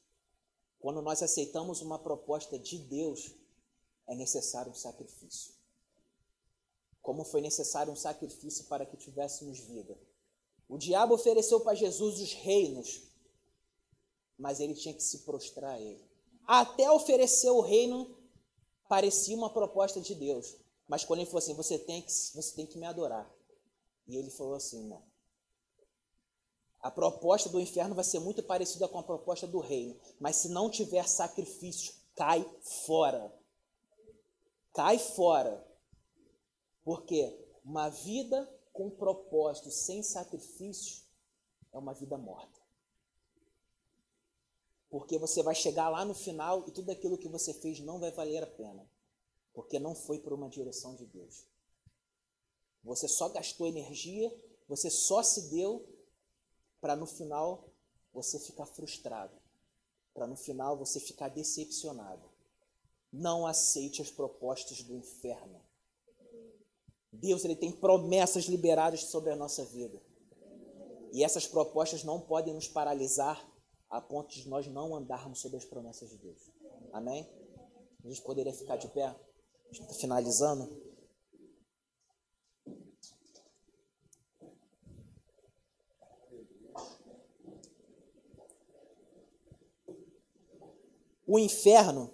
Quando 0.77 1.01
nós 1.01 1.23
aceitamos 1.23 1.81
uma 1.81 1.97
proposta 1.97 2.59
de 2.59 2.79
Deus, 2.79 3.33
é 4.05 4.13
necessário 4.13 4.73
um 4.73 4.75
sacrifício. 4.75 5.53
Como 7.01 7.23
foi 7.23 7.39
necessário 7.39 7.93
um 7.93 7.95
sacrifício 7.95 8.65
para 8.65 8.85
que 8.85 8.97
tivéssemos 8.97 9.57
vida. 9.57 9.97
O 10.67 10.77
diabo 10.77 11.13
ofereceu 11.13 11.61
para 11.61 11.75
Jesus 11.75 12.19
os 12.19 12.33
reinos, 12.33 13.03
mas 14.37 14.59
ele 14.59 14.73
tinha 14.75 14.93
que 14.93 15.01
se 15.01 15.19
prostrar 15.19 15.75
a 15.75 15.79
ele. 15.79 16.10
Até 16.47 16.89
oferecer 16.91 17.49
o 17.49 17.61
reino 17.61 18.17
parecia 18.89 19.35
uma 19.35 19.49
proposta 19.49 20.01
de 20.01 20.15
Deus. 20.15 20.57
Mas 20.87 21.05
quando 21.05 21.19
ele 21.19 21.27
falou 21.27 21.39
assim, 21.39 21.53
você 21.53 21.79
tem 21.79 22.01
que, 22.01 22.11
você 22.11 22.55
tem 22.55 22.65
que 22.65 22.77
me 22.77 22.85
adorar. 22.85 23.33
E 24.07 24.17
ele 24.17 24.29
falou 24.29 24.55
assim, 24.55 24.87
não. 24.87 25.03
A 26.81 26.89
proposta 26.91 27.47
do 27.47 27.59
inferno 27.59 27.95
vai 27.95 28.03
ser 28.03 28.19
muito 28.19 28.41
parecida 28.43 28.87
com 28.87 28.99
a 28.99 29.03
proposta 29.03 29.47
do 29.47 29.59
reino. 29.59 29.97
Mas 30.19 30.37
se 30.37 30.49
não 30.49 30.69
tiver 30.69 31.07
sacrifício, 31.07 31.93
cai 32.15 32.43
fora. 32.85 33.33
Cai 34.73 34.97
fora. 34.97 35.65
Porque 36.83 37.39
uma 37.63 37.87
vida 37.89 38.49
com 38.73 38.89
propósito, 38.89 39.69
sem 39.69 40.01
sacrifício, 40.01 41.03
é 41.71 41.77
uma 41.77 41.93
vida 41.93 42.17
morta. 42.17 42.60
Porque 44.91 45.17
você 45.17 45.41
vai 45.41 45.55
chegar 45.55 45.87
lá 45.87 46.03
no 46.03 46.13
final 46.13 46.67
e 46.67 46.71
tudo 46.71 46.91
aquilo 46.91 47.17
que 47.17 47.29
você 47.29 47.53
fez 47.53 47.79
não 47.79 47.97
vai 47.97 48.11
valer 48.11 48.43
a 48.43 48.47
pena. 48.47 48.85
Porque 49.53 49.79
não 49.79 49.95
foi 49.95 50.19
por 50.19 50.33
uma 50.33 50.49
direção 50.49 50.95
de 50.95 51.05
Deus. 51.05 51.47
Você 52.83 53.07
só 53.07 53.29
gastou 53.29 53.67
energia, 53.67 54.29
você 54.67 54.89
só 54.89 55.23
se 55.23 55.49
deu 55.49 55.87
para 56.81 56.95
no 56.95 57.05
final 57.05 57.69
você 58.11 58.37
ficar 58.37 58.65
frustrado, 58.65 59.33
para 60.13 60.27
no 60.27 60.35
final 60.35 60.77
você 60.77 60.99
ficar 60.99 61.29
decepcionado. 61.29 62.29
Não 63.13 63.47
aceite 63.47 64.01
as 64.01 64.11
propostas 64.11 64.81
do 64.83 64.93
inferno. 64.93 65.61
Deus 67.13 67.45
ele 67.45 67.55
tem 67.55 67.71
promessas 67.71 68.45
liberadas 68.45 69.05
sobre 69.05 69.31
a 69.31 69.35
nossa 69.37 69.63
vida. 69.63 70.01
E 71.13 71.23
essas 71.23 71.47
propostas 71.47 72.03
não 72.03 72.19
podem 72.19 72.53
nos 72.53 72.67
paralisar 72.67 73.50
a 73.91 73.99
ponto 73.99 74.33
de 74.33 74.47
nós 74.47 74.65
não 74.67 74.95
andarmos 74.95 75.39
sobre 75.39 75.57
as 75.57 75.65
promessas 75.65 76.09
de 76.09 76.17
Deus. 76.17 76.49
Amém? 76.93 77.29
A 78.03 78.07
gente 78.07 78.21
poderia 78.21 78.53
ficar 78.53 78.77
de 78.77 78.87
pé? 78.87 79.13
Finalizando. 79.99 80.81
O 91.27 91.37
inferno 91.37 92.13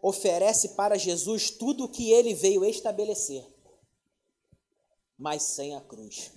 oferece 0.00 0.70
para 0.70 0.96
Jesus 0.96 1.50
tudo 1.50 1.84
o 1.84 1.88
que 1.88 2.10
ele 2.10 2.34
veio 2.34 2.64
estabelecer, 2.64 3.46
mas 5.18 5.42
sem 5.42 5.76
a 5.76 5.80
cruz. 5.80 6.32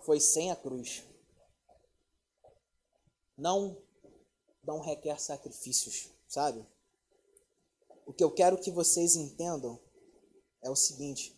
Foi 0.00 0.20
sem 0.20 0.50
a 0.50 0.56
cruz. 0.56 1.07
Não 3.38 3.78
não 4.64 4.80
requer 4.80 5.18
sacrifícios, 5.18 6.10
sabe? 6.28 6.66
O 8.04 8.12
que 8.12 8.22
eu 8.22 8.30
quero 8.30 8.58
que 8.58 8.70
vocês 8.70 9.16
entendam 9.16 9.80
é 10.62 10.68
o 10.68 10.76
seguinte: 10.76 11.34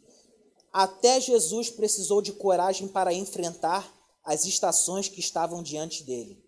até 0.72 1.20
Jesus 1.20 1.70
precisou 1.70 2.20
de 2.20 2.32
coragem 2.32 2.88
para 2.88 3.12
enfrentar 3.12 3.92
as 4.24 4.44
estações 4.44 5.08
que 5.08 5.20
estavam 5.20 5.62
diante 5.62 6.02
dele. 6.02 6.42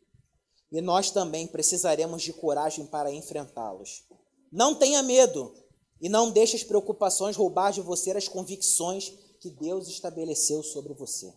E 0.70 0.80
nós 0.80 1.10
também 1.10 1.46
precisaremos 1.46 2.22
de 2.22 2.32
coragem 2.32 2.86
para 2.86 3.12
enfrentá-los. 3.12 4.04
Não 4.50 4.74
tenha 4.74 5.02
medo 5.02 5.54
e 6.00 6.08
não 6.08 6.30
deixe 6.30 6.56
as 6.56 6.64
preocupações 6.64 7.36
roubar 7.36 7.72
de 7.72 7.80
você 7.80 8.10
as 8.12 8.28
convicções 8.28 9.10
que 9.40 9.50
Deus 9.50 9.88
estabeleceu 9.88 10.62
sobre 10.62 10.94
você. 10.94 11.32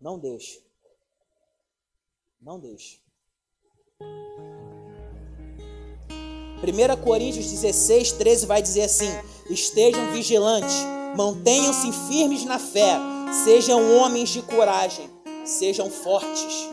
Não 0.00 0.18
deixe. 0.18 0.64
Não 2.40 2.58
deixe. 2.58 3.07
1 6.62 7.02
Coríntios 7.04 7.46
16, 7.46 8.12
13 8.12 8.46
vai 8.46 8.60
dizer 8.60 8.82
assim: 8.82 9.10
Estejam 9.48 10.10
vigilantes, 10.12 10.74
mantenham-se 11.16 11.92
firmes 12.08 12.44
na 12.44 12.58
fé, 12.58 12.98
sejam 13.44 13.96
homens 13.96 14.30
de 14.30 14.42
coragem, 14.42 15.08
sejam 15.44 15.88
fortes. 15.88 16.68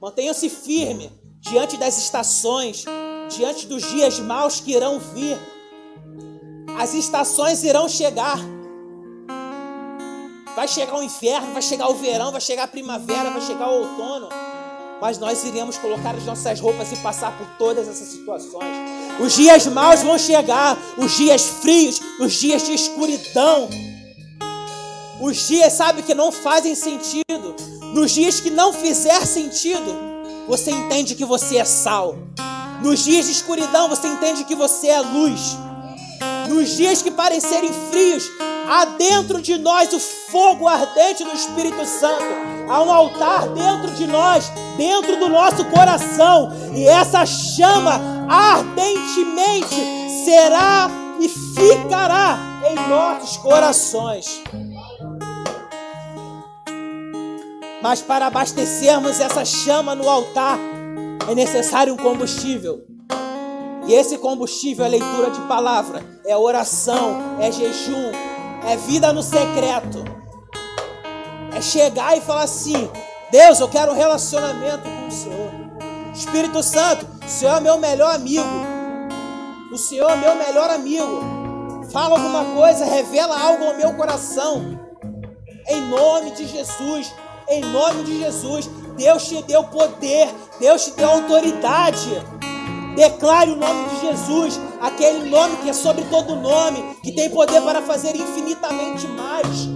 Mantenham-se 0.00 0.48
firmes 0.48 1.10
diante 1.40 1.76
das 1.76 1.98
estações, 1.98 2.84
diante 3.28 3.66
dos 3.66 3.82
dias 3.82 4.18
maus 4.18 4.60
que 4.60 4.72
irão 4.72 4.98
vir. 4.98 5.38
As 6.78 6.94
estações 6.94 7.62
irão 7.64 7.88
chegar. 7.88 8.38
Vai 10.54 10.66
chegar 10.66 10.98
o 10.98 11.02
inferno, 11.02 11.52
vai 11.52 11.60
chegar 11.60 11.88
o 11.90 11.94
verão, 11.94 12.32
vai 12.32 12.40
chegar 12.40 12.64
a 12.64 12.68
primavera, 12.68 13.30
vai 13.30 13.42
chegar 13.42 13.68
o 13.68 13.82
outono 13.82 14.45
mas 15.00 15.18
nós 15.18 15.44
iremos 15.44 15.76
colocar 15.76 16.14
as 16.14 16.24
nossas 16.24 16.60
roupas 16.60 16.90
e 16.92 16.96
passar 16.96 17.36
por 17.36 17.46
todas 17.58 17.88
essas 17.88 18.08
situações. 18.08 18.64
Os 19.20 19.34
dias 19.34 19.66
maus 19.66 20.02
vão 20.02 20.18
chegar, 20.18 20.76
os 20.96 21.16
dias 21.16 21.42
frios, 21.42 22.00
os 22.20 22.32
dias 22.34 22.64
de 22.64 22.72
escuridão. 22.72 23.68
Os 25.20 25.48
dias, 25.48 25.72
sabe, 25.72 26.02
que 26.02 26.14
não 26.14 26.30
fazem 26.30 26.74
sentido. 26.74 27.56
Nos 27.94 28.12
dias 28.12 28.40
que 28.40 28.50
não 28.50 28.72
fizer 28.72 29.24
sentido, 29.24 29.96
você 30.46 30.70
entende 30.70 31.14
que 31.14 31.24
você 31.24 31.56
é 31.56 31.64
sal. 31.64 32.18
Nos 32.82 33.04
dias 33.04 33.24
de 33.24 33.32
escuridão, 33.32 33.88
você 33.88 34.06
entende 34.06 34.44
que 34.44 34.54
você 34.54 34.88
é 34.88 35.00
luz. 35.00 35.56
Nos 36.48 36.76
dias 36.76 37.02
que 37.02 37.10
parecerem 37.10 37.72
frios, 37.90 38.30
há 38.68 38.84
dentro 38.84 39.40
de 39.40 39.58
nós 39.58 39.92
o 39.92 39.98
fogo 39.98 40.66
ardente 40.66 41.24
do 41.24 41.32
Espírito 41.32 41.84
Santo. 41.84 42.24
Há 42.68 42.82
um 42.82 42.92
altar 42.92 43.48
dentro 43.48 43.90
de 43.92 44.06
nós, 44.06 44.50
dentro 44.76 45.16
do 45.16 45.28
nosso 45.28 45.64
coração. 45.66 46.52
E 46.74 46.86
essa 46.86 47.26
chama 47.26 48.00
ardentemente 48.28 49.76
será 50.24 50.88
e 51.20 51.28
ficará 51.28 52.38
em 52.70 52.88
nossos 52.88 53.36
corações. 53.38 54.42
Mas 57.82 58.00
para 58.02 58.26
abastecermos 58.26 59.20
essa 59.20 59.44
chama 59.44 59.94
no 59.94 60.08
altar, 60.08 60.58
é 61.28 61.34
necessário 61.34 61.94
um 61.94 61.96
combustível. 61.96 62.95
E 63.86 63.94
esse 63.94 64.18
combustível 64.18 64.84
é 64.84 64.88
leitura 64.88 65.30
de 65.30 65.40
palavra, 65.42 66.04
é 66.24 66.36
oração, 66.36 67.38
é 67.40 67.52
jejum, 67.52 68.10
é 68.66 68.76
vida 68.76 69.12
no 69.12 69.22
secreto. 69.22 70.04
É 71.54 71.60
chegar 71.60 72.16
e 72.16 72.20
falar 72.20 72.42
assim: 72.42 72.90
Deus, 73.30 73.60
eu 73.60 73.68
quero 73.68 73.92
um 73.92 73.94
relacionamento 73.94 74.82
com 74.82 75.06
o 75.06 75.10
Senhor. 75.10 75.50
Espírito 76.12 76.62
Santo, 76.62 77.06
o 77.24 77.28
Senhor 77.28 77.56
é 77.56 77.60
meu 77.60 77.78
melhor 77.78 78.14
amigo. 78.14 78.48
O 79.72 79.78
Senhor 79.78 80.10
é 80.10 80.16
meu 80.16 80.34
melhor 80.34 80.70
amigo. 80.70 81.20
Fala 81.92 82.18
alguma 82.18 82.44
coisa, 82.56 82.84
revela 82.84 83.38
algo 83.40 83.64
ao 83.64 83.76
meu 83.76 83.94
coração. 83.94 84.80
Em 85.68 85.80
nome 85.82 86.32
de 86.32 86.46
Jesus, 86.46 87.12
em 87.48 87.60
nome 87.60 88.02
de 88.02 88.18
Jesus, 88.18 88.68
Deus 88.96 89.28
te 89.28 89.42
deu 89.42 89.64
poder, 89.64 90.28
Deus 90.58 90.84
te 90.84 90.90
deu 90.92 91.08
autoridade. 91.08 92.10
Declare 92.96 93.50
o 93.50 93.56
nome 93.56 93.90
de 93.90 94.00
Jesus, 94.00 94.58
aquele 94.80 95.28
nome 95.28 95.58
que 95.58 95.68
é 95.68 95.72
sobre 95.74 96.02
todo 96.04 96.34
nome, 96.34 96.82
que 97.02 97.12
tem 97.12 97.28
poder 97.28 97.60
para 97.60 97.82
fazer 97.82 98.16
infinitamente 98.16 99.06
mais. 99.08 99.68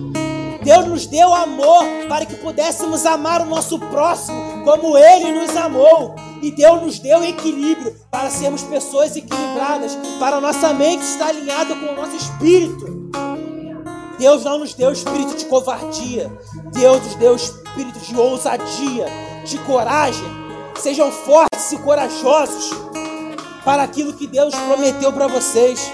Deus 0.63 0.87
nos 0.87 1.07
deu 1.07 1.35
amor 1.35 1.85
para 2.09 2.25
que 2.25 2.37
pudéssemos 2.37 3.05
amar 3.05 3.43
o 3.43 3.47
nosso 3.47 3.79
próximo 3.79 4.65
como 4.65 4.97
Ele 4.97 5.33
nos 5.33 5.55
amou. 5.55 6.15
E 6.41 6.51
Deus 6.51 6.81
nos 6.81 6.99
deu 6.99 7.23
equilíbrio 7.23 7.95
para 8.11 8.31
sermos 8.31 8.63
pessoas 8.63 9.15
equilibradas, 9.15 9.99
para 10.19 10.37
a 10.37 10.41
nossa 10.41 10.73
mente 10.73 11.03
estar 11.03 11.29
alinhada 11.29 11.75
com 11.75 11.93
o 11.93 11.97
nosso 11.97 12.17
espírito. 12.17 13.11
Deus 14.19 14.45
não 14.45 14.59
nos 14.59 14.73
deu 14.73 14.93
espírito 14.93 15.37
de 15.37 15.45
covardia, 15.45 16.31
Deus 16.73 17.03
nos 17.03 17.15
deu 17.17 17.37
espírito 17.37 17.99
de 17.99 18.19
ousadia, 18.19 19.07
de 19.45 19.59
coragem. 19.59 20.41
Sejam 20.79 21.13
fortes 21.13 21.73
e 21.73 21.79
corajosos 21.79 22.71
para 23.65 23.83
aquilo 23.83 24.13
que 24.13 24.27
Deus 24.27 24.55
prometeu 24.55 25.13
para 25.13 25.27
vocês. 25.27 25.93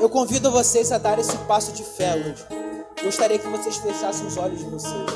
Eu 0.00 0.10
convido 0.10 0.50
vocês 0.50 0.92
a 0.92 0.98
dar 0.98 1.18
esse 1.18 1.36
passo 1.48 1.72
de 1.72 1.82
fé 1.82 2.14
hoje. 2.14 2.44
Gostaria 3.02 3.38
que 3.38 3.48
vocês 3.48 3.76
fechassem 3.76 4.26
os 4.26 4.36
olhos 4.36 4.58
de 4.58 4.66
vocês. 4.66 5.06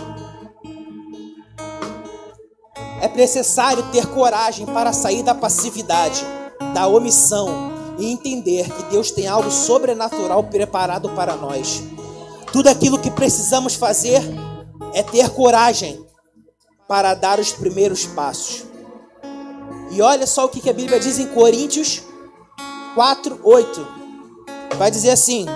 É 3.00 3.08
necessário 3.08 3.82
ter 3.90 4.06
coragem 4.06 4.66
para 4.66 4.92
sair 4.92 5.22
da 5.22 5.34
passividade, 5.34 6.24
da 6.74 6.86
omissão 6.86 7.72
e 7.98 8.10
entender 8.10 8.70
que 8.70 8.82
Deus 8.84 9.10
tem 9.10 9.26
algo 9.26 9.50
sobrenatural 9.50 10.44
preparado 10.44 11.08
para 11.10 11.36
nós. 11.36 11.82
Tudo 12.52 12.68
aquilo 12.68 12.98
que 12.98 13.10
precisamos 13.10 13.74
fazer 13.74 14.22
é 14.92 15.02
ter 15.02 15.30
coragem 15.30 16.04
para 16.90 17.14
dar 17.14 17.38
os 17.38 17.52
primeiros 17.52 18.04
passos. 18.04 18.64
E 19.92 20.02
olha 20.02 20.26
só 20.26 20.46
o 20.46 20.48
que 20.48 20.68
a 20.68 20.72
Bíblia 20.72 20.98
diz 20.98 21.20
em 21.20 21.28
Coríntios 21.28 22.02
4, 22.96 23.38
8. 23.44 23.88
Vai 24.76 24.90
dizer 24.90 25.10
assim: 25.10 25.46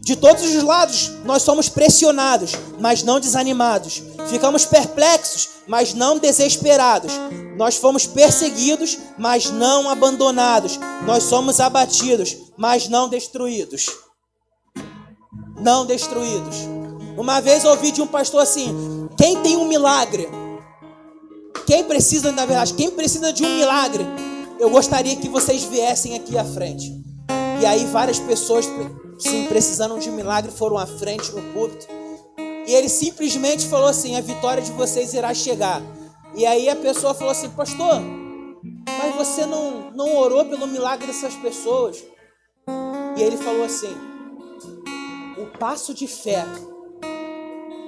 De 0.00 0.16
todos 0.16 0.42
os 0.42 0.60
lados 0.64 1.12
nós 1.24 1.42
somos 1.42 1.68
pressionados, 1.68 2.54
mas 2.80 3.04
não 3.04 3.20
desanimados. 3.20 4.02
Ficamos 4.28 4.64
perplexos, 4.64 5.50
mas 5.68 5.94
não 5.94 6.18
desesperados. 6.18 7.12
Nós 7.56 7.76
fomos 7.76 8.04
perseguidos, 8.04 8.98
mas 9.16 9.52
não 9.52 9.88
abandonados. 9.88 10.80
Nós 11.06 11.22
somos 11.22 11.60
abatidos, 11.60 12.36
mas 12.56 12.88
não 12.88 13.08
destruídos. 13.08 13.86
Não 15.60 15.86
destruídos. 15.86 16.56
Uma 17.16 17.40
vez 17.40 17.64
ouvi 17.64 17.92
de 17.92 18.02
um 18.02 18.06
pastor 18.08 18.42
assim: 18.42 19.08
quem 19.16 19.40
tem 19.42 19.56
um 19.56 19.68
milagre, 19.68 20.41
quem 21.66 21.84
precisa, 21.84 22.32
na 22.32 22.44
verdade, 22.44 22.74
quem 22.74 22.90
precisa 22.90 23.32
de 23.32 23.44
um 23.44 23.56
milagre, 23.56 24.04
eu 24.58 24.70
gostaria 24.70 25.16
que 25.16 25.28
vocês 25.28 25.64
viessem 25.64 26.14
aqui 26.14 26.36
à 26.38 26.44
frente. 26.44 26.92
E 27.60 27.66
aí 27.66 27.84
várias 27.86 28.18
pessoas, 28.18 28.68
sim, 29.18 29.46
precisando 29.46 29.98
de 29.98 30.10
um 30.10 30.14
milagre, 30.14 30.50
foram 30.50 30.78
à 30.78 30.86
frente 30.86 31.32
no 31.32 31.42
púlpito. 31.52 31.86
E 32.66 32.72
ele 32.72 32.88
simplesmente 32.88 33.66
falou 33.66 33.88
assim: 33.88 34.16
a 34.16 34.20
vitória 34.20 34.62
de 34.62 34.72
vocês 34.72 35.14
irá 35.14 35.32
chegar. 35.34 35.82
E 36.34 36.46
aí 36.46 36.68
a 36.68 36.76
pessoa 36.76 37.14
falou 37.14 37.32
assim: 37.32 37.50
Pastor, 37.50 38.00
mas 38.86 39.14
você 39.14 39.46
não, 39.46 39.90
não 39.92 40.16
orou 40.16 40.44
pelo 40.44 40.66
milagre 40.66 41.06
dessas 41.06 41.34
pessoas? 41.34 42.02
E 43.16 43.22
ele 43.22 43.36
falou 43.36 43.64
assim: 43.64 43.94
O 45.38 45.58
passo 45.58 45.92
de 45.92 46.06
fé 46.06 46.44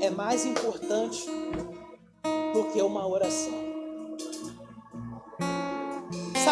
é 0.00 0.10
mais 0.10 0.44
importante 0.44 1.24
do 2.52 2.64
que 2.72 2.82
uma 2.82 3.06
oração. 3.06 3.63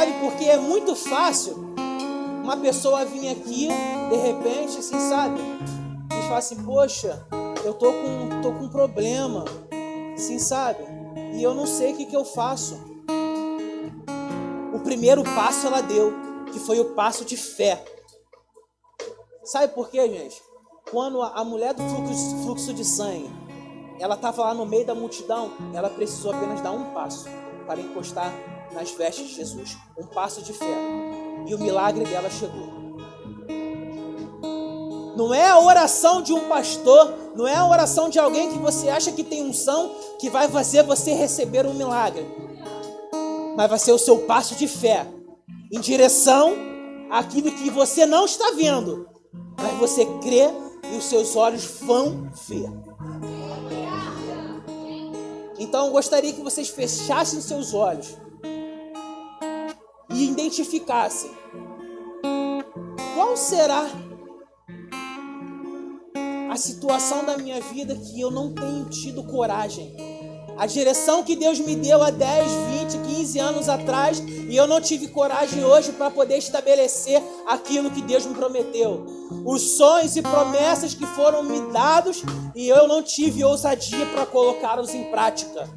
Sabe, 0.03 0.19
porque 0.19 0.47
é 0.47 0.57
muito 0.57 0.97
fácil 0.97 1.77
uma 2.43 2.57
pessoa 2.57 3.05
vir 3.05 3.29
aqui, 3.31 3.69
de 4.11 4.17
repente, 4.17 4.79
assim, 4.79 4.99
sabe? 4.99 5.41
E 6.11 6.23
falar 6.25 6.39
assim, 6.39 6.61
poxa, 6.65 7.25
eu 7.65 7.73
tô 7.73 7.93
com, 7.93 8.43
tô 8.43 8.53
com 8.53 8.65
um 8.65 8.69
problema, 8.69 9.45
assim, 10.13 10.41
sabe? 10.41 10.83
E 11.37 11.41
eu 11.41 11.55
não 11.55 11.69
sei 11.69 11.93
o 11.93 11.97
que, 11.97 12.07
que 12.07 12.17
eu 12.17 12.25
faço. 12.25 12.83
O 14.75 14.81
primeiro 14.81 15.23
passo 15.23 15.69
ela 15.69 15.81
deu, 15.81 16.13
que 16.53 16.59
foi 16.59 16.81
o 16.81 16.97
passo 16.97 17.25
de 17.25 17.37
fé. 17.37 17.81
Sabe 19.45 19.73
por 19.73 19.89
quê, 19.89 20.09
gente? 20.09 20.43
Quando 20.91 21.23
a 21.23 21.45
mulher 21.45 21.75
do 21.75 21.83
fluxo, 22.43 22.75
de 22.75 22.85
sangue, 22.85 23.31
ela 24.01 24.17
estava 24.17 24.43
lá 24.43 24.53
no 24.53 24.67
meio 24.67 24.85
da 24.85 24.97
multidão, 24.97 25.53
ela 25.73 25.89
precisou 25.89 26.35
apenas 26.35 26.61
dar 26.61 26.73
um 26.73 26.93
passo 26.93 27.27
para 27.69 27.81
encostar 27.81 28.33
nas 28.75 28.91
vestes 28.91 29.29
de 29.29 29.35
Jesus. 29.35 29.77
Um 29.99 30.07
passo 30.07 30.43
de 30.43 30.53
fé. 30.53 30.77
E 31.47 31.55
o 31.55 31.59
milagre 31.59 32.05
dela 32.05 32.31
chegou. 32.31 32.83
Não 35.17 35.33
é 35.35 35.47
a 35.47 35.61
oração 35.61 36.23
de 36.23 36.33
um 36.33 36.49
pastor, 36.49 37.15
não 37.37 37.47
é 37.47 37.55
a 37.55 37.67
oração 37.67 38.09
de 38.09 38.19
alguém 38.19 38.51
que 38.51 38.59
você 38.59 38.89
acha 38.89 39.13
que 39.13 39.23
tem 39.23 39.43
unção 39.43 39.95
que 40.19 40.31
vai 40.31 40.49
fazer 40.49 40.83
você 40.85 41.13
receber 41.13 41.67
um 41.67 41.75
milagre. 41.75 42.27
Mas 43.57 43.69
vai 43.69 43.79
ser 43.79 43.93
o 43.93 43.99
seu 43.99 44.21
passo 44.21 44.55
de 44.55 44.67
fé 44.67 45.07
em 45.71 45.81
direção 45.81 46.55
àquilo 47.11 47.53
que 47.53 47.69
você 47.71 48.07
não 48.07 48.25
está 48.25 48.53
vendo, 48.53 49.07
mas 49.61 49.79
você 49.79 50.07
crê 50.23 50.49
e 50.91 50.97
os 50.97 51.05
seus 51.05 51.37
olhos 51.37 51.65
vão 51.83 52.31
ver. 52.49 52.71
Então 55.59 55.87
eu 55.87 55.93
gostaria 55.93 56.33
que 56.33 56.41
vocês 56.41 56.69
fechassem 56.69 57.41
seus 57.41 57.75
olhos 57.75 58.17
e 60.15 60.29
identificassem 60.29 61.31
qual 63.15 63.37
será 63.37 63.87
a 66.51 66.57
situação 66.57 67.25
da 67.25 67.39
minha 67.39 67.61
vida 67.61 67.95
que 67.95 68.21
eu 68.21 68.31
não 68.31 68.53
tenho 68.55 68.85
tido 68.91 69.23
coragem. 69.25 69.97
A 70.59 70.67
direção 70.67 71.23
que 71.23 71.35
Deus 71.35 71.59
me 71.59 71.75
deu 71.75 72.03
há 72.03 72.11
10, 72.11 72.51
20, 72.93 73.17
15 73.17 73.39
anos 73.39 73.69
atrás 73.69 74.19
e 74.21 74.55
eu 74.55 74.67
não 74.67 74.81
tive 74.81 75.09
coragem 75.09 75.65
hoje 75.65 75.93
para 75.93 76.11
poder 76.11 76.37
estabelecer 76.37 77.23
aquilo 77.49 77.91
que 77.91 78.03
Deus 78.03 78.27
me 78.27 78.35
prometeu. 78.35 79.07
Os 79.47 79.77
sonhos 79.79 80.15
e 80.15 80.23
promessas 80.23 80.95
que 80.95 81.07
foram 81.07 81.43
me 81.43 81.73
dados 81.73 82.23
e 82.55 82.69
eu 82.69 82.87
não 82.87 83.03
tive 83.03 83.43
ousadia 83.43 84.05
para 84.07 84.27
colocá-los 84.27 84.95
em 84.95 85.05
prática. 85.05 85.69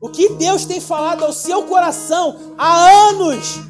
O 0.00 0.08
que 0.10 0.30
Deus 0.30 0.64
tem 0.64 0.80
falado 0.80 1.24
ao 1.24 1.32
seu 1.32 1.62
coração 1.64 2.54
há 2.58 3.08
anos 3.08 3.60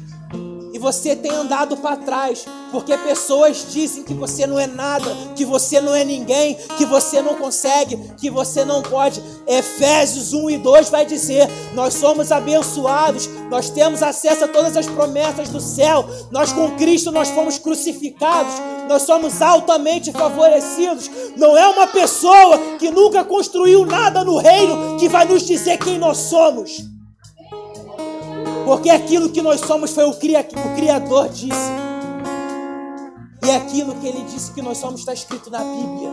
e 0.73 0.79
você 0.79 1.15
tem 1.15 1.31
andado 1.31 1.77
para 1.77 1.95
trás, 1.97 2.45
porque 2.71 2.97
pessoas 2.97 3.67
dizem 3.71 4.03
que 4.03 4.13
você 4.13 4.45
não 4.45 4.59
é 4.59 4.67
nada, 4.67 5.09
que 5.35 5.45
você 5.45 5.79
não 5.79 5.95
é 5.95 6.03
ninguém, 6.03 6.57
que 6.77 6.85
você 6.85 7.21
não 7.21 7.35
consegue, 7.35 7.97
que 8.17 8.29
você 8.29 8.65
não 8.65 8.81
pode. 8.81 9.21
Efésios 9.47 10.33
1 10.33 10.49
e 10.49 10.57
2 10.57 10.89
vai 10.89 11.05
dizer: 11.05 11.47
Nós 11.73 11.93
somos 11.93 12.31
abençoados, 12.31 13.29
nós 13.49 13.69
temos 13.69 14.03
acesso 14.03 14.45
a 14.45 14.47
todas 14.47 14.75
as 14.75 14.85
promessas 14.85 15.49
do 15.49 15.61
céu, 15.61 16.07
nós 16.31 16.51
com 16.51 16.71
Cristo 16.71 17.11
nós 17.11 17.29
fomos 17.29 17.57
crucificados, 17.57 18.53
nós 18.87 19.03
somos 19.03 19.41
altamente 19.41 20.11
favorecidos. 20.11 21.09
Não 21.35 21.57
é 21.57 21.67
uma 21.67 21.87
pessoa 21.87 22.57
que 22.79 22.89
nunca 22.91 23.23
construiu 23.23 23.85
nada 23.85 24.23
no 24.23 24.37
reino 24.37 24.97
que 24.97 25.07
vai 25.07 25.25
nos 25.25 25.45
dizer 25.45 25.77
quem 25.77 25.97
nós 25.97 26.17
somos. 26.17 26.85
Porque 28.65 28.89
aquilo 28.89 29.29
que 29.29 29.41
nós 29.41 29.61
somos 29.61 29.91
foi 29.91 30.03
o, 30.03 30.13
cria, 30.13 30.41
o 30.41 30.75
Criador 30.75 31.29
disse. 31.29 31.87
E 33.43 33.51
aquilo 33.51 33.95
que 33.95 34.07
ele 34.07 34.23
disse 34.23 34.51
que 34.51 34.61
nós 34.61 34.77
somos 34.77 34.99
está 34.99 35.13
escrito 35.13 35.49
na 35.49 35.59
Bíblia. 35.59 36.11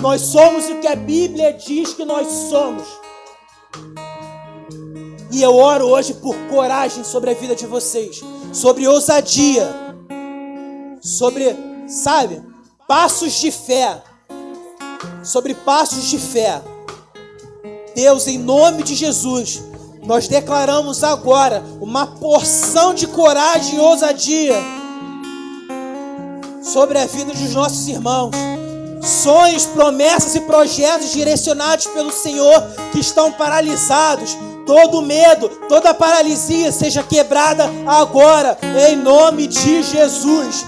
Nós 0.00 0.22
somos 0.22 0.68
o 0.68 0.80
que 0.80 0.86
a 0.86 0.96
Bíblia 0.96 1.52
diz 1.52 1.94
que 1.94 2.04
nós 2.04 2.26
somos. 2.48 2.86
E 5.30 5.42
eu 5.42 5.54
oro 5.54 5.86
hoje 5.86 6.14
por 6.14 6.34
coragem 6.48 7.04
sobre 7.04 7.30
a 7.30 7.34
vida 7.34 7.54
de 7.54 7.66
vocês, 7.66 8.20
sobre 8.52 8.88
ousadia, 8.88 9.72
sobre, 11.00 11.56
sabe, 11.86 12.42
passos 12.88 13.34
de 13.34 13.50
fé, 13.50 14.02
sobre 15.22 15.54
passos 15.54 16.04
de 16.04 16.18
fé. 16.18 16.60
Deus, 17.94 18.26
em 18.26 18.38
nome 18.38 18.82
de 18.82 18.94
Jesus, 18.94 19.62
nós 20.02 20.26
declaramos 20.26 21.04
agora 21.04 21.62
uma 21.80 22.06
porção 22.06 22.92
de 22.92 23.06
coragem 23.06 23.76
e 23.76 23.80
ousadia 23.80 24.79
sobre 26.72 26.98
a 26.98 27.06
vida 27.06 27.32
dos 27.32 27.54
nossos 27.54 27.88
irmãos. 27.88 28.34
Sonhos, 29.02 29.64
promessas 29.66 30.34
e 30.34 30.40
projetos 30.40 31.10
direcionados 31.10 31.86
pelo 31.86 32.12
Senhor 32.12 32.62
que 32.92 33.00
estão 33.00 33.32
paralisados. 33.32 34.36
Todo 34.66 35.02
medo, 35.02 35.48
toda 35.68 35.94
paralisia 35.94 36.70
seja 36.70 37.02
quebrada 37.02 37.64
agora, 37.86 38.56
em 38.88 38.96
nome 38.96 39.46
de 39.46 39.82
Jesus. 39.82 40.64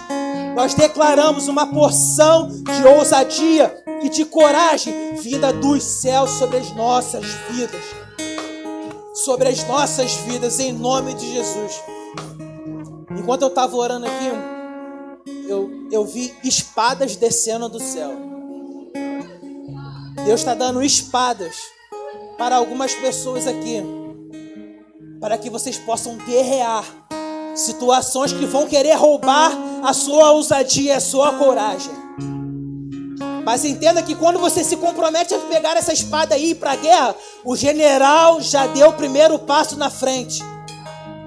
Nós 0.56 0.74
declaramos 0.74 1.46
uma 1.46 1.66
porção 1.66 2.48
de 2.48 2.86
ousadia 2.86 3.74
e 4.02 4.08
de 4.08 4.24
coragem 4.24 5.14
vinda 5.16 5.52
dos 5.52 5.82
céus 5.82 6.30
sobre 6.30 6.58
as 6.58 6.74
nossas 6.74 7.24
vidas 7.50 8.02
sobre 9.14 9.48
as 9.48 9.62
nossas 9.68 10.14
vidas, 10.14 10.58
em 10.58 10.72
nome 10.72 11.14
de 11.14 11.32
Jesus. 11.32 11.82
Enquanto 13.10 13.42
eu 13.42 13.48
estava 13.48 13.76
orando 13.76 14.06
aqui, 14.06 14.51
eu, 15.52 15.88
eu 15.90 16.04
vi 16.04 16.34
espadas 16.42 17.14
descendo 17.14 17.68
do 17.68 17.78
céu. 17.78 18.10
Deus 20.24 20.40
está 20.40 20.54
dando 20.54 20.82
espadas 20.82 21.54
para 22.38 22.56
algumas 22.56 22.94
pessoas 22.94 23.46
aqui, 23.46 23.82
para 25.20 25.36
que 25.36 25.50
vocês 25.50 25.78
possam 25.78 26.16
guerrear 26.16 26.84
situações 27.54 28.32
que 28.32 28.46
vão 28.46 28.66
querer 28.66 28.94
roubar 28.94 29.52
a 29.84 29.92
sua 29.92 30.32
ousadia, 30.32 30.96
a 30.96 31.00
sua 31.00 31.34
coragem. 31.34 31.92
Mas 33.44 33.64
entenda 33.64 34.02
que 34.02 34.14
quando 34.14 34.38
você 34.38 34.64
se 34.64 34.76
compromete 34.76 35.34
a 35.34 35.38
pegar 35.38 35.76
essa 35.76 35.92
espada 35.92 36.38
e 36.38 36.50
ir 36.50 36.54
para 36.54 36.72
a 36.72 36.76
guerra, 36.76 37.16
o 37.44 37.56
general 37.56 38.40
já 38.40 38.66
deu 38.68 38.88
o 38.88 38.92
primeiro 38.94 39.38
passo 39.38 39.76
na 39.76 39.90
frente. 39.90 40.40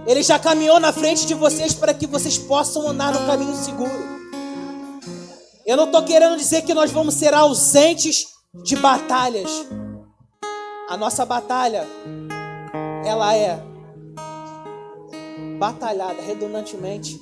Ele 0.07 0.23
já 0.23 0.39
caminhou 0.39 0.79
na 0.79 0.93
frente 0.93 1.25
de 1.25 1.33
vocês 1.33 1.73
para 1.73 1.93
que 1.93 2.07
vocês 2.07 2.37
possam 2.37 2.87
andar 2.87 3.13
no 3.13 3.25
caminho 3.27 3.55
seguro. 3.55 4.14
Eu 5.65 5.75
não 5.75 5.85
estou 5.85 6.03
querendo 6.03 6.37
dizer 6.37 6.61
que 6.61 6.75
nós 6.75 6.91
vamos 6.91 7.15
ser 7.15 7.33
ausentes 7.33 8.27
de 8.63 8.75
batalhas. 8.75 9.49
A 10.87 10.95
nossa 10.95 11.25
batalha, 11.25 11.87
ela 13.03 13.35
é 13.35 13.59
batalhada 15.57 16.21
redundantemente 16.21 17.19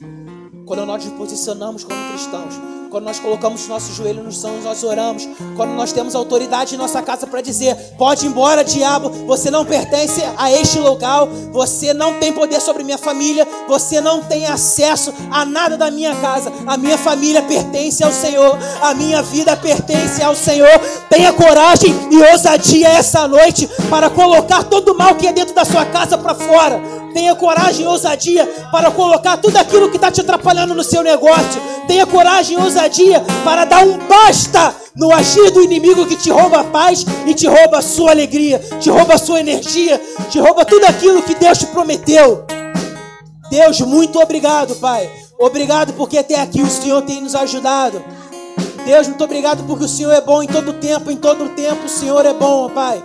quando 0.65 0.85
nós 0.85 1.05
nos 1.05 1.13
posicionamos 1.13 1.83
como 1.83 2.09
cristãos 2.09 2.73
quando 2.93 3.05
nós 3.05 3.19
colocamos 3.19 3.67
nosso 3.67 3.91
joelho 3.91 4.23
no 4.23 4.31
chão, 4.31 4.61
nós 4.61 4.83
oramos, 4.83 5.27
quando 5.57 5.71
nós 5.71 5.91
temos 5.91 6.13
autoridade 6.13 6.75
em 6.75 6.77
nossa 6.77 7.01
casa 7.01 7.25
para 7.25 7.41
dizer: 7.41 7.75
pode 7.97 8.23
ir 8.23 8.29
embora, 8.29 8.63
diabo, 8.63 9.09
você 9.25 9.49
não 9.49 9.65
pertence 9.65 10.21
a 10.37 10.51
este 10.51 10.77
local, 10.77 11.27
você 11.51 11.91
não 11.91 12.19
tem 12.19 12.31
poder 12.31 12.61
sobre 12.61 12.83
minha 12.83 12.99
família, 12.99 13.47
você 13.67 13.99
não 13.99 14.21
tem 14.21 14.45
acesso 14.45 15.11
a 15.31 15.43
nada 15.43 15.75
da 15.75 15.89
minha 15.89 16.15
casa, 16.17 16.53
a 16.67 16.77
minha 16.77 16.95
família 16.95 17.41
pertence 17.41 18.03
ao 18.03 18.11
Senhor, 18.11 18.55
a 18.79 18.93
minha 18.93 19.23
vida 19.23 19.57
pertence 19.57 20.21
ao 20.21 20.35
Senhor. 20.35 20.69
Tenha 21.13 21.31
coragem 21.31 21.93
e 22.09 22.17
ousadia 22.31 22.87
essa 22.87 23.27
noite 23.27 23.69
para 23.87 24.09
colocar 24.09 24.63
todo 24.63 24.93
o 24.93 24.97
mal 24.97 25.13
que 25.13 25.27
é 25.27 25.31
dentro 25.31 25.53
da 25.53 25.63
sua 25.63 25.85
casa 25.85 26.17
para 26.17 26.33
fora. 26.33 26.81
Tenha 27.13 27.35
coragem 27.35 27.85
e 27.85 27.87
ousadia 27.87 28.47
para 28.71 28.89
colocar 28.89 29.37
tudo 29.37 29.55
aquilo 29.57 29.91
que 29.91 29.97
está 29.97 30.09
te 30.09 30.21
atrapalhando 30.21 30.73
no 30.73 30.83
seu 30.83 31.03
negócio. 31.03 31.61
Tenha 31.87 32.07
coragem 32.07 32.57
e 32.57 32.59
ousadia 32.59 33.23
para 33.43 33.63
dar 33.63 33.85
um 33.85 33.99
basta 34.07 34.75
no 34.95 35.13
agir 35.13 35.51
do 35.51 35.61
inimigo 35.61 36.07
que 36.07 36.15
te 36.15 36.31
rouba 36.31 36.61
a 36.61 36.63
paz 36.63 37.05
e 37.27 37.35
te 37.35 37.45
rouba 37.45 37.77
a 37.77 37.83
sua 37.83 38.09
alegria, 38.09 38.57
te 38.79 38.89
rouba 38.89 39.13
a 39.13 39.19
sua 39.19 39.39
energia, 39.39 40.01
te 40.31 40.39
rouba 40.39 40.65
tudo 40.65 40.85
aquilo 40.85 41.21
que 41.21 41.35
Deus 41.35 41.59
te 41.59 41.67
prometeu. 41.67 42.43
Deus, 43.51 43.81
muito 43.81 44.19
obrigado, 44.19 44.73
Pai. 44.77 45.07
Obrigado 45.39 45.93
porque 45.93 46.17
até 46.17 46.41
aqui 46.41 46.63
o 46.63 46.69
Senhor 46.69 47.03
tem 47.03 47.21
nos 47.21 47.35
ajudado. 47.35 48.03
Deus, 48.85 49.07
muito 49.07 49.23
obrigado 49.23 49.63
porque 49.65 49.85
o 49.85 49.89
Senhor 49.89 50.11
é 50.11 50.21
bom 50.21 50.43
em 50.43 50.47
todo 50.47 50.73
tempo, 50.73 51.09
em 51.09 51.17
todo 51.17 51.49
tempo 51.49 51.85
o 51.85 51.89
Senhor 51.89 52.25
é 52.25 52.33
bom, 52.33 52.69
Pai. 52.69 53.03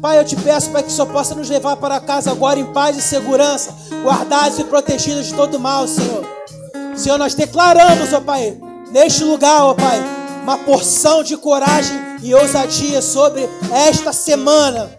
Pai, 0.00 0.18
eu 0.18 0.24
te 0.24 0.36
peço, 0.36 0.70
Pai, 0.70 0.82
que 0.82 0.92
só 0.92 1.04
possa 1.04 1.34
nos 1.34 1.48
levar 1.48 1.76
para 1.76 2.00
casa 2.00 2.30
agora 2.30 2.58
em 2.58 2.66
paz 2.72 2.96
e 2.96 3.02
segurança, 3.02 3.74
guardados 4.02 4.58
e 4.58 4.64
protegidos 4.64 5.26
de 5.26 5.34
todo 5.34 5.58
mal, 5.58 5.86
Senhor. 5.88 6.24
Senhor, 6.94 7.18
nós 7.18 7.34
declaramos, 7.34 8.12
ó 8.12 8.20
Pai, 8.20 8.58
neste 8.90 9.24
lugar, 9.24 9.64
ó 9.64 9.74
Pai, 9.74 10.02
uma 10.42 10.58
porção 10.58 11.22
de 11.22 11.36
coragem 11.36 11.96
e 12.22 12.34
ousadia 12.34 13.02
sobre 13.02 13.48
esta 13.72 14.12
semana. 14.12 14.90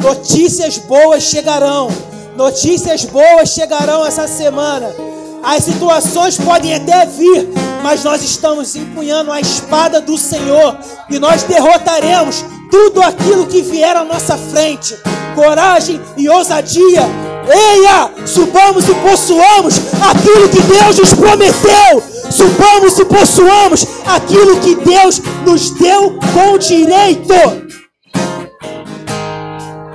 Notícias 0.00 0.78
boas 0.78 1.22
chegarão. 1.22 1.88
Notícias 2.36 3.04
boas 3.04 3.50
chegarão 3.50 4.04
essa 4.04 4.26
semana. 4.28 4.94
As 5.42 5.64
situações 5.64 6.36
podem 6.36 6.74
até 6.74 7.06
vir, 7.06 7.48
mas 7.82 8.04
nós 8.04 8.22
estamos 8.22 8.74
empunhando 8.76 9.32
a 9.32 9.40
espada 9.40 10.00
do 10.00 10.18
Senhor 10.18 10.78
e 11.10 11.18
nós 11.18 11.42
derrotaremos 11.44 12.44
tudo 12.70 13.02
aquilo 13.02 13.46
que 13.46 13.62
vier 13.62 13.96
à 13.96 14.04
nossa 14.04 14.36
frente. 14.36 14.96
Coragem 15.34 16.00
e 16.16 16.28
ousadia. 16.28 17.02
Eia, 17.48 18.26
subamos 18.26 18.88
e 18.88 18.94
possuamos 18.96 19.78
aquilo 20.02 20.48
que 20.48 20.60
Deus 20.62 20.98
nos 20.98 21.14
prometeu. 21.14 22.02
Subamos 22.30 22.98
e 22.98 23.04
possuamos 23.06 23.86
aquilo 24.06 24.60
que 24.60 24.74
Deus 24.74 25.22
nos 25.46 25.70
deu 25.70 26.18
com 26.34 26.58
direito. 26.58 27.32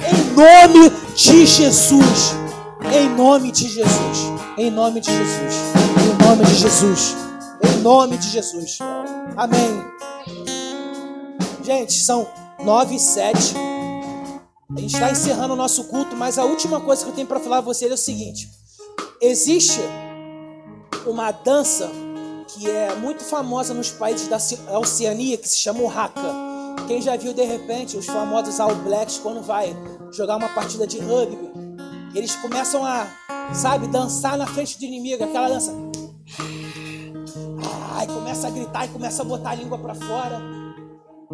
Em 0.01 0.35
nome 0.35 0.91
de 1.15 1.45
Jesus. 1.45 2.35
Em 2.91 3.09
nome 3.09 3.51
de 3.51 3.67
Jesus. 3.67 4.32
Em 4.55 4.69
nome 4.69 4.99
de 4.99 5.11
Jesus. 5.11 5.55
Em 6.03 6.25
nome 6.25 6.45
de 6.45 6.55
Jesus. 6.55 7.15
Em 7.63 7.81
nome 7.81 8.17
de 8.17 8.29
Jesus. 8.29 8.77
Amém. 9.35 9.83
Gente, 11.63 11.93
são 11.93 12.27
9 12.63 12.95
e 12.95 12.99
7. 12.99 13.55
A 14.75 14.79
gente 14.79 14.93
está 14.93 15.11
encerrando 15.11 15.53
o 15.53 15.57
nosso 15.57 15.85
culto, 15.85 16.15
mas 16.15 16.37
a 16.37 16.45
última 16.45 16.79
coisa 16.79 17.03
que 17.03 17.09
eu 17.09 17.15
tenho 17.15 17.27
para 17.27 17.39
falar 17.39 17.57
a 17.57 17.61
vocês 17.61 17.89
é 17.89 17.95
o 17.95 17.97
seguinte: 17.97 18.47
existe 19.19 19.79
uma 21.07 21.31
dança 21.31 21.89
que 22.47 22.69
é 22.69 22.93
muito 22.95 23.23
famosa 23.23 23.73
nos 23.73 23.89
países 23.89 24.27
da 24.27 24.37
Oceania 24.77 25.37
que 25.37 25.49
se 25.49 25.57
chama 25.57 25.79
o 25.79 25.89
Haka. 25.89 26.21
Quem 26.87 27.01
já 27.01 27.15
viu 27.15 27.33
de 27.33 27.43
repente 27.43 27.97
os 27.97 28.05
famosos 28.05 28.59
All 28.59 28.75
Blacks 28.75 29.17
quando 29.17 29.41
vai 29.41 29.75
jogar 30.11 30.35
uma 30.35 30.49
partida 30.49 30.85
de 30.85 30.99
rugby, 30.99 31.52
eles 32.13 32.35
começam 32.35 32.85
a, 32.85 33.07
sabe, 33.53 33.87
dançar 33.87 34.37
na 34.37 34.45
frente 34.45 34.77
do 34.77 34.85
inimigo, 34.85 35.23
aquela 35.23 35.49
dança. 35.49 35.73
Ai, 37.95 38.07
começa 38.07 38.47
a 38.47 38.49
gritar 38.49 38.85
e 38.85 38.89
começa 38.89 39.21
a 39.21 39.25
botar 39.25 39.51
a 39.51 39.55
língua 39.55 39.77
para 39.77 39.95
fora. 39.95 40.41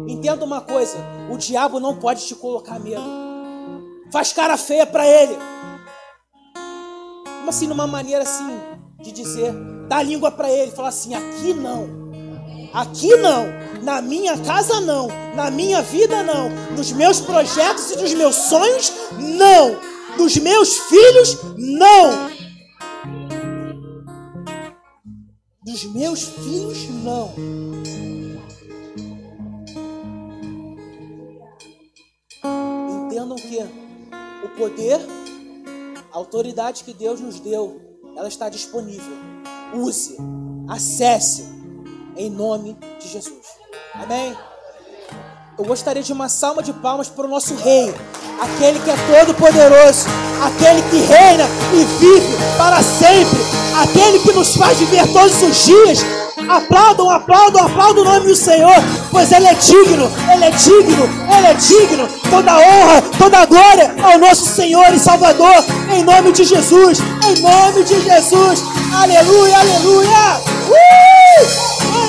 Entenda 0.06 0.44
uma 0.44 0.60
coisa: 0.60 0.96
o 1.30 1.36
diabo 1.36 1.80
não 1.80 1.96
pode 1.96 2.26
te 2.26 2.34
colocar 2.34 2.78
medo. 2.78 3.02
Faz 4.12 4.32
cara 4.32 4.56
feia 4.56 4.86
para 4.86 5.06
ele. 5.06 5.36
Como 7.24 7.50
assim, 7.50 7.66
numa 7.66 7.86
maneira 7.86 8.22
assim 8.22 8.58
de 9.00 9.12
dizer, 9.12 9.52
dá 9.88 9.98
a 9.98 10.02
língua 10.02 10.30
para 10.30 10.50
ele, 10.50 10.70
fala 10.70 10.88
assim: 10.88 11.14
aqui 11.14 11.52
não. 11.54 12.00
Aqui 12.72 13.16
não, 13.16 13.46
na 13.82 14.00
minha 14.00 14.38
casa 14.38 14.80
não, 14.80 15.08
na 15.34 15.50
minha 15.50 15.82
vida 15.82 16.22
não, 16.22 16.48
nos 16.76 16.92
meus 16.92 17.20
projetos 17.20 17.90
e 17.90 17.96
nos 17.96 18.14
meus 18.14 18.36
sonhos 18.36 18.92
não, 19.18 19.89
nos 20.18 20.36
meus 20.36 20.78
filhos 20.78 21.38
não. 21.56 22.30
Dos 25.64 25.84
meus 25.84 26.22
filhos 26.22 26.88
não. 27.04 27.34
entendam 33.10 33.36
que 33.36 33.58
o 34.44 34.48
poder, 34.56 35.00
a 36.12 36.16
autoridade 36.16 36.84
que 36.84 36.94
Deus 36.94 37.20
nos 37.20 37.40
deu, 37.40 37.80
ela 38.16 38.28
está 38.28 38.48
disponível. 38.48 39.16
Use, 39.74 40.16
acesse, 40.68 41.44
em 42.16 42.30
nome 42.30 42.76
de 43.00 43.08
Jesus. 43.08 43.46
Amém? 43.94 44.34
Eu 45.58 45.64
gostaria 45.64 46.02
de 46.02 46.12
uma 46.12 46.28
salva 46.28 46.62
de 46.62 46.72
palmas 46.72 47.08
para 47.08 47.26
o 47.26 47.28
nosso 47.28 47.54
Rei, 47.54 47.94
aquele 48.40 48.78
que 48.78 48.90
é 48.90 48.96
todo-poderoso, 48.96 50.06
aquele 50.42 50.82
que 50.88 50.96
reina 50.96 51.44
e 51.72 51.84
vive 51.98 52.36
para 52.56 52.82
sempre, 52.82 53.38
aquele 53.82 54.18
que 54.20 54.32
nos 54.32 54.56
faz 54.56 54.78
viver 54.78 55.06
todos 55.12 55.42
os 55.42 55.64
dias 55.64 56.04
Aplaudam, 56.48 57.10
aplaudam, 57.10 57.66
aplaudam 57.66 58.02
o 58.02 58.06
nome 58.06 58.26
do 58.26 58.34
Senhor, 58.34 58.74
pois 59.10 59.30
Ele 59.30 59.46
é 59.46 59.54
digno, 59.54 60.10
Ele 60.32 60.44
é 60.44 60.50
digno, 60.50 61.08
Ele 61.36 61.46
é 61.46 61.54
digno. 61.54 62.08
Toda 62.30 62.58
honra, 62.58 63.02
toda 63.18 63.46
glória 63.46 63.94
ao 64.02 64.18
nosso 64.18 64.46
Senhor 64.46 64.92
e 64.92 64.98
Salvador, 64.98 65.64
em 65.92 66.02
nome 66.02 66.32
de 66.32 66.44
Jesus, 66.44 66.98
em 67.28 67.40
nome 67.40 67.84
de 67.84 68.00
Jesus. 68.00 68.64
Aleluia, 68.92 69.58
aleluia. 69.58 70.40
Uh! 70.70 72.00